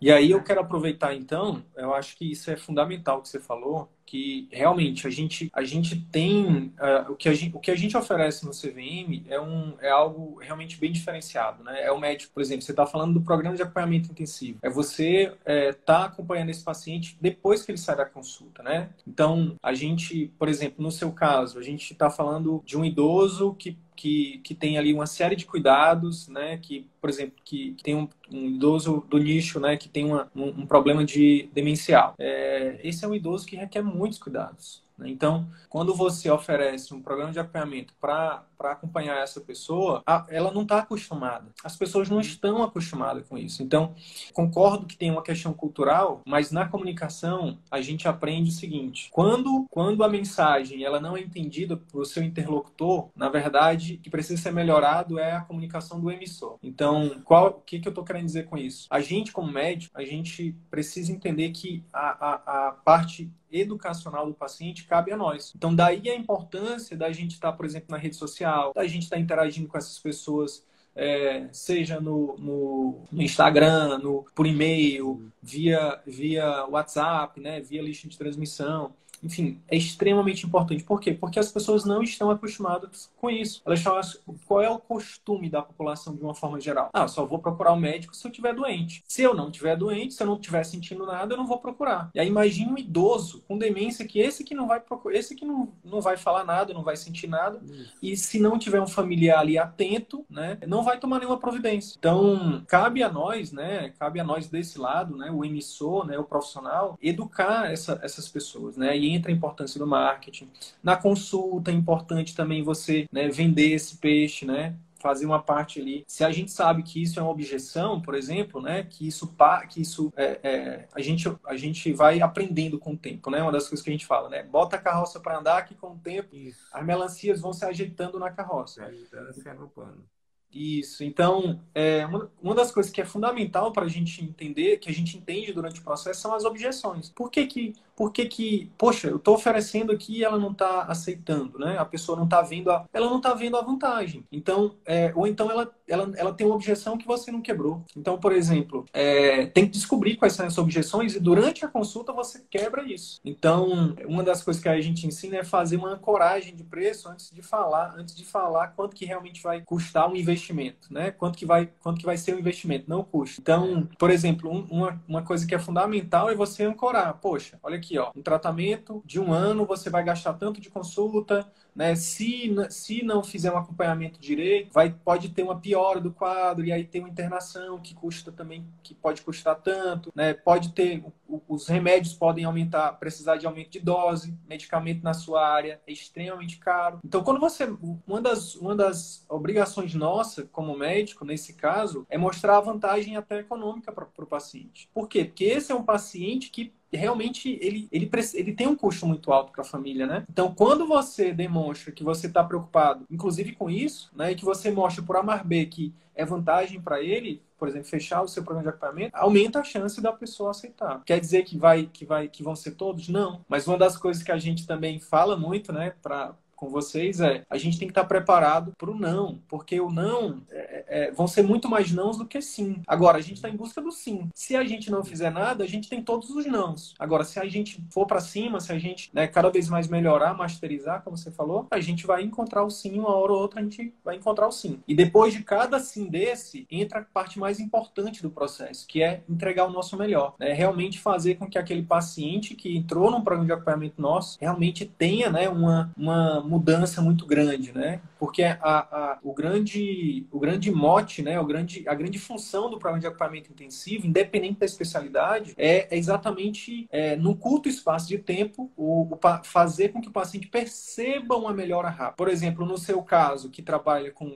E 0.00 0.10
aí 0.10 0.30
eu 0.30 0.42
quero 0.42 0.60
aproveitar 0.60 1.14
então, 1.14 1.62
eu 1.76 1.92
acho 1.92 2.16
que 2.16 2.30
isso 2.30 2.50
é 2.50 2.56
fundamental 2.56 3.20
que 3.20 3.28
você 3.28 3.38
falou, 3.38 3.92
que 4.06 4.48
realmente 4.50 5.06
a 5.06 5.10
gente, 5.10 5.50
a 5.52 5.62
gente 5.62 5.96
tem 5.96 6.72
uh, 6.78 7.12
o, 7.12 7.14
que 7.14 7.28
a 7.28 7.34
gente, 7.34 7.56
o 7.56 7.60
que 7.60 7.70
a 7.70 7.76
gente 7.76 7.96
oferece 7.96 8.44
no 8.44 8.50
CVM 8.50 9.24
é, 9.28 9.40
um, 9.40 9.74
é 9.80 9.90
algo 9.90 10.38
realmente 10.40 10.78
bem 10.78 10.90
diferenciado, 10.90 11.62
né? 11.62 11.82
É 11.82 11.92
o 11.92 11.98
médico, 11.98 12.32
por 12.34 12.42
exemplo, 12.42 12.62
você 12.62 12.72
está 12.72 12.86
falando 12.86 13.14
do 13.14 13.20
programa 13.20 13.56
de 13.56 13.62
acompanhamento 13.62 14.10
intensivo, 14.10 14.58
é 14.62 14.68
você 14.68 15.32
é, 15.44 15.72
tá 15.72 16.06
acompanhando 16.06 16.50
esse 16.50 16.64
paciente 16.64 17.16
depois 17.20 17.62
que 17.62 17.70
ele 17.70 17.78
sai 17.78 17.96
da 17.96 18.04
consulta, 18.04 18.62
né? 18.62 18.90
Então 19.06 19.56
a 19.62 19.72
gente, 19.74 20.32
por 20.38 20.48
exemplo, 20.48 20.82
no 20.82 20.90
seu 20.90 21.12
caso, 21.12 21.58
a 21.58 21.62
gente 21.62 21.92
está 21.92 22.10
falando 22.10 22.62
de 22.64 22.76
um 22.76 22.84
idoso 22.84 23.54
que 23.54 23.78
que, 24.00 24.40
que 24.42 24.54
tem 24.54 24.78
ali 24.78 24.94
uma 24.94 25.06
série 25.06 25.36
de 25.36 25.44
cuidados, 25.44 26.26
né? 26.26 26.56
Que, 26.56 26.86
por 27.02 27.10
exemplo, 27.10 27.34
que, 27.44 27.74
que 27.74 27.84
tem 27.84 27.94
um, 27.94 28.08
um, 28.32 28.46
idoso 28.46 29.04
do 29.10 29.18
nicho, 29.18 29.60
né? 29.60 29.76
Que 29.76 29.90
tem 29.90 30.06
uma, 30.06 30.26
um, 30.34 30.62
um, 30.62 30.66
problema 30.66 31.04
de 31.04 31.50
demencial. 31.52 32.14
É, 32.18 32.80
esse 32.82 33.04
é 33.04 33.08
um 33.08 33.14
idoso 33.14 33.46
que 33.46 33.56
requer 33.56 33.82
muitos 34.00 34.18
cuidados. 34.18 34.82
Né? 35.00 35.08
Então, 35.08 35.48
quando 35.68 35.94
você 35.94 36.30
oferece 36.30 36.94
um 36.94 37.02
programa 37.02 37.32
de 37.32 37.40
acompanhamento 37.40 37.94
para 38.00 38.44
acompanhar 38.60 39.22
essa 39.22 39.40
pessoa, 39.40 40.02
a, 40.06 40.26
ela 40.28 40.52
não 40.52 40.62
está 40.62 40.78
acostumada. 40.78 41.46
As 41.64 41.76
pessoas 41.76 42.08
não 42.08 42.20
estão 42.20 42.62
acostumadas 42.62 43.26
com 43.26 43.38
isso. 43.38 43.62
Então, 43.62 43.94
concordo 44.32 44.86
que 44.86 44.96
tem 44.96 45.10
uma 45.10 45.22
questão 45.22 45.52
cultural, 45.52 46.20
mas 46.26 46.50
na 46.50 46.68
comunicação 46.68 47.58
a 47.70 47.80
gente 47.80 48.06
aprende 48.06 48.50
o 48.50 48.52
seguinte: 48.52 49.08
quando, 49.10 49.66
quando 49.70 50.04
a 50.04 50.08
mensagem 50.08 50.84
ela 50.84 51.00
não 51.00 51.16
é 51.16 51.20
entendida 51.20 51.76
por 51.76 52.04
seu 52.04 52.22
interlocutor, 52.22 53.08
na 53.16 53.28
verdade, 53.28 53.94
o 53.94 53.98
que 53.98 54.10
precisa 54.10 54.40
ser 54.40 54.52
melhorado 54.52 55.18
é 55.18 55.32
a 55.32 55.40
comunicação 55.40 56.00
do 56.00 56.10
emissor. 56.10 56.58
Então, 56.62 57.20
qual, 57.24 57.48
o 57.48 57.60
que, 57.60 57.80
que 57.80 57.88
eu 57.88 57.90
estou 57.90 58.04
querendo 58.04 58.26
dizer 58.26 58.46
com 58.46 58.58
isso? 58.58 58.86
A 58.90 59.00
gente, 59.00 59.32
como 59.32 59.50
médico, 59.50 59.96
a 59.96 60.04
gente 60.04 60.54
precisa 60.70 61.12
entender 61.12 61.50
que 61.50 61.82
a, 61.92 62.26
a, 62.26 62.68
a 62.68 62.72
parte 62.72 63.30
educacional 63.52 64.26
do 64.26 64.34
paciente 64.34 64.84
cabe 64.84 65.12
a 65.12 65.16
nós. 65.16 65.52
Então, 65.56 65.74
daí 65.74 66.08
a 66.08 66.14
importância 66.14 66.96
da 66.96 67.10
gente 67.12 67.32
estar, 67.32 67.52
por 67.52 67.66
exemplo, 67.66 67.88
na 67.90 67.96
rede 67.96 68.16
social, 68.16 68.72
da 68.74 68.86
gente 68.86 69.04
estar 69.04 69.18
interagindo 69.18 69.68
com 69.68 69.78
essas 69.78 69.98
pessoas 69.98 70.64
é, 70.94 71.48
seja 71.52 72.00
no, 72.00 72.36
no, 72.38 73.04
no, 73.10 73.22
Instagram, 73.22 73.98
no, 73.98 74.24
por 74.34 74.46
e-mail, 74.46 75.30
via, 75.42 76.00
via 76.06 76.66
WhatsApp, 76.66 77.40
né, 77.40 77.60
via 77.60 77.82
lista 77.82 78.08
de 78.08 78.18
transmissão 78.18 78.92
enfim, 79.22 79.60
é 79.68 79.76
extremamente 79.76 80.46
importante. 80.46 80.84
Por 80.84 81.00
quê? 81.00 81.12
Porque 81.12 81.38
as 81.38 81.52
pessoas 81.52 81.84
não 81.84 82.02
estão 82.02 82.30
acostumadas 82.30 83.10
com 83.16 83.30
isso. 83.30 83.62
Elas 83.64 83.78
estão, 83.78 84.00
qual 84.46 84.62
é 84.62 84.70
o 84.70 84.78
costume 84.78 85.48
da 85.48 85.62
população 85.62 86.14
de 86.14 86.22
uma 86.22 86.34
forma 86.34 86.60
geral? 86.60 86.90
Ah, 86.92 87.06
só 87.06 87.24
vou 87.24 87.38
procurar 87.38 87.72
o 87.72 87.80
médico 87.80 88.14
se 88.14 88.26
eu 88.26 88.30
estiver 88.30 88.54
doente. 88.54 89.02
Se 89.06 89.22
eu 89.22 89.34
não 89.34 89.48
estiver 89.48 89.76
doente, 89.76 90.14
se 90.14 90.22
eu 90.22 90.26
não 90.26 90.34
estiver 90.34 90.64
sentindo 90.64 91.04
nada, 91.06 91.34
eu 91.34 91.38
não 91.38 91.46
vou 91.46 91.58
procurar. 91.58 92.10
E 92.14 92.20
aí 92.20 92.26
imagine 92.26 92.72
um 92.72 92.78
idoso 92.78 93.42
com 93.46 93.58
demência 93.58 94.06
que 94.06 94.18
esse 94.18 94.44
que 94.44 94.54
não 94.54 94.66
vai 94.66 94.80
procurar, 94.80 95.16
esse 95.16 95.34
que 95.34 95.44
não, 95.44 95.68
não 95.84 96.00
vai 96.00 96.16
falar 96.16 96.44
nada, 96.44 96.72
não 96.72 96.82
vai 96.82 96.96
sentir 96.96 97.28
nada. 97.28 97.60
Isso. 97.64 97.94
E 98.02 98.16
se 98.16 98.38
não 98.38 98.58
tiver 98.58 98.80
um 98.80 98.86
familiar 98.86 99.40
ali 99.40 99.58
atento, 99.58 100.24
né, 100.28 100.58
não 100.66 100.82
vai 100.82 100.98
tomar 100.98 101.18
nenhuma 101.18 101.38
providência. 101.38 101.96
Então, 101.98 102.62
cabe 102.66 103.02
a 103.02 103.10
nós, 103.10 103.52
né, 103.52 103.92
cabe 103.98 104.20
a 104.20 104.24
nós 104.24 104.48
desse 104.48 104.78
lado, 104.78 105.16
né, 105.16 105.30
o 105.30 105.44
emissor, 105.44 106.06
né, 106.06 106.18
o 106.18 106.24
profissional, 106.24 106.98
educar 107.02 107.70
essa, 107.70 107.98
essas 108.02 108.28
pessoas, 108.28 108.76
né, 108.76 108.96
e 108.96 109.09
entra 109.14 109.30
a 109.30 109.34
importância 109.34 109.78
do 109.78 109.86
marketing. 109.86 110.48
Na 110.82 110.96
consulta 110.96 111.70
é 111.70 111.74
importante 111.74 112.34
também 112.34 112.62
você 112.62 113.06
né, 113.12 113.28
vender 113.28 113.72
esse 113.72 113.96
peixe, 113.96 114.44
né? 114.44 114.76
fazer 115.00 115.26
uma 115.26 115.42
parte 115.42 115.80
ali. 115.80 116.04
Se 116.06 116.22
a 116.22 116.30
gente 116.30 116.52
sabe 116.52 116.82
que 116.82 117.02
isso 117.02 117.18
é 117.18 117.22
uma 117.22 117.32
objeção, 117.32 118.00
por 118.00 118.14
exemplo, 118.14 118.60
né, 118.60 118.84
que 118.84 119.08
isso 119.08 119.34
que 119.68 119.80
isso 119.80 120.12
é, 120.14 120.38
é, 120.42 120.88
a 120.94 121.00
gente 121.00 121.26
a 121.44 121.56
gente 121.56 121.92
vai 121.92 122.20
aprendendo 122.20 122.78
com 122.78 122.92
o 122.92 122.96
tempo, 122.96 123.30
né? 123.30 123.42
Uma 123.42 123.52
das 123.52 123.66
coisas 123.68 123.82
que 123.82 123.90
a 123.90 123.92
gente 123.92 124.06
fala, 124.06 124.28
né? 124.28 124.42
Bota 124.42 124.76
a 124.76 124.80
carroça 124.80 125.18
para 125.18 125.38
andar 125.38 125.64
que 125.64 125.74
com 125.74 125.92
o 125.92 125.98
tempo 125.98 126.36
isso. 126.36 126.60
as 126.72 126.84
melancias 126.84 127.40
vão 127.40 127.52
se 127.52 127.64
ajeitando 127.64 128.18
na 128.18 128.30
carroça. 128.30 128.74
Se 128.74 128.82
ajeitando, 128.82 129.32
se 129.32 129.48
agrupando. 129.48 130.04
Isso. 130.52 131.04
Então, 131.04 131.60
é, 131.72 132.04
uma, 132.06 132.30
uma 132.42 132.54
das 132.54 132.72
coisas 132.72 132.90
que 132.90 133.00
é 133.00 133.04
fundamental 133.04 133.72
para 133.72 133.86
a 133.86 133.88
gente 133.88 134.22
entender, 134.24 134.78
que 134.78 134.90
a 134.90 134.92
gente 134.92 135.16
entende 135.16 135.52
durante 135.52 135.80
o 135.80 135.84
processo, 135.84 136.20
são 136.20 136.34
as 136.34 136.44
objeções. 136.44 137.08
Por 137.08 137.30
que 137.30 137.46
que 137.46 137.72
por 138.00 138.14
que 138.14 138.24
que, 138.24 138.72
poxa, 138.78 139.08
eu 139.08 139.16
estou 139.16 139.34
oferecendo 139.34 139.92
aqui 139.92 140.16
e 140.16 140.24
ela 140.24 140.38
não 140.38 140.52
está 140.52 140.84
aceitando, 140.84 141.58
né? 141.58 141.76
A 141.76 141.84
pessoa 141.84 142.16
não 142.16 142.24
está 142.24 142.40
vendo 142.40 142.70
a, 142.70 142.86
ela 142.94 143.10
não 143.10 143.18
está 143.18 143.34
vendo 143.34 143.58
a 143.58 143.60
vantagem. 143.60 144.24
Então, 144.32 144.74
é, 144.86 145.12
ou 145.14 145.26
então 145.26 145.50
ela, 145.50 145.70
ela, 145.86 146.10
ela 146.16 146.32
tem 146.32 146.46
uma 146.46 146.56
objeção 146.56 146.96
que 146.96 147.06
você 147.06 147.30
não 147.30 147.42
quebrou. 147.42 147.84
Então, 147.94 148.18
por 148.18 148.32
exemplo, 148.32 148.86
é, 148.90 149.44
tem 149.44 149.66
que 149.66 149.72
descobrir 149.72 150.16
quais 150.16 150.32
são 150.32 150.46
essas 150.46 150.56
objeções 150.56 151.14
e 151.14 151.20
durante 151.20 151.62
a 151.62 151.68
consulta 151.68 152.10
você 152.10 152.42
quebra 152.48 152.90
isso. 152.90 153.20
Então, 153.22 153.94
uma 154.06 154.22
das 154.22 154.42
coisas 154.42 154.62
que 154.62 154.68
a 154.70 154.80
gente 154.80 155.06
ensina 155.06 155.36
é 155.36 155.44
fazer 155.44 155.76
uma 155.76 155.90
ancoragem 155.90 156.56
de 156.56 156.64
preço 156.64 157.06
antes 157.06 157.30
de 157.30 157.42
falar, 157.42 157.94
antes 157.98 158.16
de 158.16 158.24
falar 158.24 158.68
quanto 158.68 158.96
que 158.96 159.04
realmente 159.04 159.42
vai 159.42 159.60
custar 159.60 160.10
um 160.10 160.16
investimento, 160.16 160.90
né? 160.90 161.10
Quanto 161.10 161.36
que 161.36 161.44
vai, 161.44 161.68
quanto 161.82 162.00
que 162.00 162.06
vai 162.06 162.16
ser 162.16 162.34
o 162.34 162.38
investimento, 162.38 162.88
não 162.88 163.00
o 163.00 163.04
custo. 163.04 163.42
Então, 163.42 163.86
por 163.98 164.08
exemplo, 164.08 164.50
um, 164.50 164.66
uma, 164.70 165.02
uma 165.06 165.22
coisa 165.22 165.46
que 165.46 165.54
é 165.54 165.58
fundamental 165.58 166.30
é 166.30 166.34
você 166.34 166.64
ancorar. 166.64 167.12
Poxa, 167.20 167.58
olha 167.62 167.76
aqui 167.76 167.89
aqui, 167.90 167.98
ó, 167.98 168.12
um 168.14 168.22
tratamento 168.22 169.02
de 169.04 169.18
um 169.18 169.32
ano, 169.32 169.66
você 169.66 169.90
vai 169.90 170.04
gastar 170.04 170.34
tanto 170.34 170.60
de 170.60 170.70
consulta, 170.70 171.50
né? 171.74 171.94
Se, 171.94 172.54
se 172.70 173.02
não 173.02 173.22
fizer 173.22 173.52
um 173.52 173.56
acompanhamento 173.56 174.20
direito, 174.20 174.72
vai, 174.72 174.90
pode 174.90 175.30
ter 175.30 175.42
uma 175.42 175.58
piora 175.58 176.00
do 176.00 176.12
quadro, 176.12 176.64
e 176.64 176.72
aí 176.72 176.84
tem 176.84 177.00
uma 177.00 177.10
internação 177.10 177.80
que 177.80 177.94
custa 177.94 178.30
também, 178.30 178.66
que 178.82 178.94
pode 178.94 179.22
custar 179.22 179.56
tanto, 179.56 180.12
né? 180.14 180.34
Pode 180.34 180.72
ter, 180.72 181.04
os 181.48 181.66
remédios 181.68 182.14
podem 182.14 182.44
aumentar, 182.44 182.92
precisar 182.92 183.36
de 183.36 183.46
aumento 183.46 183.70
de 183.70 183.80
dose, 183.80 184.36
medicamento 184.48 185.02
na 185.02 185.14
sua 185.14 185.46
área 185.46 185.80
é 185.86 185.92
extremamente 185.92 186.58
caro. 186.58 187.00
Então, 187.04 187.22
quando 187.22 187.40
você, 187.40 187.64
uma 188.06 188.20
das, 188.20 188.54
uma 188.54 188.74
das 188.74 189.24
obrigações 189.28 189.94
nossa 189.94 190.44
como 190.52 190.76
médico, 190.76 191.24
nesse 191.24 191.54
caso, 191.54 192.06
é 192.08 192.18
mostrar 192.18 192.58
a 192.58 192.60
vantagem 192.60 193.16
até 193.16 193.38
econômica 193.38 193.92
para 193.92 194.04
o 194.04 194.26
paciente. 194.26 194.88
Por 194.92 195.08
quê? 195.08 195.24
Porque 195.24 195.44
esse 195.44 195.72
é 195.72 195.74
um 195.74 195.84
paciente 195.84 196.50
que 196.50 196.72
realmente 196.96 197.58
ele, 197.60 197.88
ele, 197.92 198.10
ele 198.34 198.52
tem 198.52 198.66
um 198.66 198.76
custo 198.76 199.06
muito 199.06 199.32
alto 199.32 199.52
para 199.52 199.62
a 199.62 199.64
família, 199.64 200.06
né? 200.06 200.24
Então, 200.30 200.54
quando 200.54 200.86
você 200.86 201.32
demonstra 201.32 201.92
que 201.92 202.04
você 202.04 202.26
está 202.26 202.42
preocupado, 202.42 203.06
inclusive 203.10 203.52
com 203.52 203.70
isso, 203.70 204.10
né, 204.14 204.32
e 204.32 204.34
que 204.34 204.44
você 204.44 204.70
mostra 204.70 205.02
por 205.02 205.16
A 205.16 205.22
mais 205.22 205.42
B 205.42 205.66
que 205.66 205.94
é 206.14 206.24
vantagem 206.24 206.80
para 206.80 207.00
ele, 207.00 207.42
por 207.58 207.68
exemplo, 207.68 207.88
fechar 207.88 208.22
o 208.22 208.28
seu 208.28 208.42
programa 208.42 208.70
de 208.70 208.76
acompanhamento, 208.76 209.16
aumenta 209.16 209.60
a 209.60 209.64
chance 209.64 210.00
da 210.00 210.12
pessoa 210.12 210.50
aceitar. 210.50 211.02
Quer 211.04 211.20
dizer 211.20 211.44
que 211.44 211.56
vai 211.56 211.88
que 211.92 212.04
vai 212.04 212.28
que 212.28 212.42
vão 212.42 212.56
ser 212.56 212.72
todos? 212.72 213.08
Não. 213.08 213.44
Mas 213.48 213.66
uma 213.66 213.78
das 213.78 213.96
coisas 213.96 214.22
que 214.22 214.32
a 214.32 214.38
gente 214.38 214.66
também 214.66 214.98
fala 214.98 215.36
muito, 215.36 215.72
né, 215.72 215.94
para 216.02 216.34
com 216.60 216.68
vocês 216.68 217.20
é 217.20 217.42
a 217.48 217.56
gente 217.56 217.78
tem 217.78 217.88
que 217.88 217.92
estar 217.92 218.04
preparado 218.04 218.72
para 218.76 218.90
o 218.90 218.94
não, 218.94 219.40
porque 219.48 219.80
o 219.80 219.90
não 219.90 220.42
é, 220.50 220.84
é, 220.86 221.10
vão 221.10 221.26
ser 221.26 221.42
muito 221.42 221.68
mais 221.68 221.90
nãos 221.90 222.18
do 222.18 222.26
que 222.26 222.42
sim. 222.42 222.82
Agora, 222.86 223.16
a 223.16 223.20
gente 223.22 223.36
está 223.36 223.48
em 223.48 223.56
busca 223.56 223.80
do 223.80 223.90
sim. 223.90 224.28
Se 224.34 224.54
a 224.54 224.62
gente 224.62 224.90
não 224.90 225.02
fizer 225.02 225.30
nada, 225.30 225.64
a 225.64 225.66
gente 225.66 225.88
tem 225.88 226.02
todos 226.02 226.28
os 226.28 226.44
nãos. 226.44 226.94
Agora, 226.98 227.24
se 227.24 227.40
a 227.40 227.46
gente 227.46 227.82
for 227.90 228.06
para 228.06 228.20
cima, 228.20 228.60
se 228.60 228.70
a 228.70 228.78
gente 228.78 229.10
né, 229.14 229.26
cada 229.26 229.48
vez 229.48 229.70
mais 229.70 229.88
melhorar, 229.88 230.34
masterizar, 230.34 231.02
como 231.02 231.16
você 231.16 231.30
falou, 231.30 231.66
a 231.70 231.80
gente 231.80 232.06
vai 232.06 232.22
encontrar 232.22 232.62
o 232.62 232.70
sim, 232.70 232.98
uma 232.98 233.14
hora 233.14 233.32
ou 233.32 233.40
outra 233.40 233.60
a 233.60 233.62
gente 233.62 233.94
vai 234.04 234.16
encontrar 234.16 234.46
o 234.46 234.52
sim. 234.52 234.80
E 234.86 234.94
depois 234.94 235.32
de 235.32 235.42
cada 235.42 235.78
sim 235.80 236.08
desse, 236.08 236.66
entra 236.70 237.00
a 237.00 237.04
parte 237.04 237.38
mais 237.38 237.58
importante 237.58 238.20
do 238.20 238.30
processo, 238.30 238.86
que 238.86 239.02
é 239.02 239.22
entregar 239.28 239.64
o 239.64 239.70
nosso 239.70 239.96
melhor. 239.96 240.34
Né? 240.38 240.52
Realmente 240.52 241.00
fazer 241.00 241.36
com 241.36 241.48
que 241.48 241.58
aquele 241.58 241.82
paciente 241.82 242.54
que 242.54 242.76
entrou 242.76 243.10
num 243.10 243.22
programa 243.22 243.46
de 243.46 243.52
acompanhamento 243.52 244.02
nosso 244.02 244.36
realmente 244.38 244.84
tenha 244.84 245.30
né, 245.30 245.48
uma, 245.48 245.90
uma 245.96 246.49
mudança 246.50 247.00
muito 247.00 247.24
grande, 247.24 247.72
né? 247.72 248.00
Porque 248.18 248.42
a, 248.42 248.58
a, 248.60 249.18
o, 249.22 249.32
grande, 249.32 250.26
o 250.32 250.40
grande 250.40 250.70
mote, 250.70 251.22
né? 251.22 251.38
O 251.38 251.46
grande, 251.46 251.88
a 251.88 251.94
grande 251.94 252.18
função 252.18 252.68
do 252.68 252.78
programa 252.78 253.00
de 253.00 253.06
acompanhamento 253.06 253.52
intensivo, 253.52 254.06
independente 254.06 254.58
da 254.58 254.66
especialidade, 254.66 255.54
é, 255.56 255.94
é 255.94 255.96
exatamente 255.96 256.88
é, 256.90 257.14
no 257.14 257.36
curto 257.36 257.68
espaço 257.68 258.08
de 258.08 258.18
tempo 258.18 258.70
o, 258.76 259.14
o, 259.14 259.18
fazer 259.44 259.90
com 259.90 260.00
que 260.00 260.08
o 260.08 260.12
paciente 260.12 260.48
perceba 260.48 261.36
uma 261.36 261.52
melhora 261.52 261.88
rápida. 261.88 262.16
Por 262.16 262.28
exemplo, 262.28 262.66
no 262.66 262.76
seu 262.76 263.00
caso, 263.02 263.48
que 263.48 263.62
trabalha 263.62 264.10
com, 264.10 264.30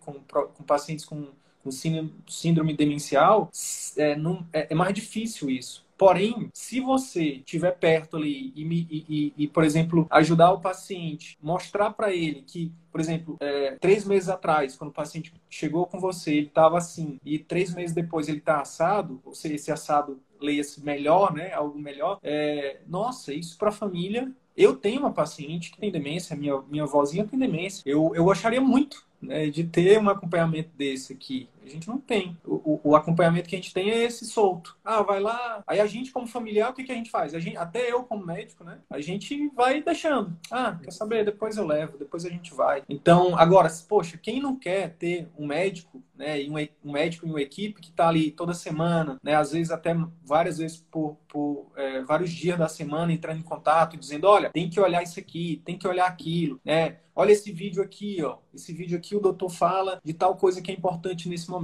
com, 0.00 0.14
com 0.24 0.64
pacientes 0.64 1.04
com, 1.04 1.28
com 1.62 1.70
síndrome 1.70 2.74
demencial, 2.74 3.50
é, 3.98 4.16
é, 4.52 4.68
é 4.70 4.74
mais 4.74 4.94
difícil 4.94 5.50
isso. 5.50 5.86
Porém, 5.98 6.48
se 6.54 6.80
você 6.80 7.24
estiver 7.24 7.72
perto 7.72 8.16
ali 8.16 8.52
e, 8.54 8.62
e, 8.88 9.34
e, 9.36 9.48
por 9.48 9.64
exemplo, 9.64 10.06
ajudar 10.10 10.52
o 10.52 10.60
paciente, 10.60 11.36
mostrar 11.42 11.90
para 11.90 12.14
ele 12.14 12.42
que, 12.46 12.72
por 12.92 13.00
exemplo, 13.00 13.36
é, 13.40 13.76
três 13.80 14.04
meses 14.04 14.28
atrás, 14.28 14.76
quando 14.76 14.90
o 14.90 14.94
paciente 14.94 15.32
chegou 15.50 15.86
com 15.86 15.98
você, 15.98 16.30
ele 16.30 16.46
estava 16.46 16.78
assim, 16.78 17.18
e 17.24 17.36
três 17.36 17.74
meses 17.74 17.94
depois 17.94 18.28
ele 18.28 18.38
está 18.38 18.60
assado, 18.60 19.20
ou 19.24 19.34
seja, 19.34 19.56
esse 19.56 19.72
assado 19.72 20.20
leia-se 20.40 20.84
melhor, 20.84 21.34
né, 21.34 21.52
algo 21.52 21.76
melhor, 21.76 22.20
é, 22.22 22.78
nossa, 22.86 23.34
isso 23.34 23.58
para 23.58 23.70
a 23.70 23.72
família 23.72 24.32
eu 24.58 24.74
tenho 24.74 25.00
uma 25.00 25.12
paciente 25.12 25.70
que 25.70 25.78
tem 25.78 25.90
demência, 25.90 26.34
minha, 26.34 26.60
minha 26.68 26.84
vozinha 26.84 27.24
tem 27.24 27.38
demência. 27.38 27.80
Eu, 27.86 28.10
eu 28.12 28.24
gostaria 28.24 28.60
muito 28.60 29.06
né, 29.22 29.46
de 29.46 29.62
ter 29.62 29.96
um 30.00 30.08
acompanhamento 30.08 30.70
desse 30.76 31.12
aqui. 31.12 31.48
A 31.68 31.72
gente 31.72 31.88
não 31.88 31.98
tem. 31.98 32.36
O, 32.44 32.80
o, 32.82 32.96
acompanhamento 32.96 33.48
que 33.48 33.54
a 33.54 33.58
gente 33.58 33.74
tem 33.74 33.90
é 33.90 34.04
esse 34.04 34.24
solto. 34.24 34.76
Ah, 34.84 35.02
vai 35.02 35.20
lá. 35.20 35.62
Aí 35.66 35.80
a 35.80 35.86
gente, 35.86 36.10
como 36.10 36.26
familiar, 36.26 36.70
o 36.70 36.72
que, 36.72 36.84
que 36.84 36.92
a 36.92 36.94
gente 36.94 37.10
faz? 37.10 37.34
A 37.34 37.38
gente, 37.38 37.56
até 37.56 37.92
eu, 37.92 38.02
como 38.04 38.24
médico, 38.24 38.64
né? 38.64 38.78
A 38.90 39.00
gente 39.00 39.48
vai 39.54 39.82
deixando. 39.82 40.36
Ah, 40.50 40.78
quer 40.82 40.92
saber? 40.92 41.24
Depois 41.24 41.56
eu 41.56 41.66
levo, 41.66 41.98
depois 41.98 42.24
a 42.24 42.30
gente 42.30 42.54
vai. 42.54 42.82
Então, 42.88 43.38
agora, 43.38 43.68
poxa, 43.88 44.18
quem 44.18 44.40
não 44.40 44.56
quer 44.56 44.94
ter 44.94 45.28
um 45.38 45.46
médico, 45.46 46.02
né? 46.16 46.42
E 46.42 46.50
um, 46.50 46.56
um 46.84 46.92
médico 46.92 47.26
e 47.26 47.30
uma 47.30 47.40
equipe 47.40 47.80
que 47.80 47.90
está 47.90 48.08
ali 48.08 48.30
toda 48.30 48.54
semana, 48.54 49.18
né? 49.22 49.34
Às 49.34 49.52
vezes 49.52 49.70
até 49.70 49.94
várias 50.24 50.58
vezes 50.58 50.78
por, 50.90 51.16
por 51.28 51.70
é, 51.76 52.02
vários 52.02 52.30
dias 52.30 52.58
da 52.58 52.68
semana 52.68 53.12
entrando 53.12 53.38
em 53.38 53.42
contato, 53.42 53.96
dizendo, 53.96 54.26
olha, 54.26 54.50
tem 54.50 54.68
que 54.68 54.80
olhar 54.80 55.02
isso 55.02 55.20
aqui, 55.20 55.62
tem 55.64 55.76
que 55.76 55.86
olhar 55.86 56.06
aquilo, 56.06 56.60
né? 56.64 56.98
Olha 57.18 57.32
esse 57.32 57.50
vídeo 57.50 57.82
aqui, 57.82 58.22
ó. 58.22 58.38
Esse 58.54 58.72
vídeo 58.72 58.96
aqui 58.96 59.16
o 59.16 59.20
doutor 59.20 59.50
fala 59.50 60.00
de 60.04 60.14
tal 60.14 60.36
coisa 60.36 60.62
que 60.62 60.70
é 60.70 60.74
importante 60.74 61.28
nesse 61.28 61.50
momento. 61.50 61.57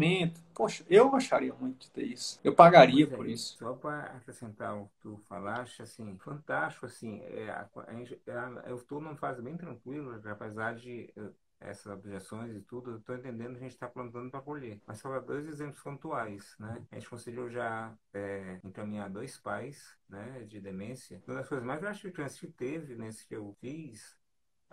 Poxa, 0.55 0.84
eu 0.88 1.14
acharia 1.14 1.53
muito 1.55 1.82
de 1.82 1.90
ter 1.90 2.05
isso. 2.05 2.38
Eu 2.45 2.55
pagaria 2.55 3.05
é, 3.05 3.09
por 3.09 3.28
isso. 3.28 3.57
Só 3.59 3.72
para 3.74 4.03
acrescentar 4.05 4.76
o 4.76 4.86
que 4.86 5.01
tu 5.01 5.20
falaste, 5.28 5.82
assim, 5.82 6.16
fantástico, 6.18 6.86
assim, 6.86 7.20
é, 7.22 7.51
a, 7.51 7.68
a 7.76 7.92
é, 7.92 8.70
eu 8.70 8.76
estou 8.76 9.01
numa 9.01 9.16
fase 9.16 9.42
bem 9.42 9.57
tranquila, 9.57 10.20
apesar 10.30 10.74
de 10.76 11.12
essas 11.64 11.86
objeções 11.86 12.55
e 12.55 12.61
tudo, 12.61 12.92
eu 12.92 12.97
estou 12.99 13.16
entendendo 13.16 13.53
que 13.53 13.59
a 13.59 13.62
gente 13.62 13.72
está 13.72 13.88
plantando 13.88 14.30
para 14.30 14.40
colher. 14.40 14.80
Mas 14.86 14.99
só 14.99 15.18
dois 15.20 15.47
exemplos 15.47 15.82
pontuais, 15.82 16.55
né? 16.59 16.82
A 16.92 16.95
gente 16.97 17.09
conseguiu 17.09 17.51
já 17.51 17.92
é, 18.12 18.61
encaminhar 18.62 19.09
dois 19.09 19.38
pais, 19.38 19.97
né, 20.09 20.45
de 20.47 20.61
demência. 20.61 21.22
Uma 21.26 21.38
das 21.38 21.49
coisas 21.49 21.66
mais 21.66 21.80
gratificantes 21.80 22.38
que 22.38 22.47
teve 22.47 22.95
nesse 22.95 23.26
que 23.26 23.34
eu 23.34 23.57
fiz 23.61 24.16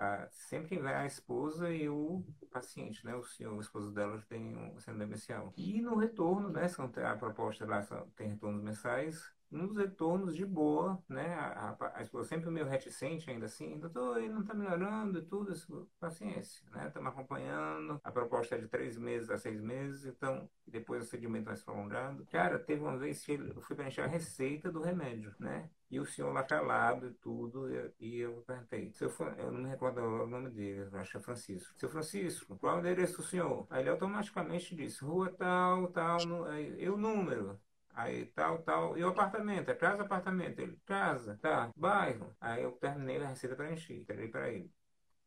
ah, 0.03 0.27
sempre 0.31 0.79
vai 0.79 0.95
a 0.95 1.05
esposa 1.05 1.69
e 1.69 1.87
o 1.87 2.23
paciente, 2.51 3.05
né? 3.05 3.13
O 3.15 3.23
senhor, 3.23 3.55
o 3.55 3.61
esposo 3.61 3.91
dela 3.91 4.19
tem 4.27 4.57
um 4.57 4.79
sendo 4.79 4.97
demencial. 4.97 5.53
E 5.55 5.79
no 5.79 5.95
retorno, 5.95 6.49
né? 6.49 6.65
A 7.05 7.15
proposta 7.15 7.67
lá 7.67 7.85
tem 8.15 8.29
retornos 8.29 8.63
mensais, 8.63 9.31
nos 9.51 9.75
retornos 9.75 10.35
de 10.35 10.45
boa, 10.45 11.01
né? 11.07 11.33
A, 11.35 11.75
a, 11.79 11.99
a 11.99 12.01
esposa 12.01 12.29
sempre 12.29 12.49
meio 12.49 12.65
reticente 12.65 13.29
ainda 13.29 13.45
assim, 13.45 13.77
doutor, 13.79 14.17
ele 14.17 14.33
não 14.33 14.41
está 14.41 14.53
melhorando 14.53 15.19
e 15.19 15.21
tudo, 15.21 15.51
isso, 15.51 15.89
paciência, 15.99 16.63
né? 16.71 16.87
Estamos 16.87 17.09
acompanhando, 17.09 17.99
a 18.03 18.11
proposta 18.11 18.55
é 18.55 18.59
de 18.59 18.67
três 18.67 18.97
meses 18.97 19.29
a 19.29 19.37
seis 19.37 19.61
meses, 19.61 20.05
então 20.05 20.49
depois 20.65 21.03
o 21.03 21.07
segmento 21.07 21.47
mais 21.47 21.61
prolongado. 21.61 22.25
Cara, 22.31 22.57
teve 22.57 22.81
uma 22.81 22.97
vez 22.97 23.23
que 23.25 23.33
eu 23.33 23.61
fui 23.61 23.75
preencher 23.75 24.01
a 24.01 24.07
receita 24.07 24.71
do 24.71 24.81
remédio, 24.81 25.33
né? 25.39 25.69
E 25.89 25.99
o 25.99 26.05
senhor 26.05 26.31
lá 26.31 26.41
calado 26.41 27.07
e 27.07 27.13
tudo, 27.15 27.67
e 27.99 28.19
eu 28.19 28.41
perguntei. 28.47 28.93
Eu, 29.37 29.51
não 29.51 29.63
me 29.63 29.69
recordo 29.69 29.99
o 29.99 30.25
nome 30.25 30.49
dele, 30.49 30.89
acho 30.93 31.11
que 31.11 31.17
é 31.17 31.19
Francisco. 31.19 31.73
Seu 31.77 31.89
Francisco, 31.89 32.57
qual 32.57 32.75
é 32.75 32.77
o 32.77 32.79
endereço 32.79 33.17
do 33.17 33.23
senhor? 33.23 33.67
Aí 33.69 33.81
ele 33.81 33.89
automaticamente 33.89 34.73
disse, 34.73 35.03
rua 35.03 35.29
tal, 35.37 35.87
tal, 35.89 36.25
no, 36.25 36.45
aí, 36.45 36.81
e 36.81 36.89
o 36.89 36.95
número. 36.95 37.59
Aí 37.93 38.25
tal, 38.27 38.61
tal. 38.63 38.97
E 38.97 39.03
o 39.03 39.09
apartamento? 39.09 39.69
É 39.69 39.75
casa, 39.75 40.03
apartamento? 40.03 40.59
Ele, 40.59 40.77
casa, 40.85 41.37
tá. 41.41 41.71
Bairro. 41.75 42.35
Aí 42.39 42.63
eu 42.63 42.71
terminei 42.73 43.21
a 43.21 43.27
receita 43.27 43.55
para 43.55 43.71
encher. 43.71 43.97
Entreguei 44.01 44.27
para 44.29 44.49
ele. 44.49 44.71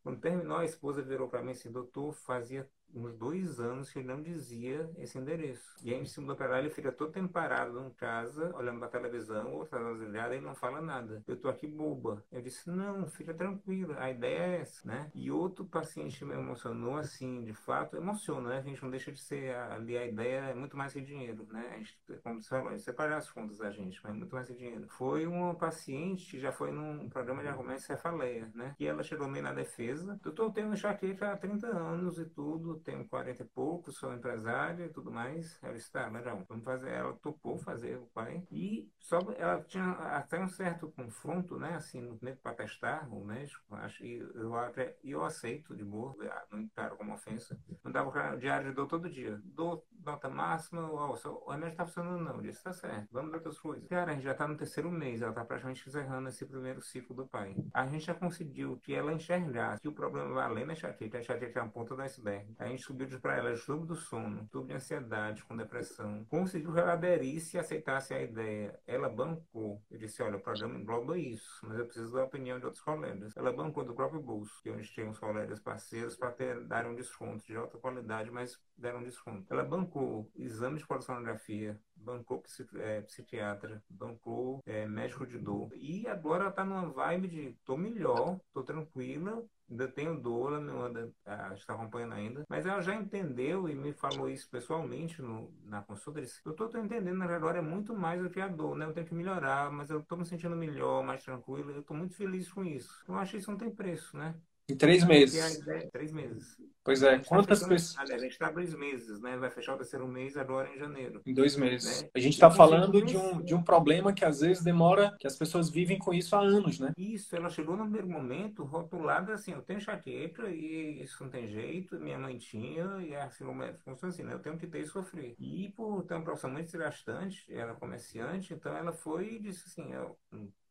Quando 0.02 0.20
terminou, 0.20 0.58
a 0.58 0.64
esposa 0.64 1.02
virou 1.02 1.28
para 1.28 1.42
mim 1.42 1.52
assim, 1.52 1.72
doutor, 1.72 2.12
fazia 2.12 2.68
uns 2.94 3.14
dois 3.16 3.60
anos 3.60 3.90
que 3.90 3.98
ele 3.98 4.08
não 4.08 4.22
dizia 4.22 4.90
esse 4.98 5.18
endereço. 5.18 5.76
E 5.82 5.92
aí, 5.92 6.00
em 6.00 6.06
cima 6.06 6.26
do 6.26 6.32
operário, 6.32 6.66
ele 6.66 6.74
fica 6.74 6.92
todo 6.92 7.12
temparado 7.12 7.80
em 7.80 7.90
casa, 7.90 8.54
olhando 8.56 8.78
para 8.78 8.88
a 8.88 8.90
televisão, 8.90 9.52
ou 9.52 9.66
trasilhada, 9.66 10.36
e 10.36 10.40
não 10.40 10.54
fala 10.54 10.80
nada. 10.80 11.22
Eu 11.26 11.36
tô 11.36 11.48
aqui 11.48 11.66
boba. 11.66 12.24
Eu 12.30 12.40
disse, 12.40 12.70
não, 12.70 13.06
fica 13.08 13.34
tranquila, 13.34 13.96
a 13.98 14.10
ideia 14.10 14.38
é 14.38 14.60
essa, 14.60 14.86
né? 14.86 15.10
E 15.14 15.30
outro 15.30 15.64
paciente 15.64 16.24
me 16.24 16.34
emocionou, 16.34 16.96
assim, 16.96 17.42
de 17.42 17.52
fato, 17.52 17.96
emociona, 17.96 18.50
né? 18.50 18.58
A 18.58 18.62
gente 18.62 18.82
não 18.82 18.90
deixa 18.90 19.10
de 19.10 19.20
ser, 19.20 19.54
ali 19.54 19.96
a 19.96 20.06
ideia 20.06 20.50
é 20.50 20.54
muito 20.54 20.76
mais 20.76 20.92
que 20.92 21.00
dinheiro, 21.00 21.46
né? 21.50 21.72
A 21.74 21.78
gente, 21.78 21.98
como 22.22 22.40
você 22.40 22.48
falou, 22.48 22.78
separar 22.78 23.16
as 23.16 23.30
contas 23.30 23.58
da 23.58 23.70
gente, 23.70 24.00
mas 24.02 24.14
é 24.14 24.16
muito 24.16 24.34
mais 24.34 24.46
que 24.46 24.54
dinheiro. 24.54 24.86
Foi 24.88 25.26
uma 25.26 25.54
paciente 25.54 26.30
que 26.30 26.40
já 26.40 26.52
foi 26.52 26.70
num 26.70 27.08
programa 27.08 27.42
de 27.42 27.48
argumentos 27.48 27.84
cefaleia, 27.84 28.50
né? 28.54 28.74
E 28.78 28.86
ela 28.86 29.02
chegou 29.02 29.28
meio 29.28 29.44
na 29.44 29.52
defesa. 29.52 30.18
Doutor, 30.22 30.44
eu 30.44 30.50
tenho 30.52 30.72
enxaqueca 30.72 31.32
há 31.32 31.36
30 31.36 31.66
anos 31.66 32.18
e 32.18 32.24
tudo, 32.24 32.73
tenho 32.78 33.06
40 33.08 33.42
e 33.42 33.46
pouco, 33.46 33.92
sou 33.92 34.12
empresária 34.12 34.84
e 34.84 34.88
tudo 34.88 35.10
mais. 35.10 35.58
Ela 35.62 35.76
está, 35.76 36.08
legal, 36.08 36.44
vamos 36.48 36.64
fazer. 36.64 36.90
Ela 36.90 37.12
topou 37.14 37.58
fazer 37.58 37.96
o 37.96 38.06
pai. 38.06 38.46
E 38.50 38.90
só 38.98 39.18
ela 39.36 39.62
tinha 39.62 39.90
até 39.90 40.38
um 40.38 40.48
certo 40.48 40.90
confronto, 40.92 41.58
né? 41.58 41.74
Assim, 41.74 42.00
no 42.00 42.18
meio 42.20 42.36
para 42.36 42.54
testar 42.54 43.08
o 43.10 43.24
médico. 43.24 43.74
Acho 43.76 44.04
e 44.04 44.18
eu, 44.18 44.54
até, 44.56 44.96
eu 45.02 45.24
aceito 45.24 45.74
de 45.76 45.84
boa, 45.84 46.14
não 46.50 46.60
encaro 46.60 46.96
como 46.96 47.14
ofensa. 47.14 47.58
Não 47.82 47.92
dava 47.92 48.36
diário 48.36 48.70
de 48.70 48.74
dor 48.74 48.86
todo 48.86 49.10
dia. 49.10 49.40
Dor, 49.44 49.82
nota 50.04 50.28
máxima, 50.28 50.90
ó, 50.90 51.16
o 51.46 51.50
remédio 51.50 51.72
está 51.72 51.86
funcionando 51.86 52.22
não. 52.22 52.42
Disse, 52.42 52.62
tá 52.62 52.72
certo, 52.72 53.08
vamos 53.10 53.30
dar 53.30 53.38
outras 53.38 53.58
coisas. 53.58 53.88
Cara, 53.88 54.12
a 54.12 54.14
gente 54.14 54.24
já 54.24 54.32
está 54.32 54.46
no 54.46 54.56
terceiro 54.56 54.90
mês, 54.90 55.22
ela 55.22 55.30
está 55.30 55.44
praticamente 55.44 55.88
encerrando 55.88 56.28
esse 56.28 56.44
primeiro 56.46 56.80
ciclo 56.80 57.14
do 57.14 57.26
pai. 57.26 57.54
A 57.72 57.86
gente 57.86 58.06
já 58.06 58.14
conseguiu 58.14 58.76
que 58.78 58.94
ela 58.94 59.12
enxergasse 59.12 59.80
que 59.80 59.88
o 59.88 59.92
problema 59.92 60.32
vai 60.34 60.44
além 60.44 60.66
da 60.66 60.72
enxaqueca, 60.72 61.18
a 61.18 61.20
enxaqueca 61.20 61.60
é 61.60 61.62
a 61.62 61.66
ponta 61.68 61.94
do 61.94 62.02
iceberg. 62.02 62.54
A 62.58 62.66
gente 62.66 62.82
subiu 62.82 63.08
para 63.20 63.36
ela 63.36 63.54
distúrbio 63.54 63.86
do 63.86 63.96
sono, 63.96 64.42
distúrbio 64.42 64.68
de 64.68 64.74
ansiedade 64.74 65.44
com 65.44 65.56
depressão. 65.56 66.24
Conseguiu 66.26 66.72
que 66.72 66.80
ela 66.80 66.94
aderisse 66.94 67.56
e 67.56 67.60
aceitasse 67.60 68.14
a 68.14 68.22
ideia. 68.22 68.78
Ela 68.86 69.08
bancou. 69.08 69.82
Eu 69.90 69.98
disse, 69.98 70.22
olha, 70.22 70.36
o 70.36 70.40
programa 70.40 70.78
engloba 70.78 71.18
isso, 71.18 71.60
mas 71.62 71.78
eu 71.78 71.84
preciso 71.84 72.14
da 72.14 72.24
opinião 72.24 72.58
de 72.58 72.64
outros 72.64 72.82
colegas. 72.82 73.32
Ela 73.36 73.52
bancou 73.52 73.84
do 73.84 73.94
próprio 73.94 74.20
bolso, 74.20 74.60
que 74.62 74.70
onde 74.70 74.84
tinha 74.90 75.06
uns 75.06 75.18
colegas 75.18 75.60
parceiros 75.60 76.16
para 76.16 76.34
dar 76.66 76.86
um 76.86 76.94
desconto 76.94 77.44
de 77.46 77.56
alta 77.56 77.78
qualidade, 77.78 78.30
mas 78.30 78.60
deram 78.76 79.02
desconto. 79.02 79.46
Ela 79.52 79.64
bancou 79.64 79.93
exame 80.36 80.78
de 80.78 80.86
polissonografia, 80.86 81.78
bancou 81.96 82.42
é, 82.76 83.00
psiquiatra, 83.02 83.82
bancou 83.88 84.62
é, 84.66 84.86
médico 84.86 85.26
de 85.26 85.38
dor. 85.38 85.70
E 85.74 86.06
agora 86.06 86.44
ela 86.44 86.52
tá 86.52 86.64
numa 86.64 86.90
vibe 86.90 87.28
de 87.28 87.58
tô 87.64 87.76
melhor, 87.76 88.38
tô 88.52 88.62
tranquila, 88.62 89.44
ainda 89.70 89.88
tenho 89.88 90.20
dor, 90.20 90.60
não 90.60 90.82
anda, 90.82 91.12
está 91.54 91.74
acompanhando 91.74 92.14
ainda, 92.14 92.44
mas 92.48 92.66
ela 92.66 92.82
já 92.82 92.94
entendeu 92.94 93.68
e 93.68 93.74
me 93.74 93.92
falou 93.92 94.28
isso 94.28 94.48
pessoalmente 94.48 95.20
no, 95.22 95.52
na 95.64 95.82
consulta. 95.82 96.20
Disse, 96.20 96.40
eu 96.44 96.52
estou 96.52 96.68
entendendo, 96.76 97.16
na 97.16 97.34
agora 97.34 97.58
é 97.58 97.62
muito 97.62 97.94
mais 97.94 98.22
do 98.22 98.30
que 98.30 98.40
a 98.40 98.48
dor, 98.48 98.76
né? 98.76 98.84
Eu 98.84 98.92
tenho 98.92 99.06
que 99.06 99.14
melhorar, 99.14 99.70
mas 99.70 99.90
eu 99.90 100.00
estou 100.00 100.18
me 100.18 100.24
sentindo 100.24 100.54
melhor, 100.54 101.02
mais 101.02 101.24
tranquilo, 101.24 101.70
eu 101.70 101.80
estou 101.80 101.96
muito 101.96 102.14
feliz 102.14 102.52
com 102.52 102.64
isso. 102.64 103.04
Eu 103.08 103.14
acho 103.16 103.32
que 103.32 103.38
isso 103.38 103.50
não 103.50 103.58
tem 103.58 103.70
preço, 103.70 104.16
né? 104.16 104.34
Em 104.68 104.76
três 104.76 105.04
meses. 105.04 105.56
Ideia, 105.56 105.90
três 105.90 106.12
meses. 106.12 106.56
Pois 106.84 107.02
é. 107.02 107.18
Tá 107.18 107.24
Quantas 107.24 107.62
pessoas. 107.66 108.10
a 108.10 108.18
gente 108.18 108.32
está 108.32 108.50
dois 108.50 108.74
meses, 108.74 109.20
né? 109.20 109.36
Vai 109.38 109.50
fechar 109.50 109.74
o 109.74 109.76
terceiro 109.78 110.06
mês 110.06 110.36
agora 110.36 110.68
em 110.68 110.78
janeiro. 110.78 111.20
Em 111.24 111.32
dois 111.32 111.56
meses. 111.56 112.02
Né? 112.02 112.10
A 112.14 112.18
gente 112.18 112.34
está 112.34 112.50
falando 112.50 113.02
de 113.02 113.16
um, 113.16 113.42
de 113.42 113.54
um 113.54 113.62
problema 113.62 114.12
que 114.12 114.24
às 114.24 114.40
vezes 114.40 114.62
demora, 114.62 115.14
que 115.18 115.26
as 115.26 115.36
pessoas 115.36 115.70
vivem 115.70 115.98
com 115.98 116.12
isso 116.12 116.36
há 116.36 116.40
anos, 116.40 116.78
né? 116.78 116.92
Isso, 116.96 117.34
ela 117.34 117.48
chegou 117.48 117.74
no 117.74 117.84
primeiro 117.84 118.08
momento 118.08 118.64
rotulada 118.64 119.32
assim: 119.34 119.52
eu 119.52 119.62
tenho 119.62 119.78
enxaqueca 119.78 120.48
e 120.48 121.02
isso 121.02 121.22
não 121.22 121.30
tem 121.30 121.46
jeito, 121.46 121.98
minha 121.98 122.18
mãe 122.18 122.36
tinha, 122.36 122.84
e 123.00 123.14
assim, 123.14 123.44
funciona 123.84 124.12
assim, 124.12 124.22
né? 124.22 124.34
Eu 124.34 124.40
tenho 124.40 124.58
que 124.58 124.66
ter 124.66 124.80
e 124.80 124.86
sofrer. 124.86 125.34
E 125.38 125.70
por 125.70 126.02
ter 126.02 126.14
uma 126.14 126.24
profissão 126.24 126.50
muito 126.50 126.66
desgastante, 126.66 127.46
ela 127.50 127.72
é 127.72 127.76
comerciante, 127.76 128.52
então 128.52 128.74
ela 128.76 128.92
foi 128.92 129.34
e 129.34 129.38
disse 129.38 129.64
assim: 129.66 129.92
eu 129.92 130.18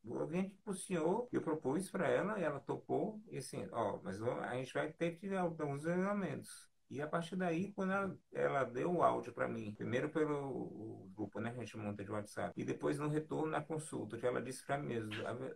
vir 0.04 0.40
aqui 0.40 0.58
pro 0.64 0.74
senhor, 0.74 1.28
eu 1.32 1.42
propus 1.42 1.90
para 1.90 2.08
ela, 2.08 2.40
ela 2.40 2.60
topou, 2.60 3.22
e 3.30 3.38
assim, 3.38 3.68
ó, 3.72 4.00
mas 4.04 4.22
a 4.22 4.56
gente 4.56 4.74
vai 4.74 4.92
ter 4.92 5.18
que 5.18 5.30
dar 5.30 5.42
alguns 5.42 5.86
elementos. 5.86 6.73
E 6.94 7.02
a 7.02 7.08
partir 7.08 7.36
daí, 7.36 7.72
quando 7.72 7.92
ela, 7.92 8.16
ela 8.32 8.64
deu 8.64 8.94
o 8.94 9.02
áudio 9.02 9.34
para 9.34 9.48
mim, 9.48 9.74
primeiro 9.76 10.10
pelo 10.10 11.10
grupo 11.16 11.40
né, 11.40 11.52
que 11.52 11.58
a 11.58 11.60
gente 11.64 11.76
monta 11.76 12.04
de 12.04 12.12
WhatsApp, 12.12 12.54
e 12.56 12.64
depois 12.64 13.00
no 13.00 13.08
retorno 13.08 13.52
na 13.52 13.62
consulta, 13.62 14.16
que 14.16 14.28
ela 14.28 14.40
disse 14.40 14.64
para 14.64 14.78
mim 14.78 14.90
mesmo, 14.90 15.12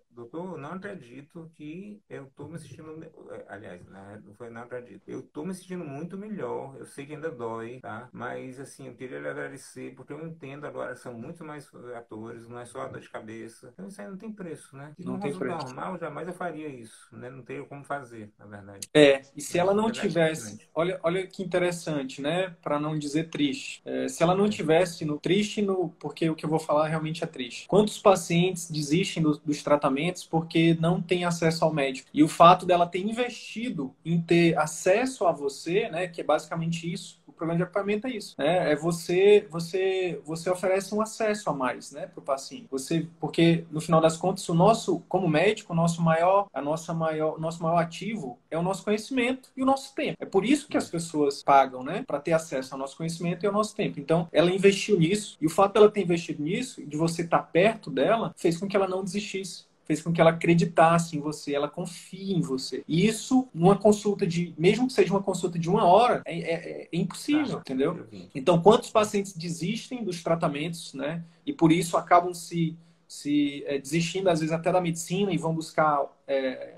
doutor, 0.10 0.58
não 0.58 0.72
acredito 0.72 1.52
que 1.54 2.02
eu 2.10 2.26
estou 2.26 2.50
me 2.50 2.58
sentindo, 2.58 3.04
é, 3.32 3.46
aliás, 3.50 3.86
não 4.24 4.34
foi 4.34 4.50
não 4.50 4.64
acredito, 4.64 5.04
eu 5.08 5.20
estou 5.20 5.46
me 5.46 5.54
sentindo 5.54 5.86
muito 5.86 6.18
melhor, 6.18 6.76
eu 6.80 6.88
sei 6.88 7.06
que 7.06 7.14
ainda 7.14 7.30
dói, 7.30 7.80
tá? 7.82 8.10
Mas 8.12 8.60
assim, 8.60 8.88
eu 8.88 8.96
queria 8.96 9.20
lhe 9.20 9.28
agradecer, 9.28 9.94
porque 9.94 10.14
eu 10.14 10.26
entendo 10.26 10.66
agora 10.66 10.96
são 10.96 11.14
muito 11.14 11.46
mais 11.46 11.70
atores, 11.96 12.48
não 12.48 12.60
é 12.60 12.66
só 12.66 12.82
a 12.82 12.88
dor 12.88 13.00
de 13.00 13.10
cabeça. 13.10 13.70
Então 13.74 13.88
isso 13.88 14.02
aí 14.02 14.08
não 14.08 14.18
tem 14.18 14.32
preço, 14.32 14.76
né? 14.76 14.96
não, 14.98 15.14
não 15.14 15.20
tem 15.20 15.38
preço. 15.38 15.68
normal, 15.68 16.00
jamais 16.00 16.28
eu 16.28 16.34
faria 16.34 16.68
isso, 16.68 17.16
né? 17.16 17.30
Não 17.30 17.44
teria 17.44 17.64
como 17.66 17.84
fazer, 17.84 18.34
na 18.40 18.46
verdade. 18.46 18.90
É, 18.92 19.22
e 19.36 19.42
se 19.42 19.60
ela 19.60 19.74
não 19.74 19.92
tivesse, 19.92 20.68
olha, 20.74 21.00
olha 21.04 21.27
que 21.28 21.44
interessante, 21.44 22.22
né? 22.22 22.56
Para 22.62 22.80
não 22.80 22.98
dizer 22.98 23.30
triste. 23.30 23.82
É, 23.86 24.08
se 24.08 24.24
ela 24.24 24.36
não 24.36 24.50
tivesse 24.50 25.06
no 25.06 25.20
triste, 25.20 25.62
no 25.62 25.90
porque 26.00 26.30
o 26.30 26.36
que 26.36 26.46
eu 26.46 26.50
vou 26.50 26.60
falar 26.60 26.88
realmente 26.88 27.24
é 27.24 27.28
triste. 27.28 27.68
Quantos 27.68 27.98
pacientes 28.00 28.70
desistem 28.70 29.22
do, 29.22 29.38
dos 29.38 29.62
tratamentos 29.62 30.24
porque 30.24 30.76
não 30.80 31.02
têm 31.02 31.26
acesso 31.26 31.64
ao 31.64 31.74
médico? 31.74 32.10
E 32.14 32.24
o 32.24 32.28
fato 32.28 32.66
dela 32.66 32.88
ter 32.88 33.00
investido 33.00 33.94
em 34.04 34.20
ter 34.20 34.58
acesso 34.58 35.26
a 35.26 35.32
você, 35.32 35.90
né? 35.90 36.08
Que 36.08 36.22
é 36.22 36.24
basicamente 36.24 36.92
isso 36.92 37.20
programa 37.38 37.58
de 37.58 37.64
acompanhamento 37.64 38.08
é 38.08 38.12
isso, 38.12 38.36
né? 38.38 38.72
É 38.72 38.76
você, 38.76 39.48
você, 39.50 40.22
você 40.26 40.50
oferece 40.50 40.94
um 40.94 41.02
acesso 41.02 41.50
a 41.50 41.54
mais, 41.54 41.92
né, 41.92 42.08
para 42.08 42.20
o 42.20 42.24
paciente. 42.24 42.68
Você, 42.72 43.08
porque 43.20 43.66
no 43.72 43.80
final 43.80 44.02
das 44.02 44.18
contas, 44.18 44.48
o 44.50 44.54
nosso, 44.54 45.00
como 45.08 45.28
médico, 45.28 45.74
o 45.74 45.76
nosso 45.76 46.02
maior, 46.02 46.48
a 46.54 46.62
nossa 46.62 46.94
maior, 46.94 47.40
nosso 47.40 47.62
maior 47.62 47.78
ativo 47.78 48.40
é 48.50 48.58
o 48.58 48.62
nosso 48.62 48.84
conhecimento 48.84 49.50
e 49.56 49.62
o 49.62 49.66
nosso 49.66 49.94
tempo. 49.94 50.18
É 50.20 50.26
por 50.26 50.44
isso 50.46 50.68
que 50.68 50.78
as 50.78 50.90
pessoas 50.90 51.44
pagam, 51.44 51.84
né, 51.84 52.04
para 52.06 52.20
ter 52.20 52.34
acesso 52.34 52.74
ao 52.74 52.80
nosso 52.80 52.98
conhecimento 52.98 53.44
e 53.44 53.48
ao 53.48 53.54
nosso 53.54 53.76
tempo. 53.76 54.00
Então, 54.00 54.28
ela 54.32 54.52
investiu 54.52 55.00
nisso 55.00 55.38
e 55.40 55.46
o 55.46 55.50
fato 55.50 55.74
dela 55.74 55.92
ter 55.92 56.02
investido 56.02 56.42
nisso, 56.42 56.86
de 56.86 56.98
você 56.98 57.22
estar 57.22 57.44
perto 57.44 57.90
dela, 57.90 58.34
fez 58.36 58.58
com 58.58 58.68
que 58.68 58.76
ela 58.76 58.88
não 58.88 59.04
desistisse 59.04 59.67
fez 59.88 60.02
com 60.02 60.12
que 60.12 60.20
ela 60.20 60.32
acreditasse 60.32 61.16
em 61.16 61.20
você, 61.20 61.56
ela 61.56 61.70
confie 61.70 62.34
em 62.34 62.42
você. 62.42 62.84
E 62.88 63.08
isso, 63.08 63.48
numa 63.54 63.78
consulta 63.78 64.28
de, 64.28 64.54
mesmo 64.58 64.88
que 64.88 64.94
seja 64.94 65.14
uma 65.14 65.24
consulta 65.24 65.58
de 65.58 65.70
uma 65.70 65.86
hora, 65.86 66.22
é, 66.26 66.38
é, 66.38 66.90
é 66.92 66.98
impossível, 66.98 67.58
ah, 67.58 67.62
entendeu? 67.62 68.06
Então, 68.36 68.62
quantos 68.62 68.90
pacientes 68.90 69.34
desistem 69.34 70.04
dos 70.04 70.22
tratamentos, 70.22 70.94
né? 70.94 71.24
E 71.46 71.54
por 71.54 71.72
isso 71.72 71.96
acabam 71.96 72.34
se, 72.34 72.78
se 73.08 73.64
é, 73.66 73.80
desistindo, 73.80 74.30
às 74.30 74.42
vezes, 74.42 74.54
até 74.54 74.72
da 74.72 74.82
medicina 74.82 75.32
e 75.32 75.38
vão 75.38 75.56
buscar 75.56 76.06
é, 76.28 76.77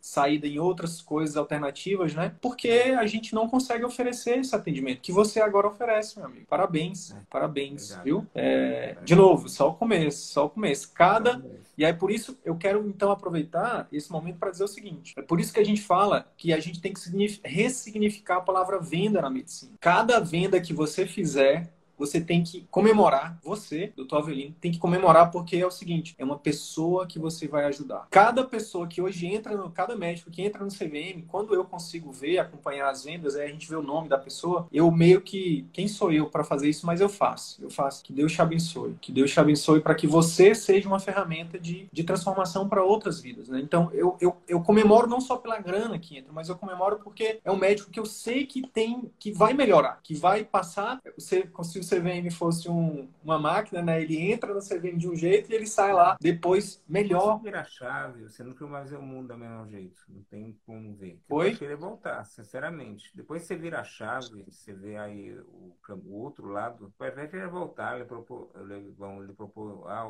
saída 0.00 0.46
em 0.46 0.58
outras 0.58 1.00
coisas 1.00 1.36
alternativas, 1.36 2.14
né? 2.14 2.34
Porque 2.40 2.94
a 2.98 3.06
gente 3.06 3.34
não 3.34 3.48
consegue 3.48 3.84
oferecer 3.84 4.38
esse 4.38 4.54
atendimento 4.54 5.00
que 5.00 5.12
você 5.12 5.40
agora 5.40 5.68
oferece, 5.68 6.18
meu 6.18 6.26
amigo. 6.26 6.46
Parabéns, 6.48 7.12
é. 7.12 7.16
parabéns, 7.30 7.84
Obrigado. 7.84 8.04
viu? 8.04 8.26
É, 8.34 8.96
de 9.04 9.14
novo, 9.14 9.48
só 9.48 9.70
o 9.70 9.74
começo, 9.74 10.32
só 10.32 10.46
o 10.46 10.50
começo. 10.50 10.92
Cada 10.92 11.42
e 11.76 11.84
aí 11.84 11.92
por 11.92 12.10
isso 12.10 12.38
eu 12.44 12.56
quero 12.56 12.86
então 12.86 13.10
aproveitar 13.10 13.88
esse 13.92 14.10
momento 14.10 14.38
para 14.38 14.50
dizer 14.50 14.64
o 14.64 14.68
seguinte: 14.68 15.14
é 15.16 15.22
por 15.22 15.40
isso 15.40 15.52
que 15.52 15.60
a 15.60 15.64
gente 15.64 15.82
fala 15.82 16.26
que 16.36 16.52
a 16.52 16.60
gente 16.60 16.80
tem 16.80 16.92
que 16.92 17.40
ressignificar 17.44 18.36
a 18.36 18.40
palavra 18.40 18.78
venda 18.78 19.20
na 19.20 19.30
medicina. 19.30 19.72
Cada 19.80 20.20
venda 20.20 20.60
que 20.60 20.72
você 20.72 21.06
fizer 21.06 21.72
você 21.98 22.20
tem 22.20 22.42
que 22.42 22.66
comemorar, 22.70 23.38
você, 23.42 23.92
doutor 23.96 24.18
Avelino, 24.18 24.54
tem 24.60 24.72
que 24.72 24.78
comemorar 24.78 25.30
porque 25.30 25.56
é 25.56 25.66
o 25.66 25.70
seguinte, 25.70 26.14
é 26.18 26.24
uma 26.24 26.38
pessoa 26.38 27.06
que 27.06 27.18
você 27.18 27.46
vai 27.46 27.64
ajudar. 27.66 28.06
Cada 28.10 28.44
pessoa 28.44 28.86
que 28.86 29.00
hoje 29.00 29.26
entra, 29.26 29.56
no, 29.56 29.70
cada 29.70 29.96
médico 29.96 30.30
que 30.30 30.42
entra 30.42 30.64
no 30.64 30.70
CVM, 30.70 31.24
quando 31.28 31.54
eu 31.54 31.64
consigo 31.64 32.12
ver, 32.12 32.38
acompanhar 32.38 32.88
as 32.88 33.04
vendas, 33.04 33.36
aí 33.36 33.48
a 33.48 33.52
gente 33.52 33.68
vê 33.68 33.76
o 33.76 33.82
nome 33.82 34.08
da 34.08 34.18
pessoa, 34.18 34.68
eu 34.72 34.90
meio 34.90 35.20
que, 35.20 35.66
quem 35.72 35.88
sou 35.88 36.12
eu 36.12 36.26
para 36.26 36.44
fazer 36.44 36.68
isso, 36.68 36.86
mas 36.86 37.00
eu 37.00 37.08
faço, 37.08 37.62
eu 37.62 37.70
faço. 37.70 38.02
Que 38.04 38.12
Deus 38.12 38.32
te 38.32 38.42
abençoe, 38.42 38.96
que 39.00 39.12
Deus 39.12 39.30
te 39.30 39.40
abençoe 39.40 39.80
para 39.80 39.94
que 39.94 40.06
você 40.06 40.54
seja 40.54 40.88
uma 40.88 40.98
ferramenta 40.98 41.58
de, 41.58 41.88
de 41.92 42.04
transformação 42.04 42.68
para 42.68 42.82
outras 42.82 43.20
vidas, 43.20 43.48
né? 43.48 43.60
Então, 43.60 43.90
eu, 43.92 44.16
eu, 44.20 44.36
eu 44.48 44.60
comemoro 44.60 45.06
não 45.06 45.20
só 45.20 45.36
pela 45.36 45.58
grana 45.58 45.98
que 45.98 46.18
entra, 46.18 46.32
mas 46.32 46.48
eu 46.48 46.56
comemoro 46.56 46.98
porque 46.98 47.40
é 47.44 47.50
um 47.50 47.56
médico 47.56 47.90
que 47.90 48.00
eu 48.00 48.06
sei 48.06 48.46
que 48.46 48.66
tem, 48.66 49.10
que 49.18 49.30
vai 49.30 49.52
melhorar, 49.52 50.00
que 50.02 50.14
vai 50.14 50.44
passar, 50.44 51.00
você 51.16 51.42
conseguiu 51.42 51.83
o 51.84 52.00
CVM 52.00 52.30
fosse 52.30 52.68
um, 52.68 53.08
uma 53.22 53.38
máquina, 53.38 53.82
né? 53.82 54.02
Ele 54.02 54.32
entra 54.32 54.52
no 54.52 54.60
CVM 54.60 54.96
de 54.96 55.08
um 55.08 55.14
jeito 55.14 55.50
e 55.50 55.54
ele 55.54 55.66
sai 55.66 55.92
lá 55.92 56.16
depois 56.20 56.82
melhor. 56.88 57.40
Você 57.40 57.48
a 57.50 57.64
chave, 57.64 58.22
você 58.22 58.42
nunca 58.42 58.66
vai 58.66 58.84
ver 58.84 58.96
o 58.96 59.02
mundo 59.02 59.28
do 59.28 59.38
mesmo 59.38 59.68
jeito. 59.68 60.02
Não 60.08 60.22
tem 60.24 60.58
como 60.66 60.94
ver. 60.94 61.20
Você 61.28 61.34
Oi? 61.34 61.56
querer 61.56 61.76
voltar, 61.76 62.24
sinceramente. 62.24 63.10
Depois 63.14 63.42
você 63.42 63.56
vira 63.56 63.80
a 63.80 63.84
chave, 63.84 64.44
você 64.48 64.72
vê 64.72 64.96
aí 64.96 65.38
o, 65.38 65.76
o 65.88 66.14
outro 66.14 66.48
lado, 66.48 66.92
vai 66.98 67.28
querer 67.28 67.48
voltar. 67.48 67.96
Ele 67.96 68.04
propôs, 68.04 68.48
ele, 68.56 68.90
bom, 68.92 69.22
ele 69.22 69.32
propôs 69.32 69.78
ah, 69.86 70.08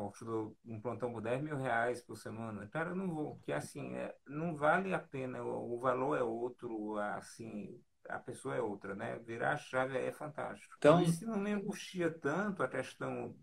um 0.65 0.79
plantão 0.79 1.11
por 1.11 1.21
10 1.21 1.41
mil 1.41 1.57
reais 1.57 2.01
por 2.01 2.17
semana. 2.17 2.67
Cara, 2.67 2.89
eu 2.89 2.95
não 2.95 3.09
vou. 3.09 3.35
Porque 3.35 3.51
assim, 3.51 3.95
é, 3.95 4.15
não 4.27 4.55
vale 4.55 4.93
a 4.93 4.99
pena. 4.99 5.43
O, 5.43 5.75
o 5.75 5.79
valor 5.79 6.17
é 6.17 6.23
outro, 6.23 6.97
assim 6.97 7.79
a 8.09 8.19
pessoa 8.19 8.55
é 8.55 8.61
outra, 8.61 8.95
né? 8.95 9.19
Virar 9.19 9.53
a 9.53 9.57
chave 9.57 9.97
é 9.97 10.11
fantástico. 10.11 10.75
Então, 10.77 11.05
se 11.05 11.25
não 11.25 11.37
me 11.37 11.51
angustia 11.51 12.09
tanto 12.11 12.63
a 12.63 12.67
questão 12.67 13.35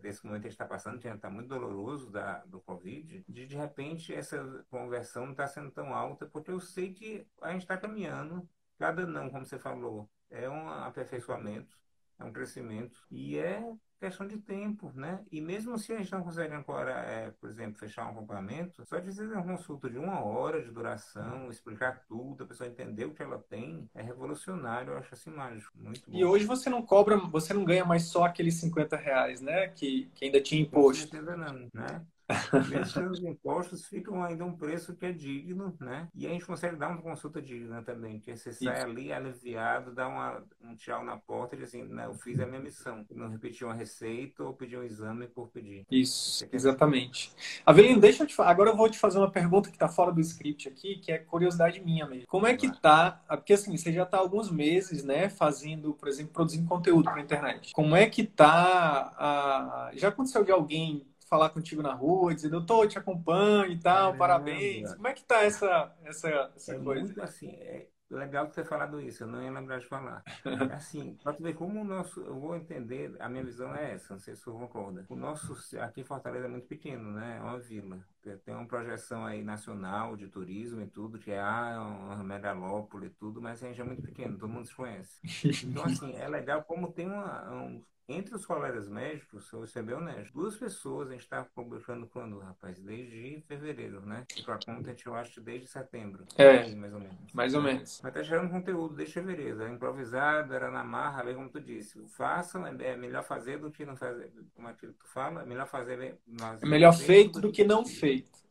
desse 0.00 0.24
momento 0.24 0.42
que 0.42 0.48
a 0.48 0.50
gente 0.50 0.60
está 0.60 0.66
passando, 0.66 0.98
que 0.98 1.08
está 1.08 1.30
muito 1.30 1.48
doloroso 1.48 2.10
da, 2.10 2.44
do 2.44 2.60
Covid, 2.60 3.24
de 3.28 3.46
de 3.46 3.56
repente 3.56 4.14
essa 4.14 4.64
conversão 4.70 5.24
não 5.24 5.32
está 5.32 5.46
sendo 5.46 5.70
tão 5.70 5.94
alta, 5.94 6.26
porque 6.26 6.50
eu 6.50 6.60
sei 6.60 6.92
que 6.92 7.26
a 7.42 7.52
gente 7.52 7.62
está 7.62 7.76
caminhando, 7.76 8.48
cada 8.78 9.06
não, 9.06 9.30
como 9.30 9.44
você 9.44 9.58
falou, 9.58 10.10
é 10.30 10.48
um 10.48 10.68
aperfeiçoamento, 10.68 11.76
é 12.18 12.24
um 12.24 12.32
crescimento, 12.32 13.04
e 13.10 13.38
é 13.38 13.62
questão 14.04 14.26
de 14.26 14.38
tempo, 14.38 14.92
né? 14.94 15.20
E 15.30 15.40
mesmo 15.40 15.78
se 15.78 15.92
a 15.92 15.98
gente 15.98 16.12
não 16.12 16.22
consegue 16.22 16.54
agora, 16.54 16.92
é, 16.92 17.30
por 17.40 17.48
exemplo, 17.48 17.78
fechar 17.78 18.06
um 18.06 18.10
acompanhamento, 18.10 18.84
só 18.86 18.98
de 18.98 19.06
fazer 19.06 19.32
uma 19.32 19.42
consulta 19.42 19.88
de 19.88 19.98
uma 19.98 20.22
hora 20.24 20.62
de 20.62 20.70
duração, 20.70 21.50
explicar 21.50 22.04
tudo, 22.06 22.44
a 22.44 22.46
pessoa 22.46 22.68
entender 22.68 23.04
o 23.04 23.14
que 23.14 23.22
ela 23.22 23.38
tem, 23.38 23.88
é 23.94 24.02
revolucionário, 24.02 24.92
eu 24.92 24.98
acho 24.98 25.14
assim 25.14 25.30
mágico, 25.30 25.76
muito 25.78 26.10
bom. 26.10 26.16
E 26.16 26.24
hoje 26.24 26.44
você 26.44 26.68
não 26.68 26.82
cobra, 26.82 27.16
você 27.16 27.54
não 27.54 27.64
ganha 27.64 27.84
mais 27.84 28.04
só 28.04 28.24
aqueles 28.24 28.54
50 28.54 28.96
reais, 28.96 29.40
né? 29.40 29.68
Que, 29.68 30.10
que 30.14 30.26
ainda 30.26 30.40
tinha 30.40 30.60
imposto. 30.60 31.14
Não, 31.22 31.70
né? 31.72 32.04
Mesmo 32.70 33.10
os 33.10 33.22
impostos 33.22 33.86
ficam 33.86 34.22
ainda 34.22 34.44
um 34.44 34.56
preço 34.56 34.94
que 34.94 35.06
é 35.06 35.12
digno, 35.12 35.76
né? 35.78 36.08
E 36.14 36.26
a 36.26 36.30
gente 36.30 36.46
consegue 36.46 36.76
dar 36.76 36.88
uma 36.88 37.02
consulta 37.02 37.40
digna 37.40 37.82
também, 37.82 38.18
porque 38.18 38.36
você 38.36 38.52
sai 38.52 38.78
Isso. 38.78 38.86
ali 38.86 39.12
aliviado, 39.12 39.92
dá 39.92 40.08
uma, 40.08 40.42
um 40.62 40.74
tchau 40.74 41.04
na 41.04 41.16
porta 41.16 41.54
e 41.54 41.58
diz 41.58 41.68
assim, 41.68 41.88
eu 41.92 42.14
fiz 42.14 42.40
a 42.40 42.46
minha 42.46 42.60
missão. 42.60 43.04
Não 43.10 43.28
repetir 43.28 43.66
uma 43.66 43.74
receita 43.74 44.42
ou 44.42 44.54
pedir 44.54 44.78
um 44.78 44.82
exame 44.82 45.26
por 45.28 45.48
pedir. 45.48 45.86
Isso, 45.90 46.46
exatamente. 46.52 47.32
Avelino, 47.64 48.00
deixa 48.00 48.22
eu 48.22 48.26
te 48.26 48.34
falar. 48.34 48.50
Agora 48.50 48.70
eu 48.70 48.76
vou 48.76 48.88
te 48.88 48.98
fazer 48.98 49.18
uma 49.18 49.30
pergunta 49.30 49.68
que 49.68 49.76
está 49.76 49.88
fora 49.88 50.12
do 50.12 50.20
script 50.20 50.68
aqui, 50.68 50.96
que 50.96 51.12
é 51.12 51.18
curiosidade 51.18 51.80
minha 51.80 52.06
mesmo. 52.06 52.26
Como 52.26 52.46
é 52.46 52.56
que 52.56 52.70
tá? 52.80 53.22
Porque 53.28 53.52
assim, 53.52 53.76
você 53.76 53.92
já 53.92 54.04
está 54.04 54.16
há 54.16 54.20
alguns 54.20 54.50
meses, 54.50 55.04
né, 55.04 55.28
fazendo, 55.28 55.92
por 55.94 56.08
exemplo, 56.08 56.32
produzindo 56.32 56.68
conteúdo 56.68 57.04
para 57.04 57.20
internet. 57.20 57.72
Como 57.72 57.94
é 57.94 58.08
que 58.08 58.24
tá? 58.24 59.12
A... 59.16 59.90
Já 59.94 60.08
aconteceu 60.08 60.44
de 60.44 60.52
alguém 60.52 61.06
falar 61.34 61.50
contigo 61.50 61.82
na 61.82 61.92
rua, 61.92 62.32
dizer, 62.32 62.48
doutor, 62.48 62.86
te 62.86 62.96
acompanho 62.96 63.72
e 63.72 63.80
tal, 63.80 64.16
parabéns. 64.16 64.94
Como 64.94 65.08
é 65.08 65.12
que 65.12 65.24
tá 65.24 65.42
essa, 65.42 65.92
essa, 66.04 66.28
essa 66.54 66.76
é 66.76 66.78
coisa? 66.78 67.02
Muito 67.02 67.20
assim, 67.20 67.48
é 67.48 67.88
legal 68.08 68.46
ter 68.46 68.64
falado 68.64 69.00
isso, 69.00 69.24
eu 69.24 69.26
não 69.26 69.42
ia 69.42 69.50
lembrar 69.50 69.80
de 69.80 69.86
falar. 69.86 70.22
É 70.44 70.74
assim, 70.74 71.18
para 71.24 71.32
tu 71.32 71.42
ver 71.42 71.54
como 71.54 71.80
o 71.80 71.84
nosso, 71.84 72.20
eu 72.20 72.38
vou 72.38 72.54
entender, 72.54 73.16
a 73.18 73.28
minha 73.28 73.42
visão 73.42 73.74
é 73.74 73.94
essa, 73.94 74.14
não 74.14 74.20
sei 74.20 74.36
se 74.36 74.44
você 74.44 74.50
concorda. 74.52 75.04
O 75.08 75.16
nosso, 75.16 75.56
aqui 75.80 76.02
em 76.02 76.04
Fortaleza 76.04 76.44
é 76.44 76.48
muito 76.48 76.68
pequeno, 76.68 77.10
né? 77.10 77.38
É 77.38 77.42
uma 77.42 77.58
vila. 77.58 77.98
Tem 78.44 78.54
uma 78.54 78.66
projeção 78.66 79.26
aí 79.26 79.42
nacional 79.42 80.16
de 80.16 80.28
turismo 80.28 80.82
e 80.82 80.86
tudo, 80.86 81.18
que 81.18 81.32
é 81.32 81.40
ah, 81.40 81.80
uma 81.80 82.22
megalópole 82.22 83.08
e 83.08 83.10
tudo, 83.10 83.42
mas 83.42 83.60
a 83.60 83.66
gente 83.66 83.80
é 83.80 83.84
muito 83.84 84.02
pequeno, 84.02 84.38
todo 84.38 84.52
mundo 84.52 84.66
se 84.66 84.74
conhece. 84.74 85.20
Então, 85.66 85.84
assim, 85.84 86.14
é 86.14 86.28
legal 86.28 86.62
como 86.62 86.92
tem 86.92 87.06
uma, 87.06 87.50
um, 87.52 87.82
entre 88.08 88.34
os 88.34 88.44
colegas 88.44 88.88
médicos, 88.88 89.50
eu 89.52 89.60
vou 89.60 89.66
ser 89.66 89.82
bem 89.82 89.94
honesto, 89.94 90.34
duas 90.34 90.56
pessoas 90.56 91.08
a 91.08 91.12
gente 91.12 91.22
está 91.22 91.44
publicando 91.54 92.06
quando, 92.06 92.38
rapaz? 92.38 92.78
Desde 92.78 93.42
fevereiro, 93.48 94.04
né? 94.04 94.26
E 94.36 94.42
para 94.42 94.58
content 94.58 95.00
eu 95.06 95.14
acho 95.14 95.40
desde 95.40 95.66
setembro. 95.66 96.24
É, 96.36 96.74
mais 96.74 96.92
ou 96.92 97.00
menos. 97.00 97.32
Mais 97.32 97.54
ou 97.54 97.62
menos. 97.62 98.00
Mas 98.02 98.12
tá 98.12 98.22
gerando 98.22 98.50
conteúdo 98.50 98.94
desde 98.94 99.14
fevereiro. 99.14 99.62
Era 99.62 99.72
improvisado, 99.72 100.52
era 100.52 100.70
na 100.70 100.84
marra, 100.84 101.22
ali 101.22 101.34
como 101.34 101.48
tu 101.48 101.60
disse. 101.60 101.98
Façam, 102.08 102.66
é, 102.66 102.74
é 102.80 102.96
melhor 102.96 103.24
fazer 103.24 103.58
do 103.58 103.70
que 103.70 103.86
não 103.86 103.96
fazer. 103.96 104.30
Como 104.54 104.68
aquilo 104.68 104.92
que 104.92 104.98
tu 104.98 105.08
fala, 105.08 105.42
é 105.42 105.46
melhor 105.46 105.66
fazer. 105.66 106.18
É 106.62 106.66
melhor 106.66 106.92
feito 106.92 107.40
do 107.40 107.50
que 107.50 107.64
não 107.64 107.86
feito. 107.86 108.44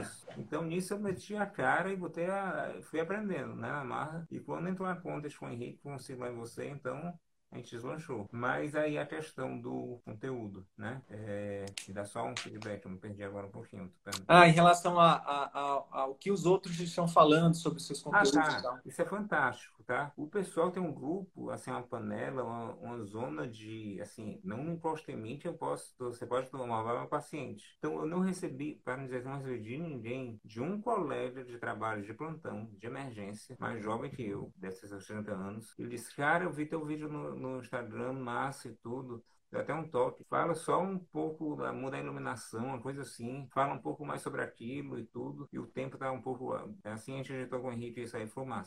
Isso. 0.00 0.26
Então 0.36 0.62
nisso 0.62 0.94
eu 0.94 0.98
meti 0.98 1.36
a 1.36 1.46
cara 1.46 1.92
e 1.92 1.96
botei 1.96 2.26
a. 2.26 2.74
fui 2.82 3.00
aprendendo, 3.00 3.54
né? 3.54 3.70
Na 3.70 3.84
marra. 3.84 4.26
E 4.30 4.40
quando 4.40 4.68
entrou 4.68 4.88
a 4.88 4.96
conta 4.96 5.28
com 5.38 5.46
o 5.46 5.50
Henrique, 5.50 5.78
com 5.82 5.94
o 5.94 5.98
Silva 5.98 6.28
e 6.28 6.32
você, 6.32 6.68
então 6.68 7.18
a 7.52 7.56
gente 7.56 7.70
deslanchou. 7.70 8.28
Mas 8.30 8.74
aí 8.74 8.98
a 8.98 9.06
questão 9.06 9.58
do 9.58 10.00
conteúdo, 10.04 10.66
né? 10.76 11.00
É, 11.08 11.64
me 11.86 11.94
dá 11.94 12.04
só 12.04 12.26
um 12.26 12.36
feedback, 12.36 12.84
eu 12.84 12.90
me 12.90 12.98
perdi 12.98 13.22
agora 13.22 13.46
um 13.46 13.50
pouquinho. 13.50 13.90
Ah, 14.26 14.48
em 14.48 14.52
relação 14.52 14.98
a, 14.98 15.14
a, 15.14 15.44
a, 15.44 15.84
ao 16.02 16.14
que 16.14 16.30
os 16.30 16.44
outros 16.44 16.78
estão 16.80 17.08
falando 17.08 17.54
sobre 17.54 17.80
seus 17.80 18.02
conteúdos. 18.02 18.36
Ah, 18.36 18.62
tá. 18.62 18.80
Isso 18.84 19.00
é 19.00 19.04
fantástico, 19.04 19.75
tá? 19.86 20.12
O 20.16 20.26
pessoal 20.26 20.70
tem 20.70 20.82
um 20.82 20.92
grupo, 20.92 21.50
assim, 21.50 21.70
uma 21.70 21.82
panela, 21.82 22.42
uma, 22.42 22.74
uma 22.74 23.04
zona 23.04 23.46
de, 23.48 23.98
assim, 24.00 24.40
não 24.42 24.76
que 25.38 25.46
eu 25.46 25.54
posso, 25.54 25.94
você 25.98 26.26
pode 26.26 26.50
tomar 26.50 26.64
uma 26.64 26.82
paciente. 27.06 27.76
Então, 27.78 28.00
eu 28.00 28.06
não 28.06 28.20
recebi, 28.20 28.80
para 28.84 28.96
não 28.96 29.04
dizer 29.04 29.24
não 29.24 29.38
recebi 29.38 29.60
de 29.60 29.78
ninguém, 29.78 30.40
de 30.44 30.60
um 30.60 30.80
colega 30.80 31.44
de 31.44 31.58
trabalho 31.58 32.02
de 32.02 32.12
plantão, 32.12 32.68
de 32.72 32.86
emergência, 32.86 33.56
mais 33.60 33.82
jovem 33.82 34.10
que 34.10 34.22
eu, 34.26 34.52
deve 34.56 34.74
ser 34.74 34.88
60 34.88 35.32
anos, 35.32 35.72
ele 35.78 35.90
disse, 35.90 36.14
cara, 36.14 36.44
eu 36.44 36.52
vi 36.52 36.66
teu 36.66 36.84
vídeo 36.84 37.08
no, 37.08 37.34
no 37.36 37.58
Instagram, 37.60 38.12
massa 38.14 38.68
e 38.68 38.74
tudo. 38.76 39.24
Deu 39.50 39.60
até 39.60 39.74
um 39.74 39.88
toque. 39.88 40.24
Fala 40.28 40.54
só 40.54 40.82
um 40.82 40.98
pouco, 40.98 41.56
muda 41.72 41.96
a 41.96 42.00
iluminação, 42.00 42.66
uma 42.66 42.80
coisa 42.80 43.02
assim. 43.02 43.48
Fala 43.52 43.74
um 43.74 43.78
pouco 43.78 44.04
mais 44.04 44.22
sobre 44.22 44.42
aquilo 44.42 44.98
e 44.98 45.04
tudo. 45.06 45.48
E 45.52 45.58
o 45.58 45.66
tempo 45.66 45.96
tá 45.96 46.10
um 46.12 46.20
pouco. 46.20 46.52
Assim 46.84 47.14
a 47.14 47.16
gente 47.18 47.32
ajeitou 47.32 47.60
com 47.60 47.68
o 47.68 47.72
Henrique 47.72 48.00
e 48.00 48.04
isso 48.04 48.16
aí. 48.16 48.26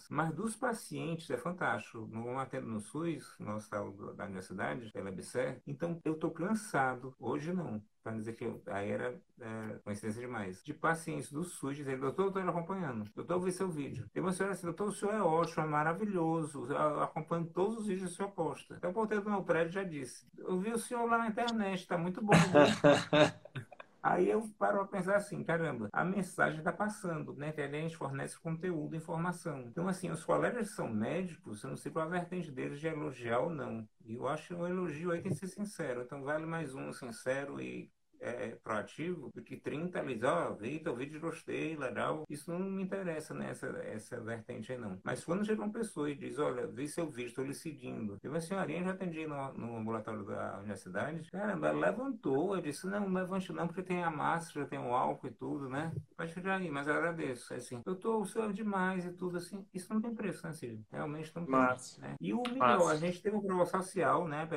Mas 0.10 0.34
dos 0.34 0.56
pacientes 0.56 1.30
é 1.30 1.38
fantástico. 1.38 2.08
Não 2.12 2.40
atendo 2.40 2.68
no 2.68 2.80
SUS, 2.80 3.36
no 3.40 3.56
hospital 3.56 3.92
da 4.14 4.26
universidade, 4.26 4.92
pela 4.92 5.12
BCE. 5.12 5.62
Então 5.68 6.00
eu 6.04 6.16
tô 6.16 6.32
cansado. 6.32 7.14
Hoje 7.20 7.54
não 7.54 7.82
para 8.04 8.14
dizer 8.14 8.34
que 8.34 8.52
aí 8.68 8.90
era 8.90 9.20
é, 9.40 9.80
coincidência 9.84 10.22
demais, 10.22 10.64
de 10.64 10.74
pacientes 10.74 11.32
do 11.32 11.44
SUS 11.44 11.78
dizendo, 11.78 12.02
doutor, 12.02 12.24
eu 12.24 12.28
estou 12.30 12.44
acompanhando, 12.44 13.10
doutor, 13.16 13.40
vi 13.40 13.52
seu 13.52 13.70
vídeo. 13.70 14.10
Tem 14.14 14.22
uma 14.22 14.32
senhora 14.32 14.54
assim, 14.54 14.66
doutor, 14.66 14.88
o 14.88 14.92
senhor 14.92 15.14
é 15.14 15.22
ótimo, 15.22 15.64
é 15.64 15.68
maravilhoso, 15.68 16.66
eu 16.72 17.02
acompanho 17.02 17.46
todos 17.46 17.80
os 17.80 17.88
vídeos 17.88 18.10
que 18.10 18.14
o 18.14 18.18
senhor 18.18 18.32
posta. 18.32 18.76
Então, 18.76 18.92
o 18.92 18.94
porteiro 18.94 19.24
do 19.24 19.30
meu 19.30 19.44
prédio 19.44 19.74
já 19.74 19.84
disse, 19.84 20.26
eu 20.38 20.60
vi 20.60 20.72
o 20.72 20.80
senhor 20.80 21.06
lá 21.06 21.18
na 21.18 21.28
internet, 21.28 21.80
está 21.80 21.98
muito 21.98 22.22
bom. 22.22 22.34
Aí 24.02 24.30
eu 24.30 24.48
paro 24.58 24.82
a 24.82 24.88
pensar 24.88 25.18
assim, 25.18 25.44
caramba, 25.44 25.90
a 25.92 26.06
mensagem 26.06 26.60
está 26.60 26.72
passando, 26.72 27.34
né? 27.36 27.54
A 27.58 27.68
gente 27.68 27.98
fornece 27.98 28.40
conteúdo, 28.40 28.96
informação. 28.96 29.60
Então, 29.62 29.88
assim, 29.88 30.10
os 30.10 30.24
colegas 30.24 30.72
são 30.72 30.88
médicos, 30.90 31.64
eu 31.64 31.72
não 31.72 31.78
sei 31.78 31.92
qual 31.92 32.06
a 32.06 32.10
vertente 32.10 32.52
deles 32.52 32.80
de 32.80 32.88
elogiar 32.88 33.40
ou 33.40 33.50
não. 33.50 33.88
E 34.06 34.16
eu 34.16 34.28
acho 34.28 34.56
um 34.56 34.68
elogio 34.68 35.12
aí 35.12 35.22
tem 35.22 35.32
que 35.34 35.38
ser 35.38 35.48
sincero. 35.48 36.02
Então, 36.02 36.24
vale 36.24 36.46
mais 36.46 36.74
um 36.74 36.92
sincero 36.94 37.60
e 37.62 37.92
é, 38.20 38.56
proativo 38.64 39.32
do 39.34 39.42
que 39.42 39.58
30 39.58 40.00
ali, 40.00 40.20
ó, 40.24 40.50
oh, 40.50 40.56
Vitor, 40.56 40.96
vídeo 40.96 41.20
gostei, 41.20 41.76
legal. 41.76 42.26
Isso 42.30 42.52
não 42.52 42.60
me 42.60 42.84
interessa, 42.84 43.34
né? 43.34 43.50
Essa, 43.50 44.20
vertente 44.22 44.72
aí 44.72 44.78
não. 44.78 45.00
Mas 45.04 45.24
quando 45.24 45.46
chega 45.46 45.62
uma 45.62 45.72
pessoa 45.72 46.10
e 46.10 46.16
diz, 46.16 46.38
olha, 46.40 46.68
vi 46.68 46.88
seu 46.88 47.10
vídeo, 47.10 47.30
estou 47.30 47.46
lhe 47.46 47.54
seguindo. 47.54 48.18
Eu 48.24 48.32
uma 48.32 48.42
senhorinha 48.42 48.84
já 48.84 48.92
atendi 48.92 49.26
no, 49.26 49.54
no 49.54 49.78
ambulatório 49.78 50.24
da 50.24 50.58
universidade. 50.60 51.30
Caramba, 51.32 51.68
ela 51.68 51.80
levantou. 51.80 52.56
Eu 52.56 52.62
disse, 52.62 52.88
não, 52.88 53.02
não 53.02 53.22
levante 53.22 53.52
não, 53.54 53.68
porque 53.68 53.84
tem 53.84 54.04
a 54.04 54.12
máscara, 54.12 54.66
tem 54.66 54.80
o 54.80 54.94
álcool 54.94 55.28
e 55.28 55.32
tudo, 55.32 55.70
né? 55.70 55.92
Pode 56.18 56.34
chegar 56.34 56.58
aí, 56.58 56.70
mas 56.70 56.88
eu 56.88 56.94
agradeço. 56.94 57.54
Assim, 57.54 57.82
eu 57.86 57.96
tô, 57.96 58.20
o 58.20 58.26
senhor 58.26 58.50
é 58.50 58.54
demais 58.54 59.06
e 59.06 59.14
tudo 59.14 59.38
assim. 59.38 59.66
Isso 59.74 59.94
não 59.94 60.02
tem 60.02 60.14
preço, 60.14 60.46
né, 60.46 60.54
Cid? 60.54 60.86
Realmente 60.92 61.32
não 61.36 61.44
tem. 61.44 61.52
Mas, 61.52 61.98
né? 61.98 62.16
E 62.20 62.34
o 62.34 62.42
melhor, 62.44 62.92
a 62.92 62.96
gente 62.96 63.22
teve 63.22 63.36
um 63.36 63.42
prova 63.42 63.66
social, 63.66 64.28
né? 64.28 64.48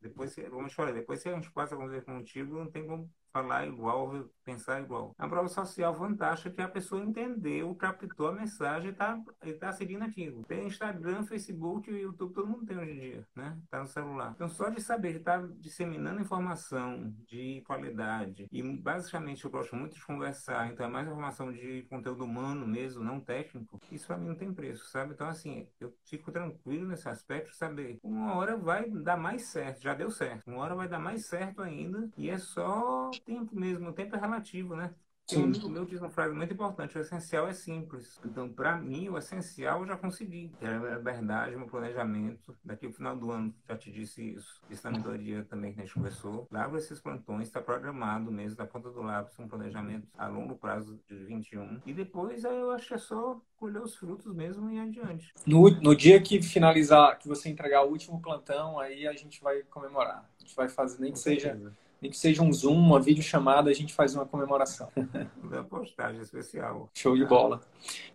Depois, 0.00 0.34
vamos 0.50 0.72
falar, 0.72 0.92
depois 0.92 1.20
se 1.20 1.28
a 1.28 1.34
gente 1.34 1.50
passa 1.50 1.74
a 1.74 1.78
conviver 1.78 2.04
contigo, 2.04 2.47
não 2.56 2.70
tem 2.70 2.86
como 2.86 3.10
falar 3.38 3.66
igual, 3.66 4.28
pensar 4.44 4.80
igual. 4.80 5.14
É 5.18 5.22
uma 5.22 5.28
prova 5.28 5.48
social 5.48 5.94
fantástica 5.94 6.50
que 6.50 6.62
a 6.62 6.68
pessoa 6.68 7.04
entendeu, 7.04 7.74
captou 7.74 8.28
a 8.28 8.32
mensagem 8.32 8.88
e 8.88 8.92
está 8.92 9.20
tá 9.60 9.72
seguindo 9.72 10.02
aquilo. 10.02 10.44
Tem 10.44 10.66
Instagram, 10.66 11.24
Facebook 11.24 11.90
e 11.90 12.00
YouTube, 12.00 12.34
todo 12.34 12.48
mundo 12.48 12.66
tem 12.66 12.78
hoje 12.78 12.92
em 12.92 13.00
dia, 13.00 13.28
né? 13.36 13.58
Tá 13.70 13.80
no 13.80 13.86
celular. 13.86 14.32
Então, 14.34 14.48
só 14.48 14.68
de 14.68 14.80
saber 14.80 15.14
que 15.14 15.20
tá 15.20 15.38
disseminando 15.58 16.20
informação 16.20 17.14
de 17.26 17.62
qualidade 17.66 18.46
e 18.50 18.62
basicamente 18.62 19.44
eu 19.44 19.50
gosto 19.50 19.76
muito 19.76 19.94
de 19.94 20.04
conversar, 20.04 20.70
então 20.72 20.86
é 20.86 20.88
mais 20.88 21.06
informação 21.06 21.52
de 21.52 21.82
conteúdo 21.90 22.24
humano 22.24 22.66
mesmo, 22.66 23.04
não 23.04 23.20
técnico, 23.20 23.80
isso 23.92 24.06
para 24.06 24.16
mim 24.16 24.28
não 24.28 24.34
tem 24.34 24.52
preço, 24.52 24.86
sabe? 24.90 25.12
Então, 25.12 25.28
assim, 25.28 25.68
eu 25.78 25.92
fico 26.04 26.32
tranquilo 26.32 26.88
nesse 26.88 27.08
aspecto, 27.08 27.54
saber 27.54 27.98
uma 28.02 28.34
hora 28.34 28.56
vai 28.56 28.88
dar 28.88 29.16
mais 29.16 29.46
certo, 29.46 29.82
já 29.82 29.94
deu 29.94 30.10
certo, 30.10 30.48
uma 30.48 30.58
hora 30.58 30.74
vai 30.74 30.88
dar 30.88 30.98
mais 30.98 31.26
certo 31.26 31.62
ainda 31.62 32.08
e 32.16 32.30
é 32.30 32.38
só 32.38 33.10
tempo 33.28 33.54
mesmo, 33.54 33.90
o 33.90 33.92
tempo 33.92 34.16
é 34.16 34.18
relativo, 34.18 34.74
né? 34.74 34.94
Tem 35.26 35.40
um 35.40 35.44
amigo 35.44 35.68
meu 35.68 35.84
diz 35.84 36.00
uma 36.00 36.08
frase 36.08 36.34
muito 36.34 36.54
importante: 36.54 36.96
o 36.96 37.00
essencial 37.02 37.46
é 37.46 37.52
simples. 37.52 38.18
Então, 38.24 38.48
para 38.48 38.78
mim, 38.78 39.10
o 39.10 39.18
essencial 39.18 39.82
eu 39.82 39.86
já 39.86 39.94
consegui. 39.94 40.50
É 40.62 40.68
a 40.68 40.98
verdade, 40.98 41.54
meu 41.54 41.66
planejamento. 41.66 42.56
Daqui 42.64 42.86
ao 42.86 42.92
final 42.92 43.14
do 43.14 43.30
ano, 43.30 43.54
já 43.68 43.76
te 43.76 43.92
disse 43.92 44.22
isso. 44.22 44.62
Isso 44.70 44.82
na 44.84 44.96
mentoria 44.96 45.44
também 45.44 45.74
que 45.74 45.80
a 45.80 45.84
gente 45.84 45.92
conversou. 45.92 46.48
Lava 46.50 46.78
esses 46.78 46.98
plantões, 46.98 47.48
está 47.48 47.60
programado 47.60 48.32
mesmo, 48.32 48.56
da 48.56 48.66
ponta 48.66 48.90
do 48.90 49.02
lápis, 49.02 49.38
um 49.38 49.46
planejamento 49.46 50.08
a 50.16 50.28
longo 50.28 50.56
prazo 50.56 50.98
de 51.06 51.14
21. 51.26 51.82
E 51.84 51.92
depois 51.92 52.44
eu 52.44 52.70
acho 52.70 52.88
que 52.88 52.94
é 52.94 52.98
só 52.98 53.38
colher 53.58 53.82
os 53.82 53.96
frutos 53.96 54.34
mesmo 54.34 54.70
e 54.70 54.76
ir 54.76 54.80
adiante. 54.80 55.34
No, 55.46 55.68
no 55.68 55.94
dia 55.94 56.22
que 56.22 56.40
finalizar, 56.40 57.18
que 57.18 57.28
você 57.28 57.50
entregar 57.50 57.84
o 57.84 57.90
último 57.90 58.18
plantão, 58.22 58.80
aí 58.80 59.06
a 59.06 59.12
gente 59.12 59.42
vai 59.42 59.62
comemorar. 59.64 60.26
A 60.38 60.40
gente 60.40 60.56
vai 60.56 60.70
fazer, 60.70 61.02
nem 61.02 61.12
que 61.12 61.18
seja. 61.18 61.50
Certeza 61.50 61.87
nem 62.00 62.10
que 62.10 62.16
seja 62.16 62.42
um 62.42 62.52
Zoom, 62.52 62.76
uma 62.76 63.00
videochamada, 63.00 63.70
a 63.70 63.74
gente 63.74 63.92
faz 63.92 64.14
uma 64.14 64.24
comemoração. 64.24 64.88
Uma 65.42 65.64
postagem 65.64 66.20
especial. 66.20 66.90
Show 66.94 67.16
de 67.16 67.24
bola. 67.24 67.60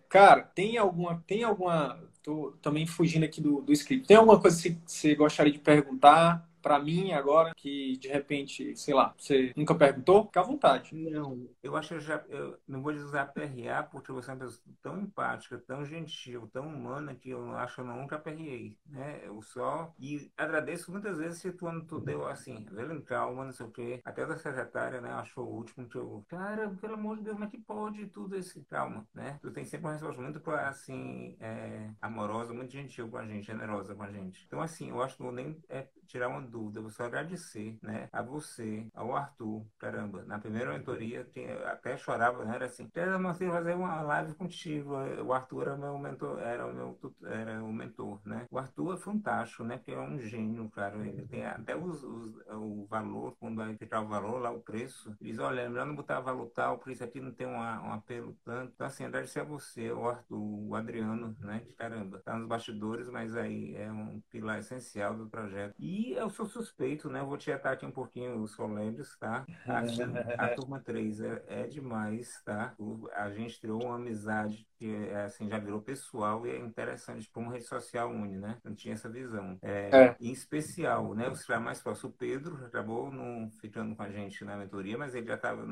Cara, 0.08 0.42
tem 0.42 0.78
alguma. 0.78 1.22
Tem 1.26 1.42
alguma. 1.42 2.00
Tô 2.22 2.54
também 2.62 2.86
fugindo 2.86 3.24
aqui 3.24 3.40
do, 3.40 3.60
do 3.60 3.72
script. 3.72 4.06
Tem 4.06 4.16
alguma 4.16 4.40
coisa 4.40 4.62
que 4.62 4.78
você 4.86 5.14
gostaria 5.14 5.52
de 5.52 5.58
perguntar? 5.58 6.48
Para 6.64 6.78
mim 6.78 7.12
agora, 7.12 7.52
que 7.54 7.98
de 7.98 8.08
repente, 8.08 8.74
sei 8.74 8.94
lá, 8.94 9.14
você 9.18 9.52
nunca 9.54 9.74
perguntou, 9.74 10.24
fica 10.24 10.40
à 10.40 10.44
vontade. 10.44 10.94
Não, 10.94 11.46
eu 11.62 11.76
acho 11.76 11.88
que 11.88 11.94
eu 11.96 12.00
já, 12.00 12.24
eu 12.30 12.58
não 12.66 12.80
vou 12.80 12.90
usar 12.94 13.26
PRA 13.26 13.82
porque 13.82 14.10
você 14.10 14.30
é 14.30 14.34
uma 14.34 14.40
pessoa 14.40 14.64
tão 14.80 14.98
empática, 14.98 15.58
tão 15.58 15.84
gentil, 15.84 16.48
tão 16.50 16.66
humana 16.66 17.14
que 17.14 17.28
eu 17.28 17.54
acho 17.54 17.74
que 17.74 17.80
eu 17.82 17.84
nunca 17.84 18.18
perriei, 18.18 18.78
né? 18.86 19.20
Eu 19.24 19.42
só, 19.42 19.92
e 19.98 20.32
agradeço 20.38 20.90
muitas 20.90 21.18
vezes 21.18 21.38
se 21.40 21.52
tu, 21.52 21.66
tu 21.82 22.00
deu 22.00 22.26
assim, 22.26 22.64
velho, 22.70 23.02
calma, 23.02 23.44
não 23.44 23.52
sei 23.52 23.66
o 23.66 23.70
quê, 23.70 24.00
até 24.02 24.24
da 24.24 24.38
secretária, 24.38 25.02
né, 25.02 25.10
achou 25.10 25.44
o 25.44 25.56
último 25.56 25.86
que 25.86 25.98
eu, 25.98 26.24
cara, 26.28 26.70
pelo 26.80 26.94
amor 26.94 27.18
de 27.18 27.24
Deus, 27.24 27.38
mas 27.38 27.50
que 27.50 27.58
pode 27.58 28.06
tudo 28.06 28.36
esse, 28.36 28.64
calma, 28.64 29.06
né? 29.12 29.38
Tu 29.42 29.50
tem 29.50 29.66
sempre 29.66 29.86
uma 29.86 29.92
resposta 29.92 30.22
muito, 30.22 30.50
assim, 30.50 31.36
é, 31.40 31.90
amorosa, 32.00 32.54
muito 32.54 32.72
gentil 32.72 33.08
com 33.08 33.18
a 33.18 33.26
gente, 33.26 33.46
generosa 33.46 33.94
com 33.94 34.02
a 34.02 34.10
gente. 34.10 34.44
Então, 34.46 34.62
assim, 34.62 34.88
eu 34.88 35.02
acho 35.02 35.16
que 35.16 35.22
vou 35.22 35.32
nem 35.32 35.62
é, 35.68 35.88
tirar 36.06 36.28
uma 36.28 36.40
dúvida, 36.54 36.78
eu 36.78 36.82
vou 36.82 36.90
só 36.90 37.04
agradecer, 37.04 37.76
né, 37.82 38.08
a 38.12 38.22
você, 38.22 38.86
ao 38.94 39.14
Arthur, 39.16 39.66
caramba, 39.78 40.24
na 40.24 40.38
primeira 40.38 40.72
mentoria, 40.72 41.24
tinha, 41.32 41.52
até 41.68 41.96
chorava, 41.96 42.44
né, 42.44 42.54
era 42.54 42.66
assim, 42.66 42.88
quero 42.88 43.20
fazer 43.20 43.74
uma 43.74 44.02
live 44.02 44.34
contigo, 44.34 44.94
o 45.26 45.32
Arthur 45.32 45.62
era 45.62 45.76
meu 45.76 45.98
mentor, 45.98 46.38
era 46.38 46.66
o 46.66 46.72
meu, 46.72 46.98
era 47.24 47.62
o 47.64 47.72
mentor, 47.72 48.20
né, 48.24 48.46
o 48.50 48.58
Arthur 48.58 48.94
é 48.94 48.96
fantástico, 48.96 49.64
né, 49.64 49.78
porque 49.78 49.92
é 49.92 49.98
um 49.98 50.18
gênio, 50.18 50.70
cara, 50.70 50.96
ele 51.06 51.26
tem 51.26 51.44
até 51.44 51.76
os, 51.76 52.02
os 52.04 52.34
o 52.48 52.86
valor, 52.88 53.34
quando 53.40 53.56
vai 53.56 53.76
ficar 53.76 54.00
o 54.00 54.08
valor, 54.08 54.38
lá 54.38 54.50
o 54.50 54.60
preço, 54.60 55.16
ele 55.20 55.30
diz, 55.30 55.38
olha, 55.40 55.68
melhor 55.68 55.86
não 55.86 55.96
botar 55.96 56.20
valor 56.20 56.50
tal, 56.50 56.78
por 56.78 56.90
isso 56.92 57.02
aqui 57.02 57.20
não 57.20 57.32
tem 57.32 57.46
uma, 57.46 57.82
um 57.82 57.92
apelo 57.92 58.36
tanto, 58.44 58.72
então 58.74 58.86
assim, 58.86 59.04
agradecer 59.04 59.40
a 59.40 59.44
você, 59.44 59.90
o 59.90 60.08
Arthur, 60.08 60.38
o 60.68 60.74
Adriano, 60.74 61.36
né, 61.40 61.60
que 61.66 61.72
caramba, 61.72 62.20
tá 62.24 62.36
nos 62.36 62.46
bastidores, 62.48 63.08
mas 63.10 63.36
aí 63.36 63.74
é 63.74 63.90
um 63.90 64.20
pilar 64.30 64.60
essencial 64.60 65.16
do 65.16 65.28
projeto, 65.28 65.74
e 65.78 66.12
eu 66.12 66.30
sou 66.30 66.43
suspeito, 66.46 67.08
né? 67.08 67.22
Vou 67.22 67.36
tietar 67.36 67.72
aqui 67.72 67.86
um 67.86 67.90
pouquinho 67.90 68.40
os 68.40 68.54
colegas, 68.54 69.16
tá? 69.18 69.44
Aqui, 69.66 70.02
a 70.38 70.48
turma 70.54 70.80
3 70.80 71.20
é, 71.20 71.44
é 71.48 71.66
demais, 71.66 72.42
tá? 72.44 72.74
O, 72.78 73.08
a 73.12 73.30
gente 73.30 73.60
criou 73.60 73.82
uma 73.84 73.96
amizade 73.96 74.66
que 74.76 74.94
é, 74.94 75.24
assim, 75.24 75.48
já 75.48 75.58
virou 75.58 75.80
pessoal 75.80 76.46
e 76.46 76.50
é 76.50 76.58
interessante 76.58 77.30
como 77.30 77.50
rede 77.50 77.64
social 77.64 78.10
une, 78.10 78.36
né? 78.36 78.58
Não 78.62 78.74
tinha 78.74 78.94
essa 78.94 79.08
visão. 79.08 79.58
É, 79.62 79.90
é. 79.92 80.16
Em 80.20 80.32
especial, 80.32 81.14
né? 81.14 81.28
Os 81.28 81.44
que 81.44 81.56
mais 81.58 81.80
próximo, 81.80 82.10
o 82.10 82.12
Pedro 82.12 82.64
acabou 82.66 83.10
não 83.10 83.50
ficando 83.60 83.94
com 83.94 84.02
a 84.02 84.10
gente 84.10 84.44
na 84.44 84.56
mentoria, 84.56 84.98
mas 84.98 85.14
ele 85.14 85.26
já 85.26 85.34
estava, 85.34 85.64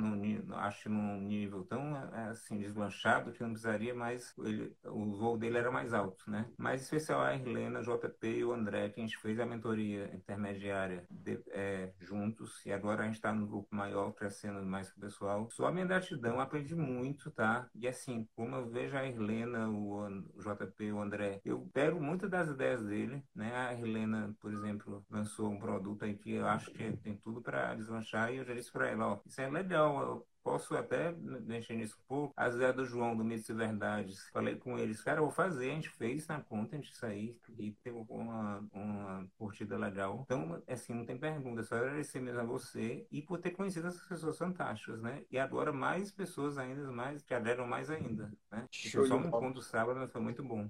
acho, 0.56 0.88
num 0.88 1.20
nível 1.20 1.64
tão 1.64 1.96
é, 1.96 2.28
assim, 2.30 2.58
deslanchado 2.58 3.32
que 3.32 3.42
não 3.42 3.50
precisaria 3.50 3.94
mais, 3.94 4.32
ele, 4.38 4.74
o 4.84 5.16
voo 5.16 5.36
dele 5.36 5.58
era 5.58 5.70
mais 5.70 5.92
alto, 5.92 6.30
né? 6.30 6.46
Mas 6.56 6.80
em 6.80 6.84
especial 6.84 7.20
a 7.20 7.34
Irlena, 7.34 7.82
JP 7.82 8.26
e 8.26 8.44
o 8.44 8.52
André, 8.52 8.88
que 8.88 9.00
a 9.00 9.02
gente 9.02 9.18
fez 9.18 9.38
a 9.38 9.46
mentoria 9.46 10.10
intermediária 10.62 11.04
de, 11.10 11.40
é, 11.50 11.92
juntos 12.00 12.64
e 12.64 12.72
agora 12.72 13.02
a 13.02 13.06
gente 13.06 13.16
está 13.16 13.32
no 13.32 13.46
grupo 13.46 13.74
maior, 13.74 14.12
crescendo 14.12 14.64
mais 14.64 14.90
com 14.90 14.98
o 14.98 15.00
pessoal. 15.00 15.48
Só 15.50 15.70
minha 15.72 15.84
gratidão, 15.84 16.40
aprendi 16.40 16.74
muito, 16.74 17.30
tá? 17.30 17.68
E 17.74 17.88
assim, 17.88 18.28
como 18.36 18.54
eu 18.56 18.70
vejo 18.70 18.96
a 18.96 19.04
Irlena, 19.04 19.68
o, 19.68 20.08
JP, 20.38 20.92
o 20.92 21.00
André, 21.00 21.40
eu 21.44 21.68
pego 21.72 22.00
muitas 22.00 22.30
das 22.30 22.48
ideias 22.48 22.82
dele, 22.84 23.22
né? 23.34 23.54
A 23.54 23.74
Irlena, 23.74 24.34
por 24.40 24.52
exemplo, 24.52 25.04
lançou 25.10 25.50
um 25.50 25.58
produto 25.58 26.04
aí 26.04 26.14
que 26.16 26.32
eu 26.32 26.46
acho 26.46 26.70
que 26.70 26.92
tem 26.98 27.16
tudo 27.16 27.42
para 27.42 27.74
deslanchar 27.74 28.32
e 28.32 28.36
eu 28.36 28.44
já 28.44 28.54
disse 28.54 28.70
para 28.70 28.88
ela, 28.88 29.14
ó, 29.14 29.20
isso 29.26 29.40
é 29.40 29.50
legal, 29.50 30.26
Posso 30.42 30.74
até 30.76 31.12
mexer 31.12 31.74
nisso 31.74 31.96
um 32.00 32.08
pouco. 32.08 32.34
A 32.36 32.50
Zé 32.50 32.72
do 32.72 32.84
João, 32.84 33.16
do 33.16 33.24
Mitos 33.24 33.48
e 33.48 33.54
Verdades, 33.54 34.28
falei 34.32 34.56
com 34.56 34.78
eles, 34.78 35.00
cara, 35.00 35.20
eu 35.20 35.24
vou 35.24 35.32
fazer. 35.32 35.70
A 35.70 35.74
gente 35.74 35.88
fez 35.88 36.26
na 36.26 36.40
conta, 36.40 36.74
a 36.74 36.78
gente 36.78 36.94
saiu 36.96 37.36
e 37.58 37.70
teve 37.82 37.96
uma, 38.08 38.64
uma 38.72 39.26
curtida 39.38 39.76
legal. 39.76 40.22
Então, 40.24 40.60
assim, 40.68 40.94
não 40.94 41.04
tem 41.04 41.16
pergunta, 41.16 41.62
só 41.62 41.76
agradecer 41.76 42.20
mesmo 42.20 42.40
a 42.40 42.44
você 42.44 43.06
e 43.10 43.22
por 43.22 43.38
ter 43.38 43.50
conhecido 43.50 43.86
essas 43.88 44.06
pessoas 44.06 44.36
fantásticas, 44.36 45.00
né? 45.00 45.22
E 45.30 45.38
agora 45.38 45.72
mais 45.72 46.10
pessoas 46.10 46.58
ainda, 46.58 46.90
mais, 46.90 47.22
que 47.22 47.34
aderam 47.34 47.66
mais 47.66 47.88
ainda, 47.90 48.32
né? 48.50 48.66
Show 48.70 49.06
só 49.06 49.16
um 49.16 49.30
ponto 49.30 49.62
sábado, 49.62 50.00
mas 50.00 50.10
foi 50.10 50.20
muito 50.20 50.42
bom. 50.42 50.68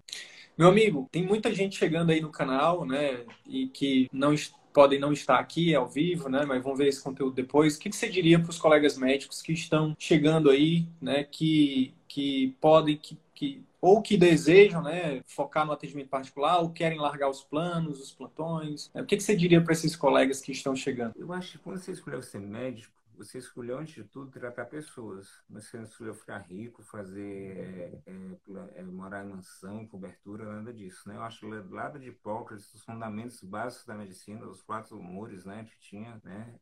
Meu 0.57 0.69
amigo, 0.69 1.09
tem 1.11 1.25
muita 1.25 1.53
gente 1.53 1.79
chegando 1.79 2.11
aí 2.11 2.21
no 2.21 2.31
canal, 2.31 2.85
né? 2.85 3.25
E 3.47 3.69
que 3.69 4.09
não 4.13 4.35
está 4.35 4.62
podem 4.73 4.99
não 4.99 5.13
estar 5.13 5.39
aqui 5.39 5.75
ao 5.75 5.89
vivo, 5.89 6.29
né, 6.29 6.45
mas 6.47 6.63
vão 6.63 6.75
ver 6.75 6.89
esse 6.89 7.03
conteúdo 7.03 7.35
depois. 7.35 7.77
O 7.77 7.79
que 7.79 7.93
você 7.93 8.09
diria 8.09 8.39
para 8.39 8.51
os 8.51 8.59
colegas 8.59 8.97
médicos 8.97 9.43
que 9.43 9.53
estão 9.53 9.95
chegando 9.99 10.51
aí, 10.51 10.87
né, 11.01 11.25
que, 11.25 11.95
que 12.09 12.57
podem, 12.61 12.97
que, 12.97 13.19
que 13.35 13.63
ou 13.81 14.01
que 14.01 14.17
desejam 14.17 14.81
né, 14.81 15.21
focar 15.27 15.67
no 15.67 15.73
atendimento 15.73 16.09
particular, 16.09 16.61
ou 16.61 16.71
querem 16.71 17.01
largar 17.01 17.29
os 17.29 17.43
planos, 17.43 18.01
os 18.01 18.13
plantões. 18.13 18.89
O 18.95 19.05
que 19.05 19.19
você 19.19 19.35
diria 19.35 19.61
para 19.61 19.73
esses 19.73 19.97
colegas 19.97 20.41
que 20.41 20.53
estão 20.53 20.77
chegando? 20.77 21.15
Eu 21.17 21.33
acho 21.33 21.53
que 21.53 21.59
quando 21.59 21.79
você 21.79 21.91
escolheu 21.91 22.23
ser 22.23 22.41
médico, 22.41 22.95
você 23.17 23.39
escolheu, 23.39 23.79
antes 23.79 23.95
de 23.95 24.05
tudo, 24.05 24.31
tratar 24.31 24.67
pessoas. 24.67 25.29
Você 25.49 25.77
não 25.77 25.85
escolheu 25.85 26.15
ficar 26.15 26.39
rico, 26.39 26.83
fazer, 26.83 28.03
é, 28.07 28.73
é, 28.77 28.83
morar 28.83 29.25
em 29.25 29.29
mansão, 29.29 29.87
cobertura, 29.87 30.45
nada 30.45 30.73
disso. 30.73 31.09
Né? 31.09 31.17
Eu 31.17 31.23
acho 31.23 31.41
que 31.41 31.47
lado 31.75 31.99
de 31.99 32.09
Hipócrates, 32.09 32.73
os 32.75 32.83
fundamentos 32.85 33.43
básicos 33.43 33.87
da 33.87 33.95
medicina, 33.95 34.47
os 34.47 34.63
quatro 34.63 34.99
humores 34.99 35.45
né, 35.45 35.65
que 35.65 35.79
tinha, 35.79 36.21
né, 36.25 36.59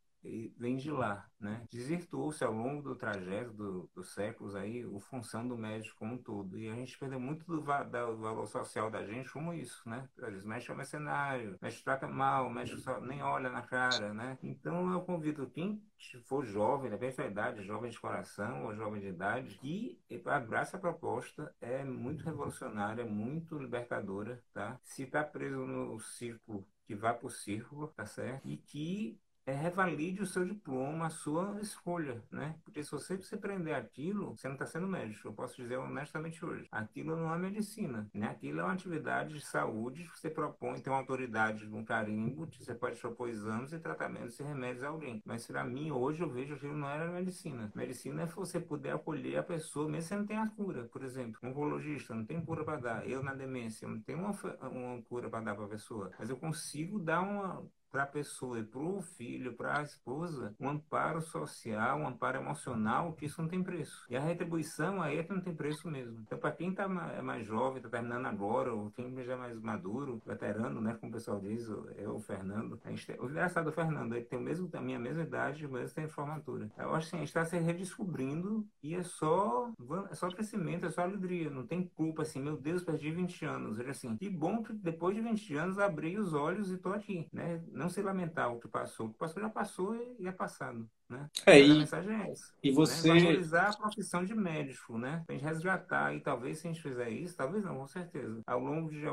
vem 0.57 0.77
de 0.77 0.91
lá, 0.91 1.27
né? 1.39 1.65
Desvirtuou-se 1.69 2.43
ao 2.43 2.53
longo 2.53 2.81
do 2.81 2.95
trajeto 2.95 3.51
do, 3.53 3.89
dos 3.93 4.13
séculos 4.13 4.55
aí 4.55 4.85
o 4.85 4.99
função 4.99 5.47
do 5.47 5.57
médico 5.57 5.97
como 5.97 6.13
um 6.13 6.17
todo 6.17 6.59
e 6.59 6.69
a 6.69 6.75
gente 6.75 6.97
perdeu 6.97 7.19
muito 7.19 7.45
do, 7.45 7.61
va 7.61 7.83
do 7.83 8.17
valor 8.17 8.45
social 8.47 8.91
da 8.91 9.03
gente 9.05 9.31
como 9.31 9.53
isso, 9.53 9.81
né? 9.87 10.07
Eles 10.19 10.45
mexem 10.45 10.73
é 10.73 10.77
mercenário, 10.77 11.55
o 11.55 11.65
médico 11.65 11.83
trata 11.83 12.07
mal, 12.07 12.47
o 12.47 12.53
médico 12.53 12.79
só 12.79 12.99
nem 13.01 13.21
olha 13.23 13.49
na 13.49 13.61
cara, 13.61 14.13
né? 14.13 14.37
Então 14.43 14.91
eu 14.91 15.01
convido 15.01 15.49
quem 15.49 15.81
for 16.25 16.45
jovem, 16.45 16.89
depende 16.89 17.17
da 17.17 17.27
idade, 17.27 17.63
jovem 17.63 17.89
de 17.89 17.99
coração 17.99 18.65
ou 18.65 18.75
jovem 18.75 19.01
de 19.01 19.07
idade, 19.07 19.57
que 19.57 19.99
abraça 20.25 20.77
a 20.77 20.79
proposta, 20.79 21.53
é 21.59 21.83
muito 21.83 22.23
revolucionária, 22.23 23.05
muito 23.05 23.57
libertadora, 23.57 24.43
tá? 24.53 24.79
Se 24.83 25.03
está 25.03 25.23
preso 25.23 25.65
no 25.65 25.99
círculo, 25.99 26.65
que 26.85 26.95
vá 26.95 27.13
para 27.13 27.27
o 27.27 27.29
círculo, 27.29 27.87
tá 27.89 28.05
certo? 28.05 28.47
E 28.47 28.57
que 28.57 29.19
é, 29.51 29.55
revalide 29.55 30.21
o 30.21 30.25
seu 30.25 30.45
diploma, 30.45 31.07
a 31.07 31.09
sua 31.09 31.59
escolha, 31.61 32.23
né? 32.31 32.55
Porque 32.63 32.83
se 32.83 32.91
você 32.91 33.21
se 33.21 33.37
prender 33.37 33.75
aquilo, 33.75 34.35
você 34.35 34.47
não 34.47 34.55
está 34.55 34.65
sendo 34.65 34.87
médico. 34.87 35.27
Eu 35.27 35.33
posso 35.33 35.61
dizer 35.61 35.77
honestamente 35.77 36.43
hoje. 36.45 36.67
Aquilo 36.71 37.15
não 37.15 37.33
é 37.33 37.37
medicina, 37.37 38.09
né? 38.13 38.29
Aquilo 38.29 38.61
é 38.61 38.63
uma 38.63 38.73
atividade 38.73 39.33
de 39.33 39.41
saúde 39.41 40.05
que 40.05 40.19
você 40.19 40.29
propõe, 40.29 40.79
tem 40.79 40.91
uma 40.91 40.99
autoridade 40.99 41.67
um 41.71 41.83
carimbo, 41.83 42.47
você 42.47 42.73
pode 42.73 42.99
propor 42.99 43.29
exames 43.29 43.73
e 43.73 43.79
tratamentos 43.79 44.39
e 44.39 44.43
remédios 44.43 44.83
a 44.83 44.89
alguém. 44.89 45.21
Mas 45.25 45.45
para 45.45 45.63
mim, 45.63 45.91
hoje, 45.91 46.21
eu 46.21 46.29
vejo 46.29 46.57
que 46.57 46.67
não 46.67 46.89
era 46.89 47.11
medicina. 47.11 47.71
Medicina 47.75 48.23
é 48.23 48.25
você 48.25 48.59
poder 48.59 48.91
acolher 48.91 49.37
a 49.37 49.43
pessoa, 49.43 49.89
mesmo 49.89 50.07
se 50.07 50.15
não 50.15 50.25
tem 50.25 50.37
a 50.37 50.47
cura. 50.47 50.85
Por 50.85 51.03
exemplo, 51.03 51.39
um 51.43 51.49
oncologista 51.49 52.13
não 52.13 52.25
tem 52.25 52.43
cura 52.43 52.63
para 52.63 52.77
dar. 52.77 53.09
Eu, 53.09 53.23
na 53.23 53.33
demência, 53.33 53.87
não 53.87 53.99
tenho 53.99 54.19
uma, 54.19 54.31
uma 54.67 55.01
cura 55.03 55.29
para 55.29 55.43
dar 55.43 55.55
para 55.55 55.65
a 55.65 55.69
pessoa. 55.69 56.11
Mas 56.17 56.29
eu 56.29 56.37
consigo 56.37 56.99
dar 56.99 57.21
uma 57.21 57.65
para 57.91 58.03
a 58.03 58.07
pessoa 58.07 58.59
e 58.59 58.63
para 58.63 58.79
o 58.79 59.01
filho, 59.01 59.53
para 59.53 59.79
a 59.79 59.83
esposa, 59.83 60.55
um 60.59 60.69
amparo 60.69 61.21
social, 61.21 61.99
um 61.99 62.07
amparo 62.07 62.37
emocional, 62.37 63.13
que 63.13 63.25
isso 63.25 63.41
não 63.41 63.49
tem 63.49 63.61
preço. 63.61 64.05
E 64.09 64.15
a 64.15 64.19
retribuição 64.19 65.01
aí 65.01 65.17
é 65.17 65.23
que 65.23 65.33
não 65.33 65.41
tem 65.41 65.53
preço 65.53 65.89
mesmo. 65.89 66.19
Então, 66.21 66.37
para 66.37 66.51
quem 66.51 66.69
está 66.69 66.83
é 67.15 67.21
mais 67.21 67.45
jovem, 67.45 67.77
está 67.77 67.89
terminando 67.89 68.25
agora, 68.25 68.73
ou 68.73 68.89
quem 68.91 69.11
já 69.23 69.33
é 69.33 69.35
mais 69.35 69.59
maduro, 69.59 70.21
veterano, 70.25 70.79
né, 70.79 70.95
como 70.99 71.11
o 71.11 71.13
pessoal 71.13 71.39
diz, 71.39 71.67
é 71.97 72.07
o 72.07 72.19
Fernando. 72.19 72.79
A 72.83 72.89
gente 72.89 73.05
tem, 73.05 73.19
o 73.19 73.29
engraçado 73.29 73.65
do 73.65 73.71
Fernando, 73.71 74.15
ele 74.15 74.25
tem 74.25 74.39
o 74.39 74.41
mesmo, 74.41 74.69
a 74.73 74.81
minha 74.81 74.99
mesma 74.99 75.23
idade, 75.23 75.67
mas 75.67 75.93
tem 75.93 76.07
formatura. 76.07 76.71
Eu 76.77 76.95
acho 76.95 77.09
que 77.09 77.15
assim, 77.15 77.17
a 77.17 77.19
gente 77.19 77.27
está 77.27 77.45
se 77.45 77.57
redescobrindo 77.57 78.65
e 78.81 78.95
é 78.95 79.03
só, 79.03 79.71
é 80.09 80.15
só 80.15 80.29
crescimento, 80.29 80.85
é 80.85 80.89
só 80.89 81.01
alegria. 81.01 81.49
Não 81.49 81.65
tem 81.65 81.83
culpa 81.95 82.21
assim, 82.21 82.41
meu 82.41 82.57
Deus, 82.57 82.83
perdi 82.83 83.11
20 83.11 83.45
anos. 83.45 83.79
Ele 83.79 83.89
assim, 83.89 84.15
que 84.17 84.29
bom 84.29 84.63
que 84.63 84.73
depois 84.73 85.15
de 85.15 85.21
20 85.21 85.55
anos 85.55 85.79
abri 85.79 86.17
os 86.17 86.33
olhos 86.33 86.71
e 86.71 86.75
estou 86.75 86.93
aqui, 86.93 87.27
né? 87.31 87.61
Não 87.81 87.89
se 87.89 88.01
lamentar 88.01 88.53
o 88.53 88.59
que 88.59 88.67
passou. 88.67 89.07
O 89.07 89.11
que 89.11 89.17
passou 89.17 89.41
já 89.41 89.49
passou 89.49 89.95
e 90.19 90.27
é 90.27 90.31
passado. 90.31 90.87
Né? 91.09 91.29
É, 91.45 91.59
e, 91.59 91.71
a 91.71 91.75
mensagem 91.75 92.13
é 92.13 92.31
essa. 92.31 92.53
E 92.63 92.69
né? 92.69 92.75
você. 92.75 93.13
Né? 93.13 93.19
Valorizar 93.19 93.69
a 93.69 93.77
profissão 93.77 94.23
de 94.23 94.35
médico, 94.35 94.97
né? 94.97 95.23
Pra 95.25 95.35
gente 95.35 95.43
resgatar. 95.43 96.15
E 96.15 96.21
talvez 96.21 96.59
se 96.59 96.67
a 96.67 96.71
gente 96.71 96.81
fizer 96.81 97.09
isso, 97.09 97.35
talvez 97.35 97.63
não, 97.63 97.77
com 97.77 97.87
certeza. 97.87 98.41
Ao 98.45 98.59
longo 98.59 98.89
de 98.89 99.05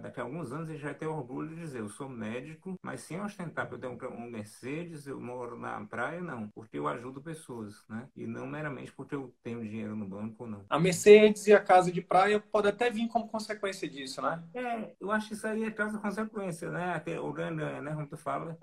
daqui 0.00 0.20
a 0.20 0.22
alguns 0.22 0.52
anos 0.52 0.68
ele 0.68 0.78
já 0.78 0.94
ter 0.94 1.06
orgulho 1.06 1.48
de 1.48 1.56
dizer, 1.56 1.80
eu 1.80 1.88
sou 1.88 2.08
médico, 2.08 2.74
mas 2.82 3.00
sem 3.00 3.20
ostentar 3.20 3.68
que 3.68 3.74
eu 3.74 3.78
tenho 3.78 3.98
um 4.12 4.30
Mercedes, 4.30 5.06
eu 5.06 5.20
moro 5.20 5.58
na 5.58 5.84
praia, 5.84 6.20
não. 6.20 6.48
Porque 6.48 6.78
eu 6.78 6.88
ajudo 6.88 7.20
pessoas, 7.20 7.84
né? 7.88 8.08
E 8.16 8.26
não 8.26 8.46
meramente 8.46 8.92
porque 8.92 9.14
eu 9.14 9.34
tenho 9.42 9.62
dinheiro 9.62 9.96
no 9.96 10.06
banco 10.06 10.44
ou 10.44 10.50
não. 10.50 10.64
A 10.68 10.78
Mercedes 10.78 11.46
e 11.46 11.52
a 11.52 11.60
casa 11.60 11.90
de 11.90 12.00
praia 12.00 12.40
pode 12.40 12.68
até 12.68 12.90
vir 12.90 13.08
como 13.08 13.28
consequência 13.28 13.88
disso, 13.88 14.20
né? 14.22 14.42
É, 14.54 14.94
eu 15.00 15.10
acho 15.10 15.28
que 15.28 15.34
isso 15.34 15.46
aí 15.46 15.64
é 15.64 15.70
causa 15.70 15.98
consequência, 15.98 16.70
né? 16.70 16.94
Até 16.94 17.20
o 17.20 17.32
ganha 17.32 17.80
né? 17.80 17.94
Como 17.94 18.06
tu 18.06 18.16
fala. 18.16 18.56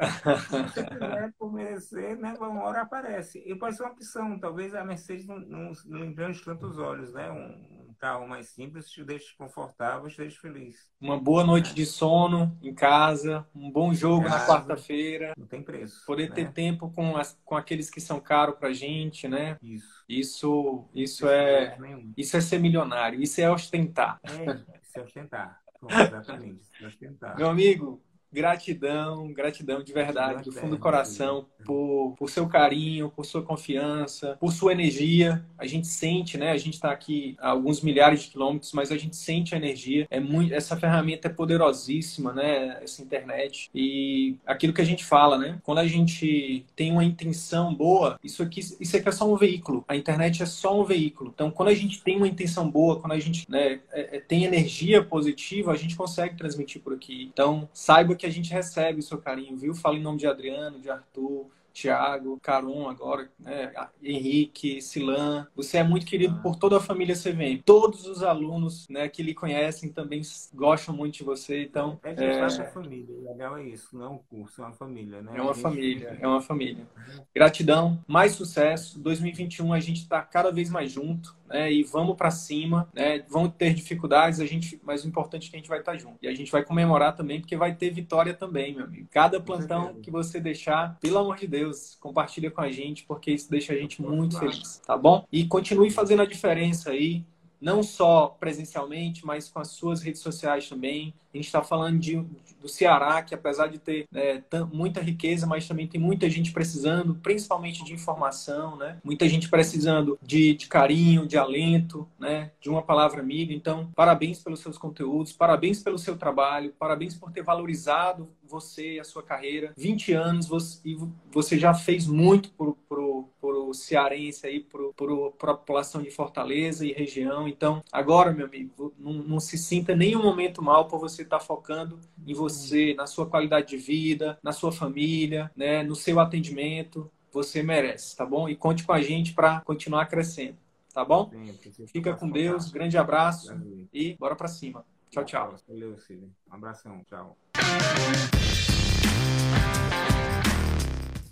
Se 0.74 0.84
quiser 0.86 1.34
por 1.38 1.52
merecer, 1.52 2.18
né? 2.18 2.34
Uma 2.40 2.64
hora 2.64 2.82
aparece. 2.82 3.40
E 3.46 3.56
pode 3.56 3.76
ser 3.76 3.84
uma 3.84 3.92
opção. 3.92 4.40
Talvez 4.40 4.74
a 4.76 4.84
Mercedes 4.84 5.26
não, 5.26 5.40
não, 5.40 5.72
não 5.86 6.06
engane 6.06 6.36
tantos 6.44 6.78
olhos, 6.78 7.14
né? 7.14 7.32
Um, 7.32 7.75
carro 7.96 8.28
mais 8.28 8.50
simples 8.50 8.90
te 8.90 9.04
deixa 9.04 9.34
confortável, 9.38 10.10
te 10.10 10.18
deixa 10.18 10.40
feliz. 10.40 10.76
Uma 11.00 11.20
boa 11.20 11.44
noite 11.44 11.74
de 11.74 11.86
sono 11.86 12.58
em 12.62 12.74
casa, 12.74 13.48
um 13.56 13.72
bom 13.72 13.94
jogo 13.94 14.26
casa, 14.26 14.38
na 14.38 14.48
quarta-feira. 14.48 15.34
Não 15.38 15.48
tem 15.48 15.64
preço. 15.64 16.06
Poder 16.06 16.30
né? 16.30 16.36
ter 16.36 16.52
tempo 16.52 16.92
com, 16.92 17.18
as, 17.18 17.40
com 17.44 17.56
aqueles 17.56 17.90
que 17.90 18.00
são 18.00 18.20
caros 18.20 18.58
pra 18.58 18.74
gente, 18.74 19.28
né? 19.28 19.58
Isso. 19.62 20.06
Isso, 20.08 20.90
isso 20.94 21.28
é, 21.28 21.78
isso 22.16 22.38
é 22.38 22.42
ser 22.42 22.60
milionário, 22.60 23.22
isso 23.22 23.42
é 23.42 23.50
ostentar. 23.50 24.20
É, 24.24 24.54
isso 24.82 25.00
é 25.00 25.02
ostentar. 25.02 25.62
exatamente, 25.90 26.62
isso 26.62 26.84
é 26.84 26.88
ostentar. 26.88 27.36
Meu 27.38 27.50
amigo, 27.50 28.02
Gratidão, 28.36 29.32
gratidão 29.32 29.82
de 29.82 29.94
verdade, 29.94 30.44
do 30.44 30.52
fundo 30.52 30.76
do 30.76 30.78
coração, 30.78 31.46
por, 31.66 32.14
por 32.18 32.30
seu 32.30 32.46
carinho, 32.48 33.10
por 33.10 33.26
sua 33.26 33.42
confiança, 33.42 34.36
por 34.40 34.52
sua 34.52 34.74
energia. 34.74 35.46
A 35.58 35.66
gente 35.66 35.88
sente, 35.88 36.38
né? 36.38 36.52
A 36.52 36.58
gente 36.58 36.74
está 36.74 36.92
aqui 36.92 37.38
a 37.40 37.52
alguns 37.52 37.80
milhares 37.80 38.24
de 38.24 38.28
quilômetros, 38.28 38.74
mas 38.74 38.92
a 38.92 38.98
gente 38.98 39.16
sente 39.16 39.56
a 39.56 39.58
energia. 39.58 40.06
É 40.12 40.20
muito, 40.20 40.54
essa 40.54 40.76
ferramenta 40.76 41.30
é 41.30 41.32
poderosíssima, 41.32 42.34
né? 42.34 42.78
Essa 42.84 43.02
internet. 43.02 43.70
E 43.74 44.36
aquilo 44.46 44.74
que 44.74 44.82
a 44.82 44.86
gente 44.86 45.06
fala, 45.06 45.38
né? 45.38 45.58
Quando 45.64 45.78
a 45.78 45.88
gente 45.88 46.66
tem 46.76 46.92
uma 46.92 47.06
intenção 47.06 47.74
boa, 47.74 48.20
isso 48.22 48.44
aqui, 48.44 48.60
isso 48.60 48.98
aqui 48.98 49.08
é 49.08 49.12
só 49.14 49.32
um 49.32 49.38
veículo. 49.38 49.86
A 49.88 49.96
internet 49.96 50.44
é 50.44 50.46
só 50.46 50.78
um 50.78 50.84
veículo. 50.84 51.32
Então, 51.34 51.50
quando 51.50 51.70
a 51.70 51.74
gente 51.74 52.04
tem 52.04 52.18
uma 52.18 52.28
intenção 52.28 52.70
boa, 52.70 53.00
quando 53.00 53.14
a 53.14 53.20
gente 53.20 53.50
né, 53.50 53.80
é, 53.94 54.18
é 54.18 54.20
tem 54.20 54.44
energia 54.44 55.02
positiva, 55.02 55.72
a 55.72 55.78
gente 55.78 55.96
consegue 55.96 56.36
transmitir 56.36 56.82
por 56.82 56.94
aqui. 56.94 57.30
Então, 57.32 57.70
saiba 57.74 58.14
que 58.14 58.25
que 58.26 58.30
a 58.30 58.34
gente 58.34 58.52
recebe 58.52 59.00
o 59.00 59.04
seu 59.04 59.20
carinho, 59.20 59.56
viu? 59.56 59.76
Falo 59.76 59.98
em 59.98 60.02
nome 60.02 60.18
de 60.18 60.28
Adriano, 60.28 60.80
de 60.80 60.90
Arthur, 60.90 61.48
Tiago, 61.76 62.40
Caron 62.42 62.90
agora, 62.90 63.30
né? 63.38 63.72
Henrique, 64.02 64.82
Silan. 64.82 65.46
Você 65.56 65.78
é 65.78 65.84
muito 65.84 66.06
querido 66.06 66.42
por 66.42 66.56
toda 66.56 66.78
a 66.78 66.80
família 66.80 67.14
CVM. 67.14 67.62
Todos 67.66 68.08
os 68.08 68.24
alunos 68.24 68.88
né, 68.90 69.10
que 69.10 69.22
lhe 69.22 69.34
conhecem 69.34 69.92
também 69.92 70.22
gostam 70.54 70.96
muito 70.96 71.18
de 71.18 71.24
você. 71.26 71.64
Então, 71.64 72.00
é 72.02 72.14
é... 72.62 72.66
família. 72.72 73.14
O 73.14 73.30
legal 73.30 73.58
é 73.58 73.64
isso, 73.64 73.98
não 73.98 74.06
é 74.06 74.10
um 74.10 74.18
curso, 74.18 74.62
é 74.62 74.66
uma 74.66 74.74
família, 74.74 75.22
né? 75.22 75.34
É 75.36 75.42
uma 75.42 75.54
família, 75.54 76.18
é 76.20 76.28
uma 76.28 76.42
família. 76.42 76.88
Gratidão, 77.36 78.02
mais 78.08 78.32
sucesso. 78.32 78.98
2021 78.98 79.74
a 79.74 79.80
gente 79.82 79.98
está 79.98 80.22
cada 80.22 80.52
vez 80.52 80.70
mais 80.70 80.90
junto 80.90 81.36
né? 81.48 81.72
E 81.72 81.84
vamos 81.84 82.16
para 82.16 82.32
cima, 82.32 82.90
né? 82.94 83.24
Vão 83.30 83.50
ter 83.50 83.74
dificuldades, 83.74 84.40
a 84.40 84.46
gente, 84.46 84.80
mas 84.84 85.04
o 85.04 85.08
importante 85.08 85.48
é 85.48 85.52
que 85.52 85.56
a 85.56 85.60
gente 85.60 85.70
vai 85.70 85.80
estar 85.80 85.94
tá 85.94 85.98
junto. 85.98 86.18
E 86.22 86.28
a 86.28 86.34
gente 86.34 86.52
vai 86.52 86.64
comemorar 86.64 87.16
também, 87.16 87.40
porque 87.40 87.56
vai 87.56 87.76
ter 87.76 87.92
vitória 87.92 88.34
também, 88.34 88.76
meu 88.76 88.86
amigo. 88.86 89.08
Cada 89.12 89.40
plantão 89.40 89.96
que 90.02 90.12
você 90.12 90.40
deixar, 90.40 90.98
pelo 91.00 91.20
amor 91.20 91.38
de 91.38 91.48
Deus, 91.48 91.65
compartilha 92.00 92.52
com 92.52 92.62
a 92.62 92.72
gente, 92.72 93.04
porque 93.06 93.32
isso 93.32 93.50
deixa 93.50 93.74
a 93.74 93.76
gente 93.76 94.02
muito 94.02 94.40
feliz, 94.40 94.82
tá 94.86 94.98
bom? 94.98 95.26
E 95.32 95.46
continue 95.46 95.90
fazendo 95.90 96.22
a 96.22 96.26
diferença 96.26 96.92
aí, 96.92 97.24
não 97.60 97.84
só 97.84 98.28
presencialmente, 98.40 99.26
mas 99.26 99.50
com 99.50 99.60
as 99.60 99.70
suas 99.70 100.02
redes 100.02 100.22
sociais 100.22 100.68
também. 100.70 101.14
A 101.34 101.38
gente 101.38 101.48
está 101.48 101.62
falando 101.62 102.00
de, 102.00 102.24
do 102.62 102.70
Ceará, 102.70 103.22
que 103.22 103.36
apesar 103.36 103.68
de 103.68 103.78
ter 103.78 104.08
é, 104.14 104.42
muita 104.72 105.02
riqueza, 105.02 105.46
mas 105.46 105.68
também 105.68 105.86
tem 105.86 106.00
muita 106.00 106.30
gente 106.30 106.54
precisando, 106.54 107.16
principalmente 107.16 107.84
de 107.84 107.94
informação, 107.94 108.78
né? 108.78 108.98
Muita 109.04 109.28
gente 109.28 109.50
precisando 109.50 110.18
de, 110.22 110.54
de 110.54 110.68
carinho, 110.68 111.28
de 111.28 111.38
alento, 111.38 112.08
né? 112.18 112.52
De 112.62 112.70
uma 112.70 112.82
palavra 112.82 113.20
amiga. 113.20 113.54
Então, 113.54 113.92
parabéns 113.94 114.42
pelos 114.42 114.62
seus 114.62 114.78
conteúdos, 114.78 115.34
parabéns 115.34 115.84
pelo 115.84 115.98
seu 115.98 116.18
trabalho, 116.18 116.74
parabéns 116.80 117.14
por 117.16 117.32
ter 117.32 117.44
valorizado 117.44 118.30
você 118.48 118.94
e 118.94 119.00
a 119.00 119.04
sua 119.04 119.24
carreira. 119.24 119.74
20 119.78 120.14
anos 120.14 120.48
você, 120.48 120.80
e 120.86 120.98
você 121.32 121.58
já 121.58 121.74
fez 121.74 122.08
muito 122.08 122.50
por, 122.52 122.78
por, 122.88 123.30
por 123.46 123.56
o 123.56 123.74
cearense 123.76 124.48
aí, 124.48 124.60
por, 124.60 124.92
por, 124.96 125.32
por 125.34 125.50
a 125.50 125.54
população 125.54 126.02
de 126.02 126.10
Fortaleza 126.10 126.84
e 126.84 126.92
região. 126.92 127.48
Então, 127.48 127.84
agora, 127.92 128.32
meu 128.32 128.48
amigo, 128.48 128.92
não, 128.98 129.14
não 129.14 129.40
se 129.40 129.56
sinta 129.56 129.96
nenhum 129.96 130.24
momento 130.24 130.64
mal 130.64 130.88
por 130.88 131.00
você 131.00 131.22
está 131.22 131.40
focando 131.40 132.00
em 132.26 132.34
você, 132.34 132.96
na 132.96 133.06
sua 133.06 133.28
qualidade 133.28 133.68
de 133.68 133.78
vida, 133.78 134.40
na 134.42 134.52
sua 134.52 134.72
família, 134.72 135.52
né, 135.56 135.84
no 135.84 135.96
seu 135.96 136.20
atendimento. 136.20 137.08
Você 137.32 137.62
merece, 137.62 138.18
tá 138.18 138.26
bom? 138.26 138.50
E 138.50 138.56
conte 138.56 138.84
com 138.84 138.94
a 138.94 139.02
gente 139.02 139.32
para 139.36 139.62
continuar 139.62 140.08
crescendo, 140.08 140.58
tá 140.92 141.06
bom? 141.06 141.30
Sim, 141.30 141.86
Fica 141.86 142.16
com 142.16 142.28
Deus, 142.28 142.72
grande 142.72 142.98
abraço 142.98 143.56
e 143.94 144.16
bora 144.18 144.36
para 144.36 144.48
cima. 144.48 144.84
Tchau, 145.12 145.24
tchau. 145.24 145.56
Valeu, 145.68 145.96
Cid. 146.00 146.32
Um 146.50 146.56
abração, 146.56 147.04
tchau. 147.06 147.38